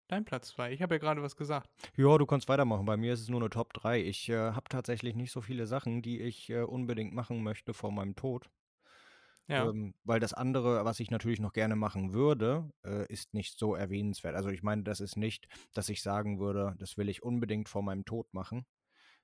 Dein 0.09 0.25
Platz 0.25 0.49
2. 0.49 0.73
Ich 0.73 0.81
habe 0.81 0.95
ja 0.95 0.99
gerade 0.99 1.23
was 1.23 1.37
gesagt. 1.37 1.69
Ja, 1.97 2.17
du 2.17 2.25
kannst 2.25 2.49
weitermachen. 2.49 2.87
Bei 2.87 2.97
mir 2.97 3.13
ist 3.13 3.21
es 3.21 3.29
nur 3.29 3.41
eine 3.41 3.51
Top 3.51 3.75
3. 3.75 4.03
Ich 4.03 4.31
äh, 4.31 4.53
habe 4.53 4.69
tatsächlich 4.71 5.15
nicht 5.15 5.31
so 5.33 5.43
viele 5.43 5.67
Sachen, 5.67 6.01
die 6.01 6.21
ich 6.21 6.49
äh, 6.49 6.63
unbedingt 6.63 7.13
machen 7.13 7.43
möchte 7.43 7.75
vor 7.75 7.93
meinem 7.93 8.17
Tod. 8.17 8.49
Ja. 9.49 9.69
Ähm, 9.69 9.95
weil 10.05 10.19
das 10.19 10.33
andere, 10.33 10.85
was 10.87 11.01
ich 11.01 11.11
natürlich 11.11 11.41
noch 11.41 11.53
gerne 11.53 11.77
machen 11.77 12.15
würde, 12.15 12.71
äh, 12.85 13.07
ist 13.13 13.35
nicht 13.35 13.59
so 13.59 13.75
erwähnenswert. 13.75 14.35
Also 14.35 14.49
ich 14.49 14.63
meine, 14.63 14.83
das 14.83 15.01
ist 15.01 15.17
nicht, 15.17 15.47
dass 15.75 15.91
ich 15.91 16.03
sagen 16.03 16.39
würde, 16.41 16.75
das 16.79 16.97
will 16.97 17.11
ich 17.11 17.23
unbedingt 17.23 17.69
vor 17.69 17.83
meinem 17.83 18.05
Tod 18.05 18.33
machen. 18.33 18.67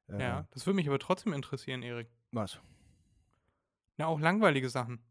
Ja. 0.08 0.46
Das 0.50 0.66
würde 0.66 0.76
mich 0.76 0.88
aber 0.88 0.98
trotzdem 0.98 1.32
interessieren, 1.32 1.82
Erik. 1.82 2.10
Was? 2.30 2.60
Ja, 3.96 4.06
auch 4.06 4.20
langweilige 4.20 4.68
Sachen. 4.68 5.02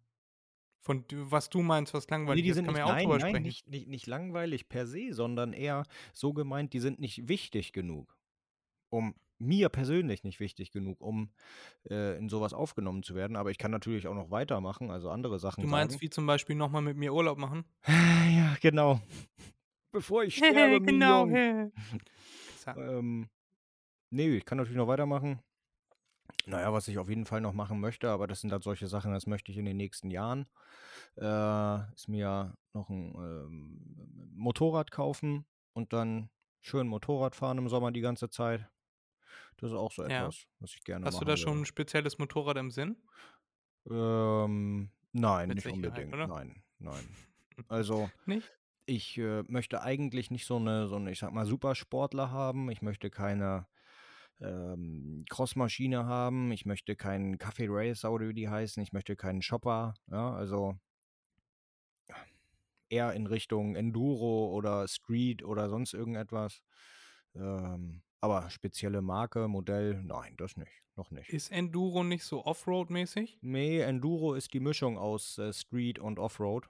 Von 0.83 1.05
was 1.11 1.49
du 1.49 1.61
meinst, 1.61 1.93
was 1.93 2.07
Nee, 2.07 2.11
langweilig 2.11 2.43
die 2.43 2.49
ist, 2.49 2.55
sind 2.55 2.65
kann 2.65 2.73
nicht, 2.73 2.81
man 2.81 2.87
ja 2.87 2.93
auch 2.93 2.97
nein, 2.97 3.09
drüber 3.09 3.31
nein, 3.31 3.41
nicht, 3.43 3.69
nicht, 3.69 3.87
nicht 3.87 4.05
langweilig 4.05 4.67
per 4.67 4.85
se, 4.85 5.13
sondern 5.13 5.53
eher 5.53 5.83
so 6.11 6.33
gemeint, 6.33 6.73
die 6.73 6.79
sind 6.81 6.99
nicht 6.99 7.29
wichtig 7.29 7.71
genug. 7.71 8.17
Um 8.89 9.15
mir 9.39 9.69
persönlich 9.69 10.23
nicht 10.25 10.41
wichtig 10.41 10.71
genug, 10.71 10.99
um 10.99 11.29
äh, 11.89 12.17
in 12.17 12.27
sowas 12.27 12.53
aufgenommen 12.53 13.01
zu 13.01 13.15
werden. 13.15 13.37
Aber 13.37 13.49
ich 13.49 13.57
kann 13.57 13.71
natürlich 13.71 14.07
auch 14.07 14.13
noch 14.13 14.29
weitermachen, 14.29 14.91
also 14.91 15.09
andere 15.09 15.39
Sachen 15.39 15.61
Du 15.61 15.67
meinst, 15.69 15.93
sagen. 15.93 16.01
wie 16.01 16.09
zum 16.09 16.25
Beispiel 16.25 16.55
nochmal 16.57 16.81
mit 16.81 16.97
mir 16.97 17.13
Urlaub 17.13 17.37
machen? 17.37 17.63
Ja, 18.35 18.55
genau. 18.61 18.99
Bevor 19.91 20.23
ich 20.23 20.35
sterbe, 20.37 20.81
genau. 20.81 21.27
Ähm, 22.77 23.29
nee, 24.09 24.37
ich 24.37 24.45
kann 24.45 24.57
natürlich 24.57 24.77
noch 24.77 24.87
weitermachen. 24.87 25.39
Naja, 26.45 26.73
was 26.73 26.87
ich 26.87 26.97
auf 26.97 27.09
jeden 27.09 27.25
Fall 27.25 27.41
noch 27.41 27.53
machen 27.53 27.79
möchte, 27.79 28.09
aber 28.09 28.27
das 28.27 28.41
sind 28.41 28.51
halt 28.51 28.63
solche 28.63 28.87
Sachen, 28.87 29.13
das 29.13 29.27
möchte 29.27 29.51
ich 29.51 29.57
in 29.57 29.65
den 29.65 29.77
nächsten 29.77 30.11
Jahren. 30.11 30.47
Äh, 31.15 31.93
ist 31.93 32.07
mir 32.09 32.53
noch 32.73 32.89
ein 32.89 33.15
ähm, 33.15 34.31
Motorrad 34.35 34.91
kaufen 34.91 35.45
und 35.73 35.93
dann 35.93 36.29
schön 36.61 36.87
Motorrad 36.87 37.35
fahren 37.35 37.57
im 37.57 37.69
Sommer 37.69 37.91
die 37.91 38.01
ganze 38.01 38.29
Zeit. 38.29 38.67
Das 39.57 39.71
ist 39.71 39.77
auch 39.77 39.91
so 39.91 40.03
Ja. 40.03 40.25
etwas, 40.25 40.45
was 40.59 40.71
ich 40.71 40.83
gerne 40.83 41.05
Hast 41.05 41.21
du 41.21 41.25
da 41.25 41.37
schon 41.37 41.61
ein 41.61 41.65
spezielles 41.65 42.17
Motorrad 42.17 42.57
im 42.57 42.71
Sinn? 42.71 42.97
Ähm, 43.89 44.89
nein, 45.11 45.49
Mit 45.49 45.57
nicht 45.57 45.67
unbedingt. 45.67 46.13
oder? 46.13 46.27
Nein, 46.27 46.63
nein. 46.79 47.05
Also, 47.69 48.09
Nicht? 48.25 48.51
ich 48.85 49.17
äh, 49.17 49.43
möchte 49.47 49.81
eigentlich 49.81 50.31
nicht 50.31 50.45
so 50.45 50.55
eine, 50.57 50.87
so 50.87 50.95
eine, 50.95 51.11
ich 51.11 51.19
sag 51.19 51.31
mal, 51.31 51.45
Supersportler 51.45 52.31
haben. 52.31 52.69
Ich 52.71 52.81
möchte 52.81 53.09
keine 53.09 53.67
ähm, 54.39 55.25
Crossmaschine 55.29 56.05
haben. 56.05 56.51
Ich 56.51 56.65
möchte 56.65 56.95
keinen 56.95 57.37
Café 57.37 57.67
Racer 57.69 58.11
oder 58.11 58.27
wie 58.27 58.33
die 58.33 58.49
heißen. 58.49 58.81
Ich 58.83 58.93
möchte 58.93 59.15
keinen 59.15 59.41
Shopper. 59.41 59.93
Ja, 60.07 60.33
also 60.33 60.77
eher 62.89 63.13
in 63.13 63.27
Richtung 63.27 63.75
Enduro 63.75 64.51
oder 64.53 64.87
Street 64.87 65.43
oder 65.43 65.69
sonst 65.69 65.93
irgendetwas. 65.93 66.61
Ähm, 67.35 68.03
aber 68.21 68.49
spezielle 68.49 69.01
Marke, 69.01 69.47
Modell, 69.47 70.01
nein, 70.03 70.35
das 70.37 70.55
nicht. 70.55 70.71
Noch 70.95 71.09
nicht. 71.09 71.29
Ist 71.29 71.51
Enduro 71.51 72.03
nicht 72.03 72.23
so 72.23 72.45
Offroad-mäßig? 72.45 73.39
Nee, 73.41 73.79
Enduro 73.79 74.35
ist 74.35 74.53
die 74.53 74.59
Mischung 74.59 74.99
aus 74.99 75.39
äh, 75.39 75.51
Street 75.51 75.97
und 75.97 76.19
Offroad. 76.19 76.69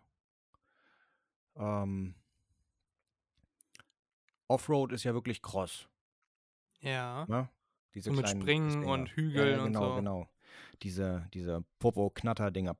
Ähm, 1.58 2.16
Offroad 4.48 4.94
ist 4.94 5.04
ja 5.04 5.14
wirklich 5.14 5.42
Cross, 5.42 5.90
Ja. 6.84 7.26
ne? 7.28 7.50
Diese 7.94 8.10
So 8.10 8.16
mit 8.16 8.26
kleinen 8.26 8.42
Springen 8.42 8.70
Dinger. 8.82 8.88
und 8.92 9.10
Hügeln 9.16 9.58
ja, 9.58 9.64
und 9.64 9.74
genau, 9.74 9.90
so. 9.90 9.96
genau. 9.96 10.30
Diese, 10.82 11.28
diese 11.34 11.64
Popo-Knatter-Dinger. 11.80 12.76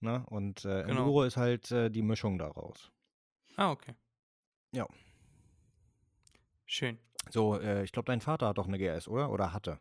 Ne? 0.00 0.24
Und 0.28 0.64
äh, 0.64 0.82
Genau. 0.82 0.88
Enduro 1.00 1.22
ist 1.24 1.36
halt 1.36 1.70
äh, 1.70 1.90
die 1.90 2.02
Mischung 2.02 2.38
daraus. 2.38 2.90
Ah, 3.56 3.70
okay. 3.70 3.94
Ja. 4.72 4.86
Schön. 6.64 6.98
So, 7.30 7.58
äh, 7.60 7.84
ich 7.84 7.92
glaube, 7.92 8.06
dein 8.06 8.20
Vater 8.20 8.48
hat 8.48 8.58
doch 8.58 8.66
eine 8.68 8.78
GS, 8.78 9.08
oder? 9.08 9.30
Oder 9.30 9.52
hatte. 9.52 9.80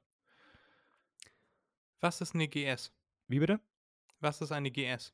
Was 2.02 2.22
ist 2.22 2.34
eine 2.36 2.48
GS? 2.48 2.92
Wie 3.28 3.40
bitte? 3.40 3.60
Was 4.20 4.42
ist 4.42 4.52
eine 4.52 4.72
GS? 4.72 5.14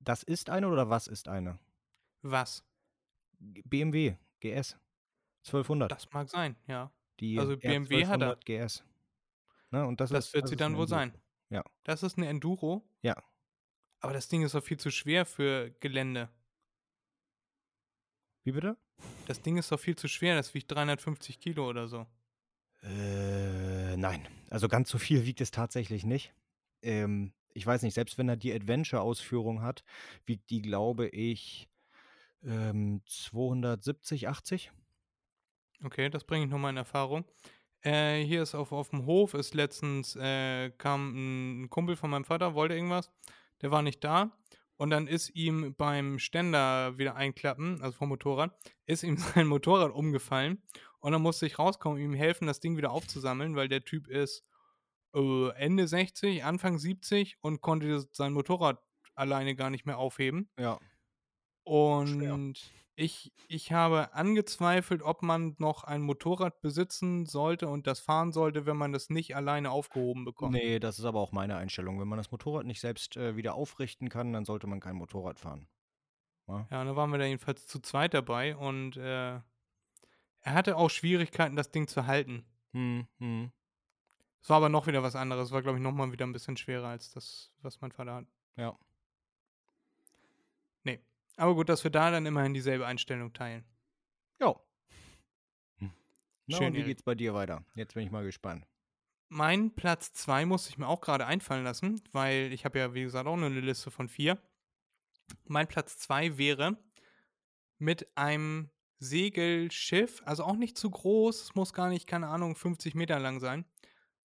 Das 0.00 0.22
ist 0.22 0.48
eine 0.50 0.68
oder 0.68 0.88
was 0.88 1.06
ist 1.08 1.28
eine? 1.28 1.58
Was? 2.22 2.64
BMW 3.40 4.16
GS 4.40 4.76
1200. 5.44 5.90
Das 5.90 6.10
mag 6.12 6.28
sein, 6.28 6.56
ja. 6.66 6.90
Die 7.20 7.38
also 7.38 7.56
BMW 7.56 8.06
hat 8.06 8.20
er. 8.22 8.36
R1200 8.36 8.66
GS. 8.66 8.84
Ne? 9.70 9.86
Und 9.86 10.00
das, 10.00 10.10
Das, 10.10 10.28
ist, 10.28 10.34
wird 10.34 10.44
das 10.44 10.50
sie 10.50 10.56
dann 10.56 10.76
wohl 10.76 10.88
sein. 10.88 11.12
Ja. 11.50 11.64
Das 11.84 12.02
ist 12.02 12.16
eine 12.16 12.28
Enduro? 12.28 12.88
Ja. 13.02 13.16
Aber 14.00 14.12
das 14.12 14.28
Ding 14.28 14.42
ist 14.42 14.54
doch 14.54 14.62
viel 14.62 14.78
zu 14.78 14.90
schwer 14.90 15.26
für 15.26 15.70
Gelände. 15.80 16.28
Wie 18.44 18.52
bitte? 18.52 18.76
Das 19.26 19.42
Ding 19.42 19.56
ist 19.56 19.70
doch 19.70 19.80
viel 19.80 19.96
zu 19.96 20.08
schwer, 20.08 20.36
das 20.36 20.54
wiegt 20.54 20.70
350 20.70 21.40
Kilo 21.40 21.68
oder 21.68 21.88
so. 21.88 22.06
Äh, 22.82 23.96
nein. 23.96 24.26
Also 24.50 24.68
ganz 24.68 24.88
so 24.88 24.98
viel 24.98 25.24
wiegt 25.24 25.40
es 25.40 25.50
tatsächlich 25.50 26.04
nicht. 26.04 26.32
Ähm, 26.82 27.32
ich 27.54 27.66
weiß 27.66 27.82
nicht, 27.82 27.94
selbst 27.94 28.18
wenn 28.18 28.28
er 28.28 28.36
die 28.36 28.52
Adventure-Ausführung 28.52 29.62
hat, 29.62 29.84
wiegt 30.26 30.48
die, 30.50 30.62
glaube 30.62 31.08
ich, 31.08 31.68
ähm, 32.44 33.02
270, 33.04 34.28
80. 34.28 34.72
Okay, 35.84 36.10
das 36.10 36.24
bringe 36.24 36.44
ich 36.44 36.50
nochmal 36.50 36.70
in 36.70 36.76
Erfahrung. 36.76 37.24
Äh, 37.82 38.24
hier 38.24 38.42
ist 38.42 38.54
auf, 38.54 38.72
auf 38.72 38.90
dem 38.90 39.06
Hof, 39.06 39.34
ist 39.34 39.54
letztens, 39.54 40.16
äh, 40.16 40.70
kam 40.70 41.62
ein 41.62 41.70
Kumpel 41.70 41.96
von 41.96 42.10
meinem 42.10 42.24
Vater, 42.24 42.54
wollte 42.54 42.74
irgendwas, 42.74 43.10
der 43.62 43.70
war 43.70 43.82
nicht 43.82 44.02
da. 44.02 44.36
Und 44.76 44.90
dann 44.90 45.08
ist 45.08 45.30
ihm 45.34 45.74
beim 45.76 46.18
Ständer 46.18 46.98
wieder 46.98 47.16
einklappen, 47.16 47.82
also 47.82 47.96
vom 47.96 48.08
Motorrad, 48.08 48.56
ist 48.86 49.02
ihm 49.02 49.16
sein 49.16 49.46
Motorrad 49.46 49.92
umgefallen. 49.92 50.62
Und 51.00 51.12
dann 51.12 51.22
musste 51.22 51.46
ich 51.46 51.58
rauskommen, 51.58 52.00
ihm 52.00 52.14
helfen, 52.14 52.46
das 52.46 52.60
Ding 52.60 52.76
wieder 52.76 52.90
aufzusammeln, 52.90 53.54
weil 53.54 53.68
der 53.68 53.84
Typ 53.84 54.08
ist 54.08 54.44
äh, 55.14 55.50
Ende 55.50 55.86
60, 55.86 56.44
Anfang 56.44 56.78
70 56.78 57.38
und 57.40 57.60
konnte 57.60 58.06
sein 58.10 58.32
Motorrad 58.32 58.82
alleine 59.14 59.54
gar 59.54 59.70
nicht 59.70 59.86
mehr 59.86 59.98
aufheben. 59.98 60.48
Ja. 60.58 60.78
Und 61.64 62.72
ich, 62.98 63.32
ich 63.46 63.72
habe 63.72 64.12
angezweifelt, 64.12 65.02
ob 65.02 65.22
man 65.22 65.54
noch 65.58 65.84
ein 65.84 66.02
Motorrad 66.02 66.60
besitzen 66.60 67.26
sollte 67.26 67.68
und 67.68 67.86
das 67.86 68.00
fahren 68.00 68.32
sollte, 68.32 68.66
wenn 68.66 68.76
man 68.76 68.92
das 68.92 69.08
nicht 69.08 69.36
alleine 69.36 69.70
aufgehoben 69.70 70.24
bekommt. 70.24 70.52
Nee, 70.52 70.80
das 70.80 70.98
ist 70.98 71.04
aber 71.04 71.20
auch 71.20 71.30
meine 71.30 71.56
Einstellung. 71.56 72.00
Wenn 72.00 72.08
man 72.08 72.18
das 72.18 72.32
Motorrad 72.32 72.66
nicht 72.66 72.80
selbst 72.80 73.16
äh, 73.16 73.36
wieder 73.36 73.54
aufrichten 73.54 74.08
kann, 74.08 74.32
dann 74.32 74.44
sollte 74.44 74.66
man 74.66 74.80
kein 74.80 74.96
Motorrad 74.96 75.38
fahren. 75.38 75.68
Ja. 76.48 76.66
Ja, 76.70 76.84
da 76.84 76.96
waren 76.96 77.10
wir 77.10 77.18
da 77.18 77.24
jedenfalls 77.24 77.68
zu 77.68 77.78
zweit 77.78 78.14
dabei 78.14 78.56
und 78.56 78.96
äh, 78.96 79.34
er 80.40 80.54
hatte 80.54 80.76
auch 80.76 80.90
Schwierigkeiten, 80.90 81.54
das 81.54 81.70
Ding 81.70 81.86
zu 81.86 82.06
halten. 82.06 82.44
Hm, 82.72 83.06
hm. 83.18 83.52
Es 84.42 84.50
war 84.50 84.56
aber 84.56 84.68
noch 84.68 84.88
wieder 84.88 85.04
was 85.04 85.14
anderes. 85.14 85.48
Es 85.48 85.52
war, 85.52 85.62
glaube 85.62 85.78
ich, 85.78 85.84
noch 85.84 85.92
mal 85.92 86.10
wieder 86.10 86.26
ein 86.26 86.32
bisschen 86.32 86.56
schwerer 86.56 86.88
als 86.88 87.12
das, 87.12 87.52
was 87.62 87.80
mein 87.80 87.92
Vater 87.92 88.14
hat. 88.14 88.26
Ja. 88.56 88.76
Aber 91.38 91.54
gut, 91.54 91.68
dass 91.68 91.84
wir 91.84 91.90
da 91.92 92.10
dann 92.10 92.26
immerhin 92.26 92.52
dieselbe 92.52 92.84
Einstellung 92.84 93.32
teilen. 93.32 93.64
Ja. 94.40 94.56
Na, 95.80 96.56
Schön, 96.56 96.66
und 96.66 96.72
wie 96.72 96.78
Erik. 96.78 96.86
geht's 96.86 97.02
bei 97.04 97.14
dir 97.14 97.32
weiter? 97.32 97.64
Jetzt 97.74 97.94
bin 97.94 98.02
ich 98.02 98.10
mal 98.10 98.24
gespannt. 98.24 98.66
Mein 99.28 99.74
Platz 99.74 100.12
2 100.14 100.46
musste 100.46 100.70
ich 100.70 100.78
mir 100.78 100.88
auch 100.88 101.00
gerade 101.00 101.26
einfallen 101.26 101.62
lassen, 101.62 102.02
weil 102.12 102.52
ich 102.52 102.64
habe 102.64 102.78
ja, 102.80 102.92
wie 102.92 103.02
gesagt, 103.02 103.28
auch 103.28 103.36
nur 103.36 103.46
eine 103.46 103.60
Liste 103.60 103.90
von 103.92 104.08
vier. 104.08 104.42
Mein 105.44 105.68
Platz 105.68 105.98
2 105.98 106.38
wäre 106.38 106.76
mit 107.78 108.16
einem 108.16 108.70
Segelschiff, 108.98 110.22
also 110.24 110.42
auch 110.42 110.56
nicht 110.56 110.76
zu 110.76 110.90
groß, 110.90 111.42
es 111.42 111.54
muss 111.54 111.72
gar 111.72 111.88
nicht, 111.88 112.08
keine 112.08 112.28
Ahnung, 112.28 112.56
50 112.56 112.96
Meter 112.96 113.20
lang 113.20 113.38
sein, 113.38 113.64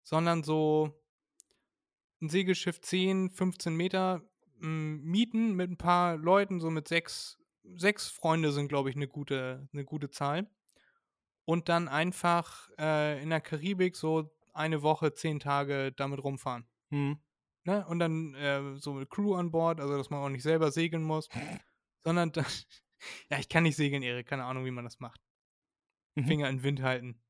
sondern 0.03 0.43
so 0.43 1.03
ein 2.21 2.29
Segelschiff 2.29 2.79
10, 2.79 3.31
15 3.31 3.75
Meter 3.75 4.21
mieten 4.61 5.55
mit 5.55 5.69
ein 5.69 5.77
paar 5.77 6.17
Leuten, 6.17 6.59
so 6.59 6.69
mit 6.69 6.87
sechs, 6.87 7.37
sechs 7.75 8.09
Freunde 8.09 8.51
sind, 8.51 8.67
glaube 8.67 8.89
ich, 8.89 8.95
eine 8.95 9.07
gute, 9.07 9.67
eine 9.73 9.85
gute 9.85 10.09
Zahl. 10.09 10.49
Und 11.45 11.69
dann 11.69 11.87
einfach 11.87 12.69
äh, 12.77 13.21
in 13.21 13.29
der 13.29 13.41
Karibik 13.41 13.95
so 13.95 14.31
eine 14.53 14.81
Woche, 14.81 15.13
zehn 15.13 15.39
Tage 15.39 15.91
damit 15.91 16.23
rumfahren. 16.23 16.67
Hm. 16.89 17.19
Ne? 17.63 17.85
Und 17.87 17.99
dann 17.99 18.33
äh, 18.35 18.75
so 18.75 18.93
mit 18.93 19.09
Crew 19.09 19.35
an 19.35 19.51
Bord, 19.51 19.79
also 19.79 19.97
dass 19.97 20.09
man 20.09 20.21
auch 20.21 20.29
nicht 20.29 20.43
selber 20.43 20.71
segeln 20.71 21.03
muss, 21.03 21.29
sondern 22.03 22.31
dann, 22.31 22.45
ja, 23.29 23.39
ich 23.39 23.49
kann 23.49 23.63
nicht 23.63 23.75
segeln, 23.75 24.03
Erik, 24.03 24.27
keine 24.27 24.45
Ahnung, 24.45 24.65
wie 24.65 24.71
man 24.71 24.85
das 24.85 24.99
macht. 24.99 25.21
Mhm. 26.15 26.25
Finger 26.25 26.49
in 26.49 26.57
den 26.57 26.63
Wind 26.63 26.81
halten. 26.81 27.20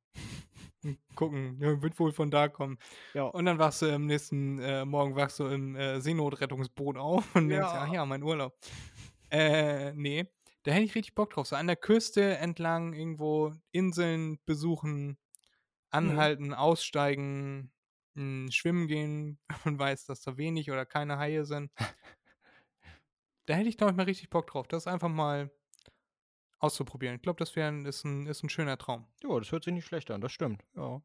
Gucken, 1.15 1.57
ja, 1.59 1.82
wird 1.82 1.99
wohl 1.99 2.11
von 2.11 2.32
da 2.32 2.47
kommen. 2.47 2.77
Ja. 3.13 3.32
Und 3.32 3.45
dann 3.45 3.59
wachst 3.59 3.82
du 3.82 3.93
am 3.93 4.05
nächsten 4.07 4.59
äh, 4.59 4.86
Morgen 4.86 5.15
wachst 5.15 5.39
du 5.39 5.47
im 5.47 5.75
äh, 5.75 6.01
Seenotrettungsboot 6.01 6.97
auf 6.97 7.36
und 7.36 7.49
denkst, 7.49 7.73
Ja. 7.73 7.73
ach 7.73 7.88
ja, 7.88 8.05
mein 8.05 8.23
Urlaub. 8.23 8.57
äh, 9.29 9.93
nee, 9.93 10.25
da 10.63 10.71
hätte 10.71 10.84
ich 10.86 10.95
richtig 10.95 11.15
Bock 11.15 11.32
drauf. 11.32 11.47
So 11.47 11.55
an 11.55 11.67
der 11.67 11.75
Küste 11.75 12.38
entlang 12.38 12.93
irgendwo 12.93 13.53
Inseln 13.71 14.39
besuchen, 14.45 15.17
anhalten, 15.91 16.53
aussteigen, 16.53 17.73
mh, 18.15 18.51
schwimmen 18.51 18.88
gehen 18.88 19.39
und 19.65 19.79
weiß, 19.79 20.05
dass 20.05 20.21
da 20.21 20.38
wenig 20.38 20.71
oder 20.71 20.86
keine 20.86 21.17
Haie 21.19 21.45
sind. 21.45 21.71
da 23.45 23.53
hätte 23.55 23.69
ich, 23.69 23.77
glaube 23.77 23.91
ich, 23.91 23.97
mal 23.97 24.03
richtig 24.03 24.29
Bock 24.29 24.47
drauf. 24.47 24.67
Das 24.67 24.88
einfach 24.88 25.09
mal 25.09 25.51
auszuprobieren. 26.62 27.16
Ich 27.16 27.22
glaube, 27.22 27.39
das 27.39 27.55
wär, 27.55 27.68
ein- 27.68 27.86
ist, 27.86 28.03
ein, 28.05 28.28
ist 28.28 28.43
ein 28.43 28.49
schöner 28.49 28.78
Traum. 28.78 29.05
Ja, 29.24 29.38
das 29.39 29.51
hört 29.51 29.64
sich 29.64 29.74
nicht 29.74 29.86
schlecht 29.86 30.12
an, 30.12 30.22
das 30.22 30.32
stimmt. 30.32 30.64
Ja. 30.76 31.01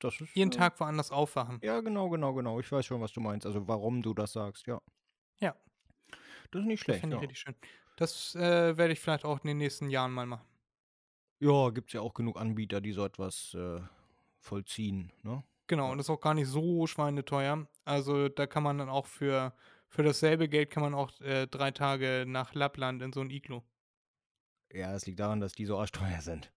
Das 0.00 0.20
ist, 0.20 0.34
Jeden 0.34 0.50
äh, 0.52 0.56
Tag 0.56 0.78
woanders 0.80 1.10
aufwachen. 1.10 1.60
Ja, 1.62 1.80
genau, 1.80 2.08
genau, 2.10 2.34
genau. 2.34 2.58
Ich 2.60 2.70
weiß 2.70 2.84
schon, 2.84 3.00
was 3.00 3.12
du 3.12 3.20
meinst. 3.20 3.46
Also 3.46 3.68
warum 3.68 4.02
du 4.02 4.14
das 4.14 4.32
sagst, 4.32 4.66
ja. 4.66 4.80
Ja. 5.40 5.54
Das 6.50 6.60
ist 6.62 6.66
nicht 6.66 6.80
Das 6.80 6.84
schlecht. 6.84 7.00
fände 7.00 7.16
Ja, 7.16 7.22
ich 7.22 7.22
richtig 7.22 7.38
schön. 7.38 7.54
Das 7.96 8.34
äh, 8.34 8.76
werde 8.76 8.92
ich 8.92 9.00
vielleicht 9.00 9.24
auch 9.24 9.40
in 9.42 9.48
den 9.48 9.58
nächsten 9.58 9.90
Jahren 9.90 10.12
mal 10.12 10.26
machen. 10.26 10.46
ja 11.40 11.70
gibt 11.70 11.88
es 11.90 11.92
ja 11.94 12.00
auch 12.00 12.14
genug 12.14 12.38
Anbieter, 12.40 12.80
die 12.80 12.92
so 12.92 13.04
etwas 13.04 13.54
äh, 13.54 13.80
vollziehen, 14.40 15.12
ne? 15.22 15.44
Genau, 15.68 15.90
und 15.92 15.98
das 15.98 16.06
ist 16.06 16.10
auch 16.10 16.20
gar 16.20 16.34
nicht 16.34 16.48
so 16.48 16.86
schweineteuer. 16.86 17.66
Also 17.84 18.28
da 18.28 18.46
kann 18.46 18.62
man 18.62 18.78
dann 18.78 18.88
auch 18.90 19.06
für, 19.06 19.54
für 19.88 20.02
dasselbe 20.02 20.48
Geld 20.48 20.70
kann 20.70 20.82
man 20.82 20.94
auch 20.94 21.18
äh, 21.20 21.46
drei 21.46 21.70
Tage 21.70 22.24
nach 22.26 22.54
Lappland 22.54 23.00
in 23.02 23.12
so 23.12 23.20
ein 23.20 23.30
Iglo. 23.30 23.62
Ja, 24.72 24.94
es 24.94 25.06
liegt 25.06 25.20
daran, 25.20 25.40
dass 25.40 25.52
die 25.52 25.66
so 25.66 25.78
arschteuer 25.78 26.20
sind. 26.20 26.50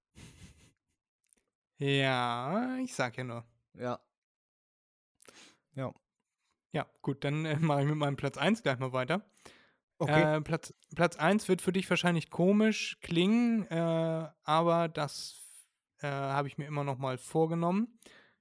Ja, 1.78 2.78
ich 2.78 2.94
sag 2.94 3.18
ja 3.18 3.24
nur. 3.24 3.46
Ja. 3.74 4.00
Ja. 5.74 5.94
Ja, 6.72 6.88
gut, 7.02 7.24
dann 7.24 7.46
äh, 7.46 7.58
mache 7.60 7.82
ich 7.82 7.88
mit 7.88 7.98
meinem 7.98 8.16
Platz 8.16 8.38
1 8.38 8.64
gleich 8.64 8.80
mal 8.80 8.94
weiter. 8.94 9.26
Okay. 9.98 10.38
Äh, 10.38 10.42
Platz, 10.42 10.74
Platz 10.94 11.16
1 11.16 11.48
wird 11.48 11.62
für 11.62 11.72
dich 11.72 11.90
wahrscheinlich 11.90 12.30
komisch 12.30 12.98
klingen, 13.02 13.66
äh, 13.68 14.30
aber 14.44 14.88
das 14.90 15.42
äh, 16.00 16.08
habe 16.08 16.48
ich 16.48 16.58
mir 16.58 16.66
immer 16.66 16.84
noch 16.84 16.98
mal 16.98 17.18
vorgenommen. 17.18 18.00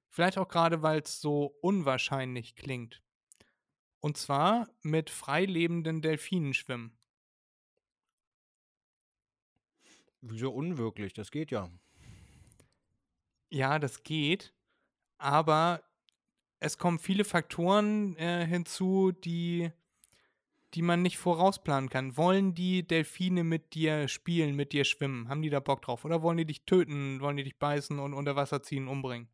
Vielleicht 0.08 0.38
auch 0.38 0.48
gerade, 0.48 0.82
weil 0.82 1.00
es 1.00 1.20
so 1.20 1.56
unwahrscheinlich 1.60 2.54
klingt. 2.54 3.02
Und 4.00 4.16
zwar 4.16 4.68
mit 4.82 5.10
freilebenden 5.10 6.02
Delfinen 6.02 6.54
schwimmen. 6.54 6.96
Wieso 10.26 10.50
unwirklich? 10.50 11.12
Das 11.12 11.30
geht 11.30 11.50
ja. 11.50 11.68
Ja, 13.50 13.78
das 13.78 14.02
geht, 14.02 14.54
aber 15.18 15.82
es 16.60 16.78
kommen 16.78 16.98
viele 16.98 17.24
Faktoren 17.24 18.16
äh, 18.16 18.46
hinzu, 18.46 19.12
die, 19.12 19.70
die 20.72 20.80
man 20.80 21.02
nicht 21.02 21.18
vorausplanen 21.18 21.90
kann. 21.90 22.16
Wollen 22.16 22.54
die 22.54 22.86
Delfine 22.86 23.44
mit 23.44 23.74
dir 23.74 24.08
spielen, 24.08 24.56
mit 24.56 24.72
dir 24.72 24.84
schwimmen? 24.84 25.28
Haben 25.28 25.42
die 25.42 25.50
da 25.50 25.60
Bock 25.60 25.82
drauf? 25.82 26.06
Oder 26.06 26.22
wollen 26.22 26.38
die 26.38 26.46
dich 26.46 26.64
töten, 26.64 27.20
wollen 27.20 27.36
die 27.36 27.44
dich 27.44 27.58
beißen 27.58 27.98
und 27.98 28.14
unter 28.14 28.34
Wasser 28.34 28.62
ziehen, 28.62 28.88
umbringen? 28.88 29.28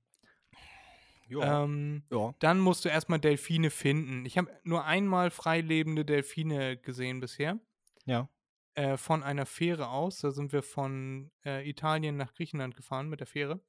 Ja. 1.28 1.62
Ähm, 1.62 2.03
ja. 2.11 2.34
dann 2.41 2.59
musst 2.59 2.84
du 2.84 2.88
erstmal 2.88 3.20
Delfine 3.20 3.70
finden. 3.70 4.26
Ich 4.26 4.36
habe 4.36 4.51
nur 4.64 4.84
einmal 4.84 5.30
freilebende 5.30 6.05
Delfine 6.05 6.76
gesehen 6.76 7.20
bisher. 7.20 7.61
Ja. 8.07 8.28
Äh, 8.74 8.96
von 8.96 9.22
einer 9.22 9.46
Fähre 9.46 9.88
aus. 9.88 10.20
Da 10.20 10.30
sind 10.30 10.52
wir 10.52 10.62
von 10.62 11.30
äh, 11.44 11.68
Italien 11.68 12.16
nach 12.16 12.34
Griechenland 12.34 12.76
gefahren 12.76 13.08
mit 13.08 13.20
der 13.20 13.26
Fähre. 13.26 13.60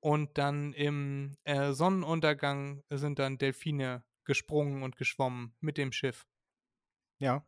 Und 0.00 0.38
dann 0.38 0.72
im 0.72 1.36
äh, 1.44 1.72
Sonnenuntergang 1.72 2.82
sind 2.90 3.18
dann 3.18 3.38
Delfine 3.38 4.02
gesprungen 4.24 4.82
und 4.82 4.96
geschwommen 4.96 5.54
mit 5.60 5.76
dem 5.76 5.92
Schiff. 5.92 6.26
Ja. 7.18 7.46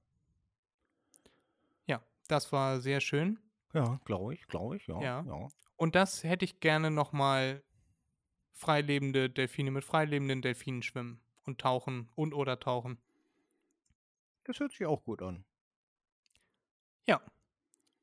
Ja, 1.86 2.04
das 2.28 2.52
war 2.52 2.80
sehr 2.80 3.00
schön. 3.00 3.38
Ja, 3.72 4.00
glaube 4.04 4.34
ich, 4.34 4.46
glaube 4.46 4.76
ich, 4.76 4.86
ja. 4.86 5.00
Ja. 5.00 5.24
ja. 5.26 5.48
Und 5.76 5.94
das 5.94 6.24
hätte 6.24 6.44
ich 6.44 6.60
gerne 6.60 6.90
nochmal 6.90 7.62
freilebende 8.52 9.28
Delfine 9.28 9.70
mit 9.70 9.84
freilebenden 9.84 10.40
Delfinen 10.40 10.82
schwimmen 10.82 11.20
und 11.44 11.60
tauchen 11.60 12.10
und 12.14 12.32
oder 12.32 12.58
tauchen. 12.58 12.98
Das 14.44 14.60
hört 14.60 14.72
sich 14.72 14.86
auch 14.86 15.04
gut 15.04 15.22
an. 15.22 15.44
Ja. 17.07 17.20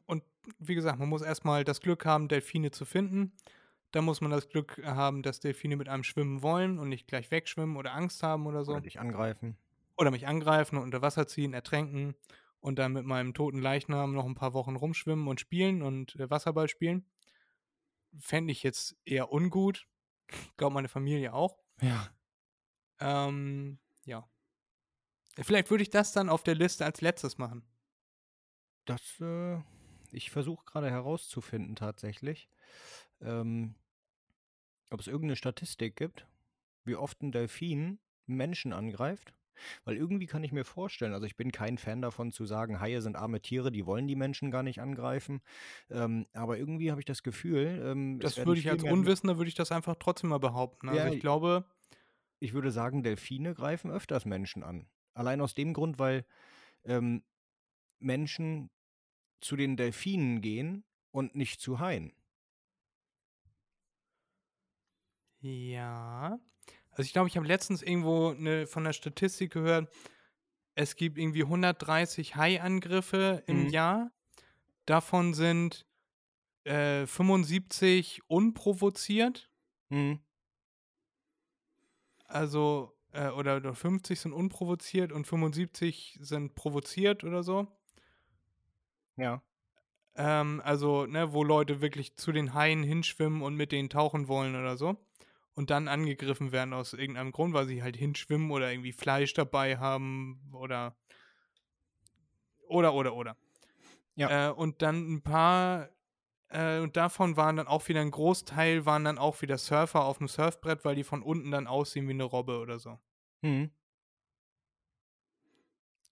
Und 0.06 0.24
wie 0.60 0.76
gesagt, 0.76 1.00
man 1.00 1.10
muss 1.10 1.22
erstmal 1.22 1.64
das 1.64 1.82
Glück 1.82 2.06
haben, 2.06 2.28
Delfine 2.28 2.72
zu 2.72 2.86
finden. 2.86 3.34
Dann 3.92 4.06
muss 4.06 4.22
man 4.22 4.32
das 4.32 4.50
Glück 4.50 4.82
haben, 4.84 5.22
dass 5.22 5.40
Delfine 5.40 5.76
mit 5.76 5.88
einem 5.88 6.04
schwimmen 6.04 6.42
wollen 6.42 6.80
und 6.80 6.90
nicht 6.90 7.08
gleich 7.08 7.30
wegschwimmen 7.30 7.78
oder 7.78 7.94
Angst 7.94 8.24
haben 8.24 8.48
oder 8.48 8.66
so. 8.66 8.72
Oder 8.72 8.82
dich 8.82 9.00
angreifen. 9.00 9.56
Oder 9.98 10.10
mich 10.10 10.28
angreifen 10.28 10.78
und 10.78 10.84
unter 10.84 11.04
Wasser 11.04 11.28
ziehen, 11.28 11.54
ertränken 11.54 12.16
und 12.60 12.80
dann 12.80 12.94
mit 12.94 13.06
meinem 13.06 13.34
toten 13.34 13.60
Leichnam 13.60 14.14
noch 14.14 14.26
ein 14.26 14.36
paar 14.36 14.54
Wochen 14.54 14.76
rumschwimmen 14.78 15.28
und 15.28 15.40
spielen 15.40 15.82
und 15.82 16.16
äh, 16.16 16.30
Wasserball 16.30 16.70
spielen. 16.70 17.06
Fände 18.18 18.52
ich 18.52 18.64
jetzt 18.64 18.96
eher 19.06 19.32
ungut. 19.32 19.86
Glaube 20.58 20.74
meine 20.74 20.88
Familie 20.88 21.34
auch. 21.34 21.58
Ja. 21.82 22.08
Ähm, 23.00 23.80
ja. 24.06 24.28
Vielleicht 25.42 25.70
würde 25.70 25.84
ich 25.84 25.90
das 25.90 26.14
dann 26.14 26.30
auf 26.30 26.44
der 26.44 26.56
Liste 26.56 26.86
als 26.86 27.02
letztes 27.02 27.38
machen. 27.38 27.64
Das, 28.86 29.20
äh, 29.22 29.60
ich 30.12 30.30
versuche 30.32 30.66
gerade 30.66 30.90
herauszufinden 30.90 31.76
tatsächlich, 31.76 32.50
ähm, 33.22 33.76
ob 34.90 35.00
es 35.00 35.08
irgendeine 35.08 35.36
Statistik 35.36 35.96
gibt, 35.96 36.28
wie 36.86 36.96
oft 36.96 37.22
ein 37.22 37.32
Delfin 37.32 38.00
Menschen 38.26 38.74
angreift. 38.74 39.34
Weil 39.86 39.96
irgendwie 39.96 40.26
kann 40.26 40.44
ich 40.44 40.52
mir 40.52 40.66
vorstellen, 40.66 41.14
also 41.14 41.28
ich 41.28 41.38
bin 41.38 41.52
kein 41.52 41.78
Fan 41.78 42.02
davon 42.02 42.32
zu 42.32 42.46
sagen, 42.46 42.80
Haie 42.80 43.02
sind 43.02 43.16
arme 43.16 43.40
Tiere, 43.40 43.72
die 43.72 43.86
wollen 43.86 44.08
die 44.08 44.16
Menschen 44.16 44.50
gar 44.50 44.64
nicht 44.64 44.82
angreifen. 44.82 45.42
Ähm, 45.92 46.26
aber 46.34 46.58
irgendwie 46.58 46.90
habe 46.90 47.00
ich 47.02 47.06
das 47.06 47.22
Gefühl, 47.22 47.82
ähm, 47.86 48.20
Das 48.20 48.38
würde 48.38 48.60
ich 48.60 48.70
als 48.70 48.84
Unwissender 48.84 49.38
würde 49.38 49.50
ich 49.50 49.56
das 49.56 49.72
einfach 49.72 49.96
trotzdem 50.00 50.32
mal 50.32 50.40
behaupten. 50.40 50.90
Also 50.90 51.08
Ja, 51.08 51.14
ich 51.14 51.22
glaube, 51.22 51.66
ich 52.40 52.54
würde 52.54 52.72
sagen, 52.72 53.04
Delfine 53.04 53.54
greifen 53.54 53.92
öfters 53.92 54.26
Menschen 54.26 54.64
an. 54.64 54.88
Allein 55.14 55.40
aus 55.40 55.54
dem 55.54 55.74
Grund, 55.74 56.00
weil 56.00 56.26
ähm, 56.84 57.24
Menschen 58.00 58.70
zu 59.44 59.56
den 59.56 59.78
Delfinen 59.78 60.42
gehen 60.42 60.84
und 61.12 61.36
nicht 61.36 61.62
zu 61.62 61.80
Haien. 61.80 62.14
ja. 65.42 66.40
Also 66.92 67.08
ich 67.08 67.14
glaube, 67.14 67.28
ich 67.28 67.38
habe 67.38 67.48
letztens 67.48 67.82
irgendwo 67.82 68.30
eine, 68.30 68.68
von 68.68 68.84
der 68.84 68.94
Statistik 68.94 69.52
gehört, 69.52 69.92
es 70.76 70.96
gibt 70.96 71.18
irgendwie 71.18 71.44
130 71.44 72.36
Haiangriffe 72.36 73.44
im 73.48 73.64
Mhm. 73.64 73.70
Jahr. 73.70 74.12
Davon 74.86 75.34
sind 75.34 75.86
äh, 76.66 77.06
75 77.08 78.22
unprovoziert. 78.28 79.52
Mhm. 79.90 80.20
Also, 82.26 82.98
äh, 83.12 83.30
oder, 83.30 83.58
oder 83.58 83.76
50 83.76 84.20
sind 84.20 84.34
unprovoziert 84.34 85.12
und 85.12 85.26
75 85.28 86.18
sind 86.22 86.56
provoziert 86.56 87.24
oder 87.24 87.44
so. 87.44 87.68
Ja. 89.18 89.42
Ähm, 90.16 90.62
also, 90.64 91.06
ne, 91.06 91.34
wo 91.34 91.44
Leute 91.44 91.82
wirklich 91.82 92.16
zu 92.18 92.32
den 92.32 92.54
Haien 92.54 92.84
hinschwimmen 92.84 93.42
und 93.42 93.56
mit 93.56 93.72
denen 93.72 93.90
tauchen 93.90 94.28
wollen 94.28 94.56
oder 94.56 94.78
so. 94.78 94.98
und 95.56 95.70
dann 95.70 95.88
angegriffen 95.88 96.52
werden 96.52 96.74
aus 96.74 96.94
irgendeinem 96.94 97.32
Grund, 97.32 97.54
weil 97.54 97.68
sie 97.68 97.84
halt 97.84 97.96
hinschwimmen 97.98 98.52
oder 98.52 98.72
irgendwie 98.72 98.92
Fleisch 98.94 99.34
dabei 99.34 99.78
haben 99.78 100.42
oder 100.54 100.96
oder 102.68 102.94
oder 102.94 103.14
oder. 103.16 103.38
Ja. 104.16 104.50
Äh, 104.50 104.54
und 104.54 104.82
dann 104.82 105.14
ein 105.16 105.22
paar 105.24 105.90
äh, 106.50 106.80
und 106.80 106.98
davon 106.98 107.38
waren 107.38 107.58
dann 107.58 107.68
auch 107.68 107.88
wieder 107.88 108.02
ein 108.02 108.12
Großteil 108.12 108.86
waren 108.86 109.04
dann 109.06 109.18
auch 109.18 109.42
wieder 109.42 109.58
Surfer 109.58 110.06
auf 110.06 110.18
dem 110.20 110.28
Surfbrett, 110.28 110.86
weil 110.86 110.96
die 110.96 111.04
von 111.04 111.22
unten 111.24 111.52
dann 111.52 111.68
aussehen 111.68 112.08
wie 112.08 112.14
eine 112.14 112.24
Robbe 112.26 112.60
oder 112.60 112.80
so. 112.80 113.00
Mhm. 113.42 113.72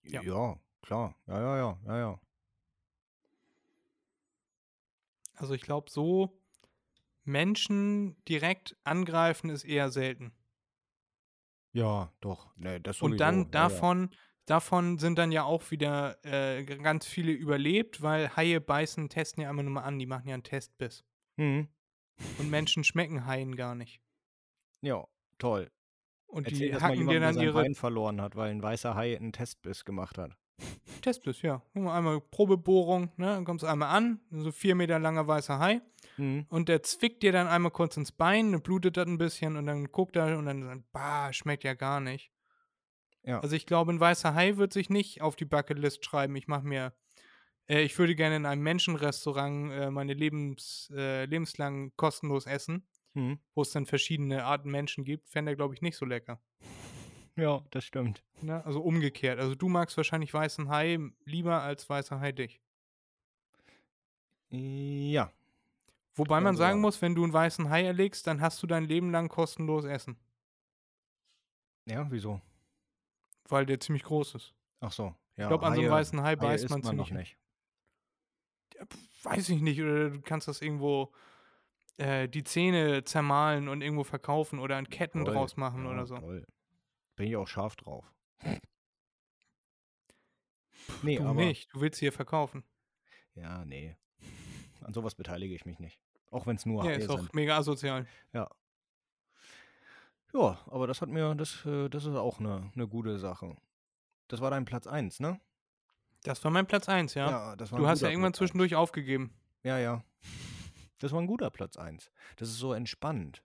Ja. 0.04 0.22
Ja. 0.22 0.60
klar. 0.82 1.16
Ja, 1.28 1.40
ja, 1.40 1.58
ja, 1.58 1.80
ja, 1.88 1.98
ja. 1.98 2.20
Also 5.42 5.56
ich 5.56 5.62
glaube, 5.62 5.90
so 5.90 6.40
Menschen 7.24 8.16
direkt 8.26 8.78
angreifen 8.84 9.50
ist 9.50 9.64
eher 9.64 9.90
selten. 9.90 10.34
Ja, 11.74 12.14
doch. 12.22 12.52
Nee, 12.58 12.80
das 12.80 13.02
Und 13.02 13.18
dann 13.18 13.38
ja, 13.38 13.44
ja. 13.44 13.50
davon, 13.50 14.10
davon 14.46 15.00
sind 15.00 15.18
dann 15.18 15.32
ja 15.32 15.44
auch 15.44 15.72
wieder 15.72 16.24
äh, 16.24 16.64
ganz 16.64 17.08
viele 17.08 17.32
überlebt, 17.32 18.04
weil 18.04 18.36
Haie 18.36 18.62
beißen, 18.62 19.10
testen 19.10 19.42
ja 19.42 19.50
immer 19.50 19.64
nur 19.64 19.74
mal 19.74 19.82
an, 19.82 19.98
die 19.98 20.06
machen 20.06 20.28
ja 20.28 20.36
einen 20.36 20.44
Testbiss. 20.44 21.04
Mhm. 21.38 21.70
Und 22.38 22.52
Menschen 22.52 22.84
schmecken 22.84 23.26
Haien 23.26 23.56
gar 23.56 23.74
nicht. 23.74 24.00
Ja, 24.82 25.08
toll. 25.40 25.72
Und 26.28 26.46
Erzähl 26.46 26.70
die 26.72 26.76
hacken 26.76 27.08
dir 27.08 27.20
dann 27.20 27.40
ihre 27.40 27.54
Bein 27.54 27.74
verloren 27.74 28.22
hat, 28.22 28.36
weil 28.36 28.52
ein 28.52 28.62
weißer 28.62 28.94
Hai 28.94 29.16
einen 29.16 29.34
Testbiss 29.34 29.86
gemacht 29.86 30.20
hat. 30.20 30.38
Testbiss, 31.02 31.42
ja. 31.42 31.62
Einmal 31.74 32.22
Probebohrung, 32.22 33.12
ne? 33.18 33.28
Dann 33.28 33.46
kommst 33.46 33.64
du 33.64 33.68
einmal 33.68 33.90
an, 33.90 34.20
so 34.30 34.52
vier 34.52 34.76
Meter 34.76 35.00
langer 35.00 35.28
weißer 35.28 35.60
Hai. 35.60 35.82
Mhm. 36.18 36.46
Und 36.50 36.70
der 36.70 36.84
zwickt 36.84 37.24
dir 37.24 37.32
dann 37.32 37.48
einmal 37.48 37.72
kurz 37.72 37.98
ins 37.98 38.12
Bein, 38.12 38.52
dann 38.52 38.62
blutet 38.62 38.98
das 38.98 39.08
ein 39.08 39.18
bisschen 39.18 39.56
und 39.58 39.66
dann 39.66 39.86
guckt 39.92 40.16
er 40.16 40.38
und 40.38 40.46
dann 40.46 40.64
sagt, 40.64 40.92
bah, 40.92 41.34
schmeckt 41.34 41.64
ja 41.64 41.74
gar 41.74 42.00
nicht. 42.00 42.32
Ja. 43.24 43.40
Also 43.40 43.56
ich 43.56 43.66
glaube, 43.66 43.92
ein 43.94 44.00
weißer 44.00 44.34
Hai 44.34 44.58
wird 44.58 44.74
sich 44.74 44.90
nicht 44.90 45.22
auf 45.22 45.36
die 45.36 45.46
Bucketlist 45.46 46.04
schreiben. 46.06 46.36
Ich 46.36 46.48
mache 46.48 46.66
mir, 46.66 46.94
äh, 47.68 47.82
ich 47.82 47.98
würde 47.98 48.16
gerne 48.16 48.36
in 48.36 48.46
einem 48.46 48.64
Menschenrestaurant 48.64 49.72
äh, 49.72 49.92
meine 49.92 50.14
Lebens, 50.14 50.92
äh, 50.96 51.26
lebenslang 51.26 51.92
kostenlos 51.96 52.46
essen, 52.46 52.88
Mhm. 53.14 53.40
wo 53.56 53.62
es 53.62 53.72
dann 53.72 53.86
verschiedene 53.86 54.46
Arten 54.46 54.72
Menschen 54.72 55.04
gibt. 55.04 55.30
Fände 55.30 55.52
er, 55.52 55.56
glaube 55.56 55.74
ich, 55.74 55.82
nicht 55.82 55.98
so 55.98 56.06
lecker. 56.06 56.42
Ja, 57.36 57.62
das 57.72 57.86
stimmt. 57.86 58.24
Ne? 58.42 58.64
Also 58.66 58.82
umgekehrt. 58.82 59.40
Also 59.40 59.56
du 59.56 59.70
magst 59.70 59.96
wahrscheinlich 59.98 60.34
weißen 60.34 60.70
Hai 60.70 61.00
lieber 61.26 61.62
als 61.62 61.90
weißer 61.90 62.20
Hai 62.20 62.32
dich. 62.32 62.60
Ja. 64.50 65.32
Wobei 66.16 66.42
man 66.42 66.56
so 66.56 66.60
sagen 66.60 66.82
muss, 66.82 67.02
wenn 67.02 67.16
du 67.16 67.24
einen 67.24 67.32
weißen 67.34 67.70
Hai 67.70 67.84
erlegst, 67.86 68.28
dann 68.28 68.42
hast 68.42 68.62
du 68.62 68.68
dein 68.68 68.84
Leben 68.84 69.12
lang 69.12 69.30
kostenlos 69.30 69.86
Essen. 69.86 70.18
Ja, 71.86 72.06
wieso? 72.12 72.42
Weil 73.48 73.66
der 73.66 73.80
ziemlich 73.80 74.04
groß 74.04 74.36
ist. 74.36 74.54
Ach 74.82 74.92
so. 74.92 75.16
Ja, 75.38 75.46
Ich 75.46 75.48
glaube, 75.48 75.66
an 75.66 75.74
so 75.74 75.80
einem 75.82 75.90
Haie- 75.90 75.96
weißen 76.00 76.22
Hai 76.22 76.26
Haie 76.32 76.38
beißt 76.38 76.64
isst 76.66 76.72
man 76.72 76.82
man 76.82 76.96
noch 76.98 77.08
ziemlich. 77.08 77.38
nicht. 78.74 78.78
Ja, 78.78 78.86
weiß 79.32 79.50
ich 79.50 79.62
nicht. 79.62 79.82
Oder 79.82 80.10
du 80.10 80.22
kannst 80.22 80.48
das 80.50 80.62
irgendwo 80.62 81.14
äh, 81.98 82.28
die 82.28 82.44
Zähne 82.44 83.04
zermahlen 83.06 83.70
und 83.70 83.82
irgendwo 83.82 84.04
verkaufen 84.04 84.60
oder 84.60 84.76
an 84.78 84.90
Ketten 84.90 85.24
Toll. 85.24 85.34
draus 85.34 85.56
machen 85.56 85.86
Ja, 85.86 85.92
oder 85.92 86.06
so. 86.06 86.18
Toll. 86.18 86.46
Bin 87.22 87.30
ich 87.30 87.36
auch 87.38 87.48
scharf 87.48 87.76
drauf. 87.76 88.12
Nee, 91.04 91.18
Du 91.18 91.24
aber. 91.24 91.36
nicht. 91.36 91.72
Du 91.72 91.80
willst 91.80 92.00
hier 92.00 92.12
verkaufen. 92.12 92.64
Ja, 93.36 93.64
nee. 93.64 93.96
An 94.82 94.92
sowas 94.92 95.14
beteilige 95.14 95.54
ich 95.54 95.64
mich 95.64 95.78
nicht. 95.78 96.00
Auch 96.32 96.48
wenn 96.48 96.56
es 96.56 96.66
nur 96.66 96.84
Ja, 96.84 96.94
ist 96.94 97.08
doch 97.08 97.20
sind. 97.20 97.36
mega 97.36 97.56
asozial. 97.58 98.08
Ja, 98.34 98.50
aber 100.34 100.88
das 100.88 101.00
hat 101.04 101.10
mir, 101.10 101.36
das, 101.36 101.64
äh, 101.64 101.90
das 101.90 102.06
ist 102.06 102.16
auch 102.16 102.40
eine, 102.40 102.72
eine 102.74 102.88
gute 102.88 103.20
Sache. 103.20 103.56
Das 104.28 104.42
war 104.42 104.50
dein 104.50 104.66
Platz 104.66 104.88
1, 104.88 105.20
ne? 105.20 105.40
Das 106.24 106.44
war 106.44 106.50
mein 106.50 106.66
Platz 106.66 106.90
1, 106.90 107.14
ja. 107.14 107.56
das 107.56 107.72
war 107.72 107.78
du 107.78 107.88
hast 107.88 108.02
ja 108.02 108.10
irgendwann 108.10 108.32
Platz 108.32 108.40
zwischendurch 108.40 108.74
aufgegeben. 108.74 109.26
eins. 109.26 109.62
Ja, 109.62 109.78
ja. 109.78 110.04
Das 110.98 111.12
war 111.12 111.22
ein 111.22 111.28
guter 111.28 111.52
Platz 111.52 111.78
1. 111.78 112.12
Das 112.38 112.50
ist 112.50 112.58
so 112.58 112.74
entspannt. 112.74 113.44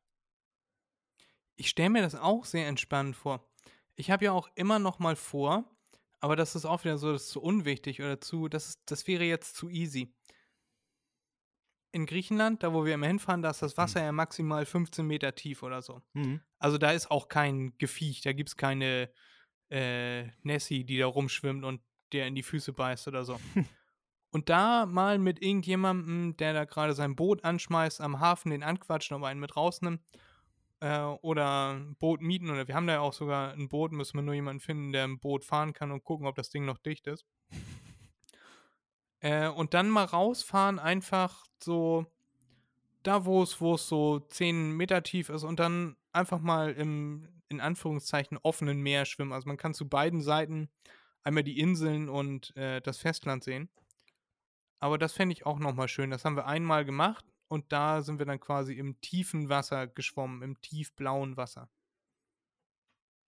Ich 1.56 1.68
stelle 1.68 1.90
mir 1.90 2.00
das 2.00 2.14
auch 2.14 2.46
sehr 2.46 2.68
entspannt 2.68 3.16
vor. 3.16 3.46
Ich 3.96 4.10
habe 4.10 4.26
ja 4.26 4.32
auch 4.32 4.48
immer 4.54 4.78
noch 4.78 4.98
mal 4.98 5.16
vor, 5.16 5.64
aber 6.20 6.36
das 6.36 6.54
ist 6.54 6.64
auch 6.64 6.84
wieder 6.84 6.98
so, 6.98 7.12
das 7.12 7.24
ist 7.24 7.30
zu 7.30 7.42
unwichtig 7.42 8.00
oder 8.00 8.20
zu, 8.20 8.48
das, 8.48 8.68
ist, 8.68 8.82
das 8.86 9.06
wäre 9.06 9.24
jetzt 9.24 9.56
zu 9.56 9.68
easy. 9.68 10.14
In 11.92 12.04
Griechenland, 12.04 12.62
da 12.62 12.74
wo 12.74 12.84
wir 12.84 12.94
immer 12.94 13.06
hinfahren, 13.06 13.40
da 13.40 13.50
ist 13.50 13.62
das 13.62 13.78
Wasser 13.78 14.02
ja 14.02 14.12
maximal 14.12 14.66
15 14.66 15.06
Meter 15.06 15.34
tief 15.34 15.62
oder 15.62 15.80
so. 15.80 16.02
Mhm. 16.12 16.40
Also 16.58 16.76
da 16.76 16.92
ist 16.92 17.10
auch 17.10 17.28
kein 17.28 17.76
Gefiech, 17.78 18.20
da 18.20 18.32
gibt 18.32 18.50
es 18.50 18.56
keine 18.56 19.10
äh, 19.70 20.24
Nessie, 20.42 20.84
die 20.84 20.98
da 20.98 21.06
rumschwimmt 21.06 21.64
und 21.64 21.80
der 22.12 22.26
in 22.26 22.34
die 22.34 22.42
Füße 22.42 22.74
beißt 22.74 23.08
oder 23.08 23.24
so. 23.24 23.40
und 24.30 24.50
da 24.50 24.84
mal 24.84 25.18
mit 25.18 25.42
irgendjemandem, 25.42 26.36
der 26.36 26.52
da 26.52 26.64
gerade 26.64 26.92
sein 26.92 27.16
Boot 27.16 27.44
anschmeißt, 27.44 28.02
am 28.02 28.20
Hafen 28.20 28.50
den 28.50 28.62
anquatschen, 28.62 29.16
ob 29.16 29.22
er 29.22 29.28
einen 29.28 29.40
mit 29.40 29.56
rausnimmt, 29.56 30.02
äh, 30.80 31.00
oder 31.00 31.74
ein 31.74 31.96
Boot 31.96 32.20
mieten, 32.20 32.50
oder 32.50 32.68
wir 32.68 32.74
haben 32.74 32.86
da 32.86 32.94
ja 32.94 33.00
auch 33.00 33.12
sogar 33.12 33.52
ein 33.52 33.68
Boot, 33.68 33.92
müssen 33.92 34.18
wir 34.18 34.22
nur 34.22 34.34
jemanden 34.34 34.60
finden, 34.60 34.92
der 34.92 35.04
ein 35.04 35.18
Boot 35.18 35.44
fahren 35.44 35.72
kann 35.72 35.90
und 35.90 36.04
gucken, 36.04 36.26
ob 36.26 36.36
das 36.36 36.50
Ding 36.50 36.64
noch 36.64 36.78
dicht 36.78 37.06
ist. 37.06 37.24
Äh, 39.20 39.48
und 39.48 39.74
dann 39.74 39.88
mal 39.88 40.04
rausfahren, 40.04 40.78
einfach 40.78 41.46
so 41.62 42.06
da, 43.02 43.24
wo 43.24 43.42
es, 43.42 43.56
so 43.88 44.18
10 44.18 44.72
Meter 44.72 45.02
tief 45.02 45.28
ist 45.28 45.44
und 45.44 45.60
dann 45.60 45.96
einfach 46.12 46.40
mal 46.40 46.72
im, 46.72 47.28
in 47.48 47.60
Anführungszeichen, 47.60 48.38
offenen 48.42 48.80
Meer 48.80 49.04
schwimmen. 49.04 49.32
Also 49.32 49.48
man 49.48 49.56
kann 49.56 49.74
zu 49.74 49.88
beiden 49.88 50.22
Seiten 50.22 50.68
einmal 51.22 51.44
die 51.44 51.58
Inseln 51.58 52.08
und 52.08 52.54
äh, 52.56 52.80
das 52.80 52.98
Festland 52.98 53.44
sehen. 53.44 53.68
Aber 54.80 54.98
das 54.98 55.12
fände 55.12 55.32
ich 55.32 55.46
auch 55.46 55.58
nochmal 55.58 55.88
schön. 55.88 56.10
Das 56.10 56.24
haben 56.24 56.36
wir 56.36 56.46
einmal 56.46 56.84
gemacht 56.84 57.24
und 57.48 57.72
da 57.72 58.02
sind 58.02 58.18
wir 58.18 58.26
dann 58.26 58.40
quasi 58.40 58.74
im 58.74 59.00
tiefen 59.00 59.48
Wasser 59.48 59.86
geschwommen, 59.86 60.42
im 60.42 60.60
tiefblauen 60.60 61.36
Wasser. 61.36 61.70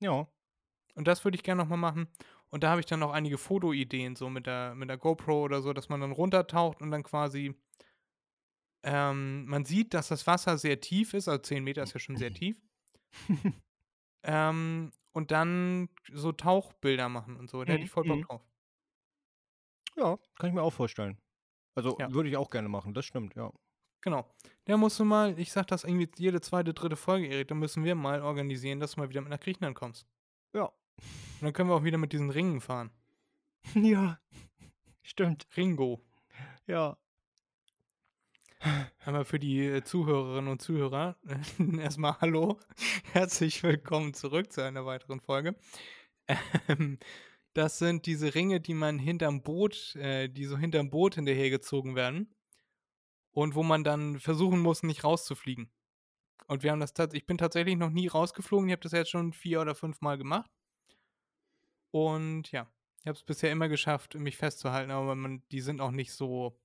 Ja. 0.01 0.29
Und 0.95 1.09
das 1.09 1.25
würde 1.25 1.37
ich 1.37 1.43
gerne 1.45 1.63
nochmal 1.63 1.79
machen. 1.79 2.09
Und 2.51 2.65
da 2.65 2.71
habe 2.71 2.81
ich 2.81 2.87
dann 2.87 3.01
noch 3.01 3.13
einige 3.13 3.39
Fotoideen, 3.39 4.17
so 4.17 4.31
mit 4.31 4.47
der, 4.47 4.75
mit 4.75 4.89
der 4.91 4.99
GoPro 4.99 5.43
oder 5.45 5.63
so, 5.63 5.73
dass 5.73 5.89
man 5.89 6.01
dann 6.01 6.13
runtertaucht 6.13 6.83
und 6.83 6.91
dann 6.91 7.03
quasi. 7.05 7.55
Ähm, 8.85 9.45
man 9.47 9.65
sieht, 9.65 9.95
dass 9.95 10.09
das 10.09 10.27
Wasser 10.27 10.57
sehr 10.59 10.81
tief 10.81 11.15
ist, 11.15 11.29
also 11.29 11.43
10 11.43 11.65
Meter 11.65 11.83
ist 11.83 11.95
ja 11.95 12.01
schon 12.01 12.17
sehr 12.17 12.33
tief. 12.35 12.57
ähm, 14.25 14.93
und 15.13 15.31
dann 15.31 15.89
so 16.13 16.33
Tauchbilder 16.33 17.09
machen 17.09 17.37
und 17.37 17.51
so. 17.51 17.65
Da 17.65 17.73
hätte 17.75 17.85
Mhm, 17.85 17.85
ich 17.85 17.91
voll 17.91 18.05
Bock 18.05 18.21
mhm. 18.21 18.27
drauf. 18.27 18.43
Ja, 19.97 20.19
kann 20.39 20.49
ich 20.49 20.55
mir 20.55 20.63
auch 20.63 20.73
vorstellen. 20.73 21.19
Also 21.77 21.99
Ja. 21.99 22.09
würde 22.09 22.29
ich 22.31 22.37
auch 22.39 22.51
gerne 22.51 22.69
machen, 22.71 22.95
das 22.95 23.07
stimmt, 23.07 23.35
ja. 23.37 23.53
Genau. 24.01 24.29
Da 24.65 24.77
musst 24.77 25.01
du 25.01 25.05
mal, 25.05 25.39
ich 25.39 25.51
sag 25.51 25.67
das 25.69 25.85
irgendwie 25.85 26.11
jede 26.19 26.41
zweite, 26.41 26.75
dritte 26.75 26.97
Folge, 26.97 27.27
Erik, 27.27 27.49
da 27.49 27.55
müssen 27.55 27.85
wir 27.85 27.95
mal 27.95 28.23
organisieren, 28.23 28.81
dass 28.81 28.93
du 28.93 29.01
mal 29.01 29.09
wieder 29.09 29.21
mit 29.21 29.31
nach 29.31 29.41
Griechenland 29.41 29.75
kommst. 29.75 30.07
Ja. 30.53 30.65
Und 30.65 31.43
dann 31.43 31.53
können 31.53 31.71
wir 31.71 31.75
auch 31.75 31.85
wieder 31.85 31.99
mit 31.99 32.13
diesen 32.13 32.31
Ringen 32.31 32.61
fahren. 32.61 32.91
ja. 33.75 34.21
Stimmt. 35.03 35.47
Ringo. 35.57 36.05
Ja. 36.67 36.99
Einmal 39.05 39.25
für 39.25 39.39
die 39.39 39.65
äh, 39.65 39.85
Zuhörerinnen 39.85 40.51
und 40.51 40.61
Zuhörer 40.61 41.17
erstmal 41.79 42.21
Hallo, 42.21 42.59
herzlich 43.13 43.63
willkommen 43.63 44.15
zurück 44.15 44.53
zu 44.53 44.63
einer 44.63 44.85
weiteren 44.85 45.21
Folge. 45.21 45.55
Ähm, 46.69 46.99
das 47.55 47.79
sind 47.79 48.05
diese 48.05 48.35
Ringe, 48.35 48.61
die 48.61 48.75
man 48.75 48.99
hinterm 48.99 49.43
Boot, 49.43 49.95
äh, 49.97 50.29
die 50.29 50.45
so 50.45 50.59
hinterm 50.59 50.91
Boot 50.91 51.15
hinterhergezogen 51.15 51.95
werden 51.95 52.35
und 53.33 53.55
wo 53.55 53.63
man 53.63 53.85
dann 53.85 54.19
versuchen 54.21 54.61
muss, 54.61 54.83
nicht 54.83 55.05
rauszufliegen. 55.05 55.71
Und 56.47 56.63
wir 56.63 56.73
haben 56.73 56.81
das 56.81 56.95
tatsächlich, 56.95 57.23
ich 57.23 57.27
bin 57.27 57.39
tatsächlich 57.39 57.77
noch 57.77 57.91
nie 57.91 58.09
rausgeflogen, 58.09 58.69
ich 58.69 58.73
habe 58.73 58.83
das 58.83 58.93
jetzt 58.93 59.11
schon 59.11 59.33
vier 59.33 59.61
oder 59.61 59.75
fünf 59.75 60.01
Mal 60.01 60.19
gemacht. 60.19 60.51
Und 61.91 62.51
ja, 62.53 62.71
ich 63.01 63.07
habe 63.07 63.17
es 63.17 63.25
bisher 63.25 63.53
immer 63.53 63.69
geschafft, 63.69 64.15
mich 64.15 64.37
festzuhalten, 64.37 64.91
aber 64.91 65.15
man, 65.15 65.43
die 65.51 65.61
sind 65.61 65.81
auch 65.81 65.91
nicht 65.91 66.13
so, 66.13 66.59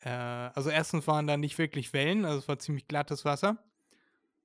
äh, 0.00 0.08
also 0.08 0.70
erstens 0.70 1.06
waren 1.06 1.26
da 1.26 1.36
nicht 1.36 1.58
wirklich 1.58 1.92
Wellen, 1.92 2.24
also 2.24 2.38
es 2.38 2.48
war 2.48 2.58
ziemlich 2.58 2.86
glattes 2.86 3.24
Wasser. 3.24 3.62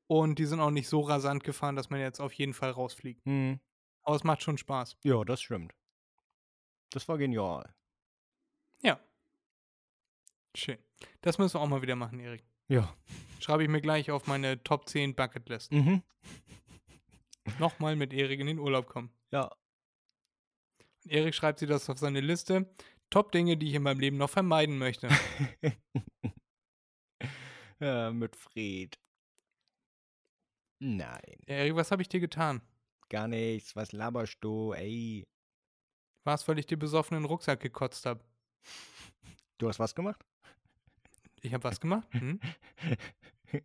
Und 0.08 0.38
die 0.38 0.45
sind 0.45 0.60
auch 0.60 0.72
nicht 0.72 0.88
so 0.88 1.01
rasant 1.01 1.43
gefahren, 1.43 1.76
dass 1.76 1.89
man 1.89 1.99
jetzt 1.99 2.20
auf 2.20 2.34
jeden 2.34 2.53
Fall 2.53 2.70
rausfliegt. 2.70 3.26
Mhm. 3.26 3.60
Aber 4.03 4.16
es 4.16 4.24
macht 4.24 4.43
schon 4.43 4.58
Spaß. 4.58 4.97
Ja, 5.03 5.24
das 5.24 5.41
stimmt. 5.41 5.74
Das 6.91 7.08
war 7.08 7.18
genial. 7.18 7.74
Ja. 8.84 8.99
Schön. 10.56 10.78
Das 11.22 11.38
müssen 11.38 11.56
wir 11.56 11.62
auch 11.62 11.68
mal 11.68 11.82
wieder 11.82 11.95
machen, 11.95 12.20
Erik. 12.20 12.43
Ja. 12.68 12.95
Schreibe 13.39 13.64
ich 13.64 13.70
mir 13.70 13.82
gleich 13.82 14.12
auf 14.12 14.28
meine 14.28 14.64
Top 14.64 14.88
10 14.89 15.16
Bucketlist. 15.16 15.72
Mhm. 15.72 16.01
Nochmal 17.60 17.95
mit 17.95 18.14
Erik 18.14 18.39
in 18.39 18.47
den 18.47 18.60
Urlaub 18.60 18.88
kommen. 18.88 19.12
Ja. 19.32 19.51
Und 21.03 21.12
Erik 21.12 21.36
schreibt 21.36 21.60
sie 21.60 21.68
das 21.68 21.89
auf 21.89 21.99
seine 21.99 22.22
Liste. 22.22 22.74
Top 23.10 23.32
Dinge, 23.32 23.58
die 23.58 23.68
ich 23.70 23.76
in 23.76 23.84
meinem 23.84 23.99
Leben 23.99 24.18
noch 24.18 24.30
vermeiden 24.30 24.78
möchte. 24.78 25.10
ja. 27.80 28.12
Mit 28.12 28.36
Fred. 28.36 28.97
Nein, 30.80 31.38
Erik, 31.45 31.76
was 31.76 31.91
habe 31.91 32.01
ich 32.01 32.10
dir 32.10 32.20
getan? 32.20 32.62
gar 33.10 33.28
nichts. 33.28 33.76
Was 33.76 33.91
laberst 33.91 34.38
du? 34.41 34.74
Ey, 34.74 35.24
War 36.24 36.36
es, 36.36 36.47
weil 36.47 36.60
ich 36.60 36.66
dir 36.66 36.78
besoffen 36.78 37.16
in 37.18 37.24
den 37.24 37.30
Rucksack 37.30 37.60
gekotzt 37.60 38.06
habe? 38.06 38.24
du 39.58 39.68
hast 39.70 39.80
was 39.80 39.93
gemacht? 39.95 40.26
Ich 41.46 41.54
habe 41.54 41.64
was 41.64 41.80
gemacht? 41.80 42.08
Hm? 42.12 42.39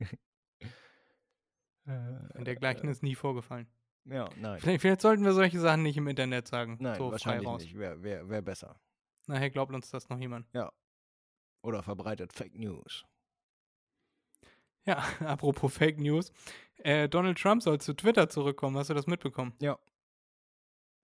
Äh, 1.87 2.45
Dergleichen 2.45 2.89
ist 2.89 3.03
nie 3.03 3.15
vorgefallen. 3.17 3.67
Ja, 4.05 4.29
nein. 4.37 4.61
Vielleicht, 4.61 4.83
vielleicht 4.83 5.01
sollten 5.01 5.25
wir 5.25 5.33
solche 5.33 5.59
Sachen 5.59 5.83
nicht 5.83 5.97
im 5.97 6.07
Internet 6.07 6.47
sagen. 6.47 6.77
Nein, 6.79 6.97
so 6.97 7.11
wahrscheinlich 7.11 7.49
raus. 7.49 7.63
nicht. 7.63 7.77
Wäre 7.77 8.03
wär, 8.03 8.29
wär 8.29 8.43
besser. 8.43 8.79
Nachher 9.27 9.51
glaubt 9.51 9.73
uns 9.73 9.91
das 9.91 10.09
noch 10.09 10.19
jemand. 10.19 10.47
Oder 11.63 11.83
verbreitet 11.83 12.33
Fake 12.33 12.55
News. 12.55 13.05
Ja, 14.85 14.99
apropos 15.21 15.75
Fake 15.75 15.99
News. 15.99 16.33
Äh, 16.77 17.09
Donald 17.09 17.39
Trump 17.39 17.63
soll 17.63 17.81
zu 17.81 17.95
Twitter 17.95 18.29
zurückkommen. 18.29 18.77
Hast 18.77 18.91
du 18.91 18.95
das 18.95 19.07
mitbekommen? 19.07 19.55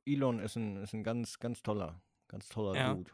Elon 0.05 0.39
ist 0.39 0.57
ein, 0.57 0.77
ist 0.77 0.93
ein 0.93 1.03
ganz, 1.03 1.39
ganz 1.41 1.63
toller, 1.63 2.01
ganz 2.29 2.49
toller 2.49 2.79
Ja. 2.79 2.95
Dude. 2.95 3.11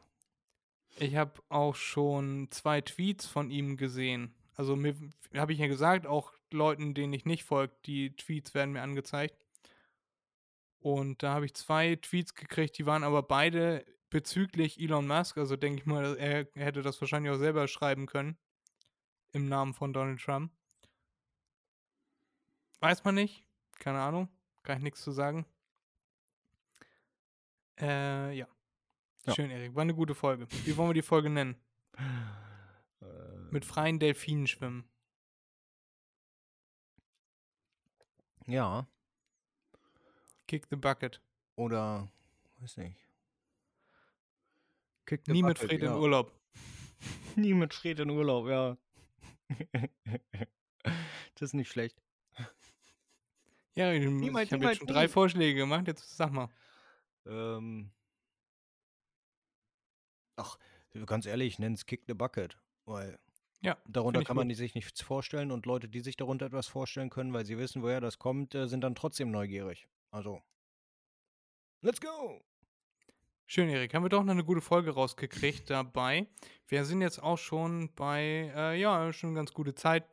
Ich 0.96 1.16
habe 1.16 1.42
auch 1.48 1.74
schon 1.74 2.48
zwei 2.50 2.80
Tweets 2.80 3.26
von 3.26 3.50
ihm 3.50 3.76
gesehen. 3.76 4.34
Also 4.54 4.76
mir 4.76 4.94
habe 5.34 5.52
ich 5.52 5.58
ja 5.58 5.66
gesagt, 5.66 6.06
auch 6.06 6.32
Leuten, 6.50 6.94
denen 6.94 7.12
ich 7.12 7.24
nicht 7.24 7.44
folge, 7.44 7.74
die 7.86 8.14
Tweets 8.14 8.54
werden 8.54 8.72
mir 8.72 8.82
angezeigt. 8.82 9.46
Und 10.80 11.22
da 11.22 11.34
habe 11.34 11.46
ich 11.46 11.54
zwei 11.54 11.96
Tweets 11.96 12.34
gekriegt, 12.34 12.76
die 12.76 12.86
waren 12.86 13.04
aber 13.04 13.22
beide 13.22 13.84
bezüglich 14.10 14.78
Elon 14.78 15.06
Musk. 15.06 15.38
Also 15.38 15.56
denke 15.56 15.80
ich 15.80 15.86
mal, 15.86 16.16
er 16.16 16.46
hätte 16.54 16.82
das 16.82 17.00
wahrscheinlich 17.00 17.32
auch 17.32 17.38
selber 17.38 17.66
schreiben 17.68 18.06
können. 18.06 18.36
Im 19.32 19.48
Namen 19.48 19.72
von 19.72 19.92
Donald 19.92 20.20
Trump. 20.20 20.52
Weiß 22.80 23.04
man 23.04 23.14
nicht. 23.14 23.46
Keine 23.78 24.00
Ahnung. 24.00 24.28
Kann 24.62 24.78
ich 24.78 24.82
nichts 24.82 25.02
zu 25.02 25.12
sagen. 25.12 25.46
Äh, 27.80 28.36
ja. 28.36 28.46
Ja. 29.26 29.34
Schön, 29.34 29.50
Erik. 29.50 29.74
War 29.74 29.82
eine 29.82 29.94
gute 29.94 30.14
Folge. 30.14 30.46
Wie 30.64 30.76
wollen 30.76 30.90
wir 30.90 30.94
die 30.94 31.02
Folge 31.02 31.30
nennen? 31.30 31.56
Äh, 31.96 33.04
Mit 33.50 33.64
freien 33.64 33.98
Delfinen 33.98 34.46
schwimmen. 34.46 34.84
ja, 38.46 38.86
Kick 40.48 40.66
the 40.68 40.76
bucket. 40.76 41.22
oder, 41.56 42.10
weiß 42.58 42.76
nicht. 42.78 42.98
Kick 45.06 45.22
the 45.24 45.32
Nie 45.32 45.42
mit 45.42 45.58
Fred 45.58 45.80
ja. 45.80 45.92
in 45.94 45.98
Urlaub. 45.98 46.32
Nie 47.36 47.54
mit 47.54 47.72
Fred 47.72 48.00
in 48.00 48.10
Urlaub, 48.10 48.48
ja. 48.48 48.76
das 51.34 51.42
ist 51.42 51.54
nicht 51.54 51.70
schlecht. 51.70 52.02
Ja, 53.74 53.92
ich 53.92 54.04
ich 54.04 54.52
habe 54.52 54.64
jetzt 54.64 54.78
schon 54.78 54.86
drei. 54.86 55.08
Vorschläge 55.08 55.60
gemacht. 55.60 55.86
Jetzt 55.86 56.16
sag 56.16 56.32
mal. 56.32 56.50
Ähm, 57.24 57.90
ach, 60.36 60.58
ganz 61.06 61.26
ehrlich, 61.26 61.58
nenn's 61.58 61.86
Kick 61.86 62.04
the 62.06 62.14
Bucket, 62.14 62.58
weil 62.84 63.18
Ja, 63.62 63.76
darunter 63.86 64.20
ich 64.20 64.26
kann 64.26 64.36
man 64.36 64.48
gut. 64.48 64.56
sich 64.56 64.74
nichts 64.74 65.00
vorstellen 65.02 65.50
und 65.50 65.66
Leute, 65.66 65.88
die 65.88 66.00
sich 66.00 66.16
darunter 66.16 66.46
etwas 66.46 66.66
vorstellen 66.66 67.10
können, 67.10 67.32
weil 67.32 67.44
sie 67.46 67.58
wissen, 67.58 67.82
woher 67.82 68.00
das 68.00 68.18
kommt, 68.18 68.54
äh, 68.54 68.66
sind 68.68 68.82
dann 68.82 68.94
trotzdem 68.94 69.30
neugierig. 69.30 69.88
Also, 70.10 70.42
let's 71.80 72.00
go! 72.00 72.42
Schön, 73.46 73.68
Erik. 73.68 73.92
Haben 73.92 74.04
wir 74.04 74.08
doch 74.08 74.22
noch 74.24 74.32
eine 74.32 74.44
gute 74.44 74.62
Folge 74.62 74.92
rausgekriegt 74.92 75.68
dabei. 75.68 76.26
Wir 76.68 76.84
sind 76.84 77.02
jetzt 77.02 77.22
auch 77.22 77.36
schon 77.36 77.92
bei, 77.94 78.50
äh, 78.54 78.80
ja, 78.80 79.12
schon 79.12 79.30
eine 79.30 79.36
ganz 79.36 79.52
gute 79.52 79.74
Zeit. 79.74 80.06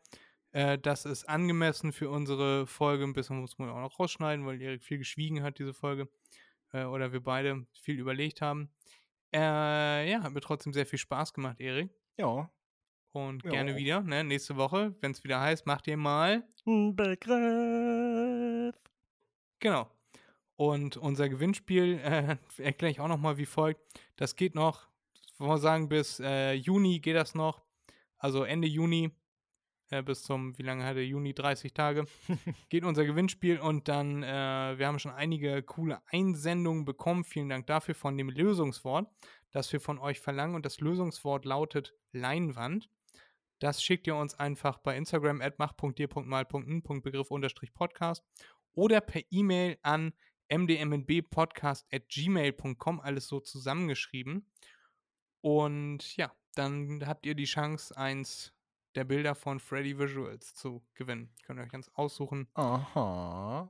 Äh, 0.52 0.78
das 0.78 1.06
ist 1.06 1.30
angemessen 1.30 1.94
für 1.94 2.10
unsere 2.10 2.68
Folge. 2.68 3.04
Ein 3.06 3.14
bisschen 3.14 3.40
muss 3.40 3.58
man 3.58 3.70
auch 3.70 3.80
noch 3.80 4.00
rausschneiden, 4.00 4.46
weil 4.46 4.62
Erik 4.62 4.84
viel 4.84 4.98
geschwiegen 4.98 5.42
hat, 5.42 5.60
diese 5.60 5.74
Folge. 5.74 6.10
Äh, 6.74 6.84
oder 6.84 7.14
wir 7.14 7.22
beide 7.24 7.66
viel 7.72 7.98
überlegt 8.00 8.42
haben. 8.42 8.70
Äh, 9.34 10.10
ja, 10.12 10.24
hat 10.24 10.32
mir 10.34 10.42
trotzdem 10.42 10.74
sehr 10.74 10.86
viel 10.86 11.00
Spaß 11.00 11.34
gemacht, 11.34 11.60
Erik. 11.60 11.90
Ja. 12.18 12.50
Und 13.12 13.44
Ja. 13.44 13.50
gerne 13.52 13.76
wieder, 13.76 14.02
ne? 14.02 14.24
Nächste 14.24 14.56
Woche, 14.56 14.96
wenn 15.02 15.12
es 15.12 15.24
wieder 15.24 15.40
heißt, 15.40 15.66
macht 15.66 15.88
ihr 15.88 15.98
mal. 15.98 16.48
Begriff. 17.50 18.76
Genau. 19.60 19.90
Und 20.56 20.98
unser 20.98 21.30
Gewinnspiel 21.30 22.00
äh, 22.04 22.38
erkläre 22.58 22.92
ich 22.92 23.00
auch 23.00 23.08
nochmal 23.08 23.38
wie 23.38 23.46
folgt. 23.46 23.82
Das 24.18 24.36
geht 24.36 24.56
noch, 24.56 24.88
wollen 25.38 25.52
wir 25.52 25.58
sagen, 25.58 25.90
bis 25.90 26.20
äh, 26.20 26.54
Juni 26.54 27.00
geht 27.00 27.16
das 27.16 27.34
noch. 27.36 27.62
Also 28.18 28.44
Ende 28.44 28.68
Juni 28.68 29.12
äh, 29.90 30.04
bis 30.04 30.24
zum, 30.24 30.58
wie 30.58 30.64
lange 30.64 30.86
hat 30.86 30.96
der 30.96 31.06
Juni? 31.06 31.34
30 31.34 31.74
Tage. 31.74 32.06
geht 32.70 32.86
unser 32.86 33.06
Gewinnspiel 33.06 33.60
und 33.60 33.88
dann, 33.88 34.24
äh, 34.24 34.78
wir 34.78 34.88
haben 34.88 35.00
schon 35.00 35.12
einige 35.12 35.62
coole 35.64 36.02
Einsendungen 36.08 36.86
bekommen. 36.86 37.24
Vielen 37.24 37.50
Dank 37.50 37.68
dafür 37.68 37.96
von 37.96 38.18
dem 38.18 38.30
Lösungswort, 38.30 39.10
das 39.52 39.72
wir 39.74 39.80
von 39.80 40.00
euch 40.00 40.20
verlangen. 40.20 40.56
Und 40.56 40.66
das 40.66 40.80
Lösungswort 40.80 41.46
lautet 41.46 41.96
Leinwand. 42.12 42.90
Das 43.60 43.84
schickt 43.84 44.08
ihr 44.08 44.16
uns 44.16 44.34
einfach 44.36 44.78
bei 44.78 44.96
Instagram 44.96 45.42
at 45.42 45.60
mach.dir.mal.n.begriff-podcast 45.60 48.24
oder 48.74 49.02
per 49.02 49.22
E-Mail 49.32 49.78
an 49.82 50.14
mdmnbpodcast.gmail.com, 50.50 53.02
alles 53.02 53.28
so 53.28 53.40
zusammengeschrieben. 53.40 54.50
Und 55.42 56.16
ja, 56.16 56.32
dann 56.56 57.06
habt 57.06 57.26
ihr 57.26 57.36
die 57.36 57.46
Chance, 57.46 57.96
eins 57.98 58.54
der 58.96 59.04
Bilder 59.04 59.36
von 59.36 59.60
Freddy 59.60 59.98
Visuals 59.98 60.54
zu 60.54 60.84
gewinnen. 60.94 61.30
Könnt 61.44 61.60
ihr 61.60 61.64
euch 61.64 61.72
ganz 61.72 61.90
aussuchen. 61.94 62.48
Aha. 62.54 63.70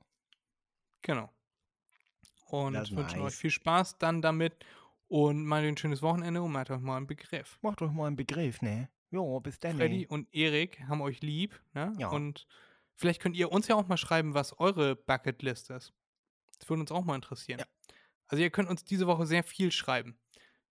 Genau. 1.02 1.30
Und 2.48 2.74
Das 2.74 2.92
wünschen 2.92 3.20
euch 3.20 3.26
nice. 3.26 3.36
viel 3.36 3.52
Spaß 3.52 3.98
dann 4.00 4.22
damit 4.22 4.66
und 5.08 5.46
mal 5.46 5.64
ein 5.64 5.78
schönes 5.78 6.02
Wochenende 6.02 6.42
und 6.42 6.52
macht 6.52 6.72
euch 6.72 6.80
mal 6.80 6.98
einen 6.98 7.08
Begriff. 7.08 7.60
Macht 7.62 7.82
euch 7.82 7.92
mal 7.92 8.08
einen 8.08 8.16
Begriff, 8.16 8.62
ne? 8.62 8.90
Jo, 9.12 9.40
bis 9.40 9.60
dann. 9.60 9.78
Freddy 9.78 10.08
und 10.08 10.34
Erik 10.34 10.82
haben 10.88 11.02
euch 11.02 11.22
lieb, 11.22 11.60
ne? 11.74 11.94
Ja. 11.98 12.10
Und 12.10 12.48
vielleicht 12.96 13.22
könnt 13.22 13.36
ihr 13.36 13.52
uns 13.52 13.68
ja 13.68 13.76
auch 13.76 13.88
mal 13.88 13.98
schreiben, 13.98 14.34
was 14.34 14.58
eure 14.60 14.96
Bucketlist 14.96 15.70
ist. 15.70 15.94
Das 16.58 16.70
würde 16.70 16.82
uns 16.82 16.92
auch 16.92 17.04
mal 17.04 17.16
interessieren. 17.16 17.60
Ja. 17.60 17.66
Also 18.28 18.44
ihr 18.44 18.52
könnt 18.52 18.70
uns 18.70 18.84
diese 18.84 19.08
Woche 19.08 19.26
sehr 19.26 19.44
viel 19.44 19.72
schreiben. 19.72 20.20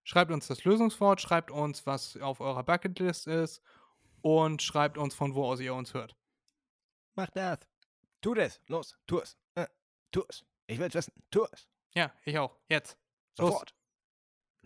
Schreibt 0.05 0.31
uns 0.31 0.47
das 0.47 0.65
Lösungswort, 0.65 1.21
schreibt 1.21 1.51
uns, 1.51 1.85
was 1.85 2.17
auf 2.17 2.41
eurer 2.41 2.63
Bucketlist 2.63 3.27
ist 3.27 3.63
und 4.23 4.63
schreibt 4.63 4.99
uns, 4.99 5.15
von 5.15 5.35
wo 5.35 5.45
aus 5.47 5.61
ihr 5.61 5.75
uns 5.75 5.95
hört. 5.95 6.17
Mach 7.15 7.31
das. 7.31 7.61
Tu 8.21 8.35
das. 8.35 8.61
Los, 8.69 8.97
tu 9.07 9.19
es. 9.21 9.37
Äh, 9.55 9.67
tu 10.11 10.23
es. 10.29 10.45
Ich 10.67 10.79
will's 10.79 10.95
wissen. 10.95 11.13
Tu 11.31 11.45
es. 11.53 11.69
Ja, 11.95 12.13
ich 12.25 12.39
auch. 12.39 12.57
Jetzt. 12.69 12.97
Los. 13.39 13.51
Sofort. 13.53 13.75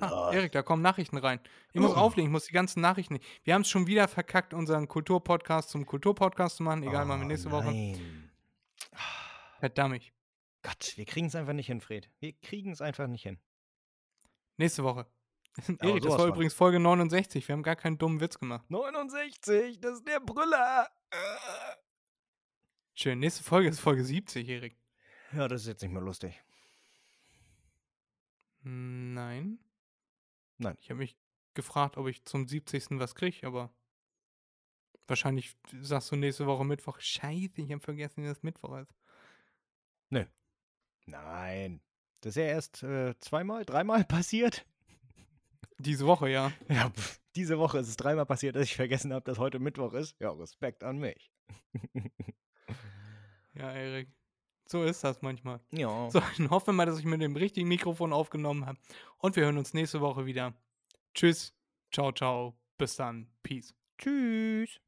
Ah. 0.01 0.31
Erik, 0.33 0.53
da 0.53 0.63
kommen 0.63 0.83
Nachrichten 0.83 1.19
rein. 1.19 1.39
Ich 1.73 1.81
muss 1.81 1.93
Oh. 1.93 1.97
auflegen, 1.97 2.31
ich 2.31 2.33
muss 2.33 2.47
die 2.47 2.53
ganzen 2.53 2.81
Nachrichten. 2.81 3.21
Wir 3.45 3.55
haben 3.55 3.63
es 3.63 3.69
schon 3.69 3.87
wieder 3.87 4.09
verkackt, 4.09 4.55
unseren 4.55 4.89
Kulturpodcast 4.89 5.69
zum 5.71 5.85
Kulturpodcast 5.87 6.57
zu 6.57 6.63
machen. 6.63 6.83
Egal, 6.83 7.05
machen 7.05 7.21
wir 7.21 7.25
Oh, 7.27 7.29
nächste 7.29 7.51
Woche. 7.51 7.67
Nein. 7.67 8.31
Verdammt. 9.61 10.03
Gott, 10.63 10.93
wir 10.97 11.05
kriegen's 11.05 11.35
einfach 11.35 11.53
nicht 11.53 11.67
hin, 11.67 11.81
Fred. 11.81 12.11
Wir 12.21 12.33
kriegen's 12.33 12.81
einfach 12.81 13.07
nicht 13.07 13.23
hin. 13.23 13.39
Nächste 14.57 14.83
Woche. 14.83 15.07
Erik, 15.81 16.03
das 16.03 16.19
war 16.19 16.27
übrigens 16.27 16.55
Folge 16.55 16.81
69. 16.81 17.47
Wir 17.47 17.53
haben 17.53 17.63
gar 17.63 17.77
keinen 17.77 17.99
dummen 17.99 18.21
Witz 18.21 18.39
gemacht. 18.39 18.71
69, 18.71 19.81
das 19.81 19.99
ist 19.99 20.09
der 20.09 20.21
Brüller. 20.21 20.89
Äh. 21.11 21.17
Schön. 22.95 23.19
Nächste 23.19 23.43
Folge 23.43 23.69
ist 23.69 23.81
Folge 23.81 24.05
70, 24.05 24.49
Erik. 24.49 24.77
Ja, 25.33 25.49
das 25.49 25.63
ist 25.63 25.69
jetzt 25.69 25.83
nicht 25.83 25.93
mehr 25.93 26.03
lustig. 26.03 26.43
Nein. 28.63 29.59
Nein. 30.59 30.77
Ich 30.81 30.91
habe 30.91 30.99
mich 30.99 31.17
gefragt, 31.55 31.97
ob 31.97 32.09
ich 32.09 32.25
zum 32.25 32.47
70. 32.49 32.99
was 32.99 33.15
kriege, 33.15 33.47
aber 33.47 33.75
wahrscheinlich 35.07 35.57
sagst 35.81 36.11
du 36.11 36.17
nächste 36.17 36.47
Woche 36.47 36.65
Mittwoch. 36.65 36.99
Scheiße, 37.01 37.61
ich 37.61 37.73
habe 37.73 37.81
vergessen, 37.81 38.25
dass 38.25 38.43
Mittwoch 38.43 38.79
ist. 38.79 38.95
Nein. 41.07 41.81
Das 42.21 42.31
ist 42.31 42.37
ja 42.37 42.45
erst 42.45 42.83
äh, 42.83 43.19
zweimal, 43.19 43.65
dreimal 43.65 44.05
passiert. 44.09 44.65
Diese 45.83 46.07
Woche, 46.07 46.31
ja. 46.31 46.53
Ja, 46.69 46.91
pf, 46.91 47.21
diese 47.35 47.59
Woche 47.59 47.79
ist 47.79 47.89
es 47.89 47.97
dreimal 47.97 48.27
passiert, 48.27 48.57
dass 48.57 48.65
ich 48.65 48.77
vergessen 48.77 49.13
habe, 49.13 49.25
dass 49.25 49.39
heute 49.39 49.59
Mittwoch 49.59 49.93
ist. 49.95 50.17
Ja, 50.21 50.31
Respekt 50.31 50.83
an 50.85 50.99
mich. 50.99 51.31
Ja, 53.55 53.71
Erik. 53.71 54.09
So 54.67 54.83
ist 54.85 55.05
das 55.05 55.21
manchmal. 55.21 55.61
ja. 55.73 56.09
So, 56.11 56.23
ich 56.39 56.49
hoffe 56.49 56.73
mal, 56.73 56.87
dass 56.87 56.99
ich 56.99 57.05
mit 57.05 57.21
dem 57.21 57.37
richtigen 57.37 57.69
Mikrofon 57.69 58.13
aufgenommen 58.13 58.65
habe. 58.65 58.79
Und 59.19 59.37
wir 59.37 59.45
hören 59.45 59.59
uns 59.59 59.75
nächste 59.75 60.01
Woche 60.01 60.25
wieder. 60.25 60.55
Tschüss. 61.15 61.55
Ciao, 61.93 62.13
ciao. 62.13 62.59
Bis 62.79 62.97
dann. 62.97 63.29
Peace. 63.43 63.75
Tschüss. 63.99 64.81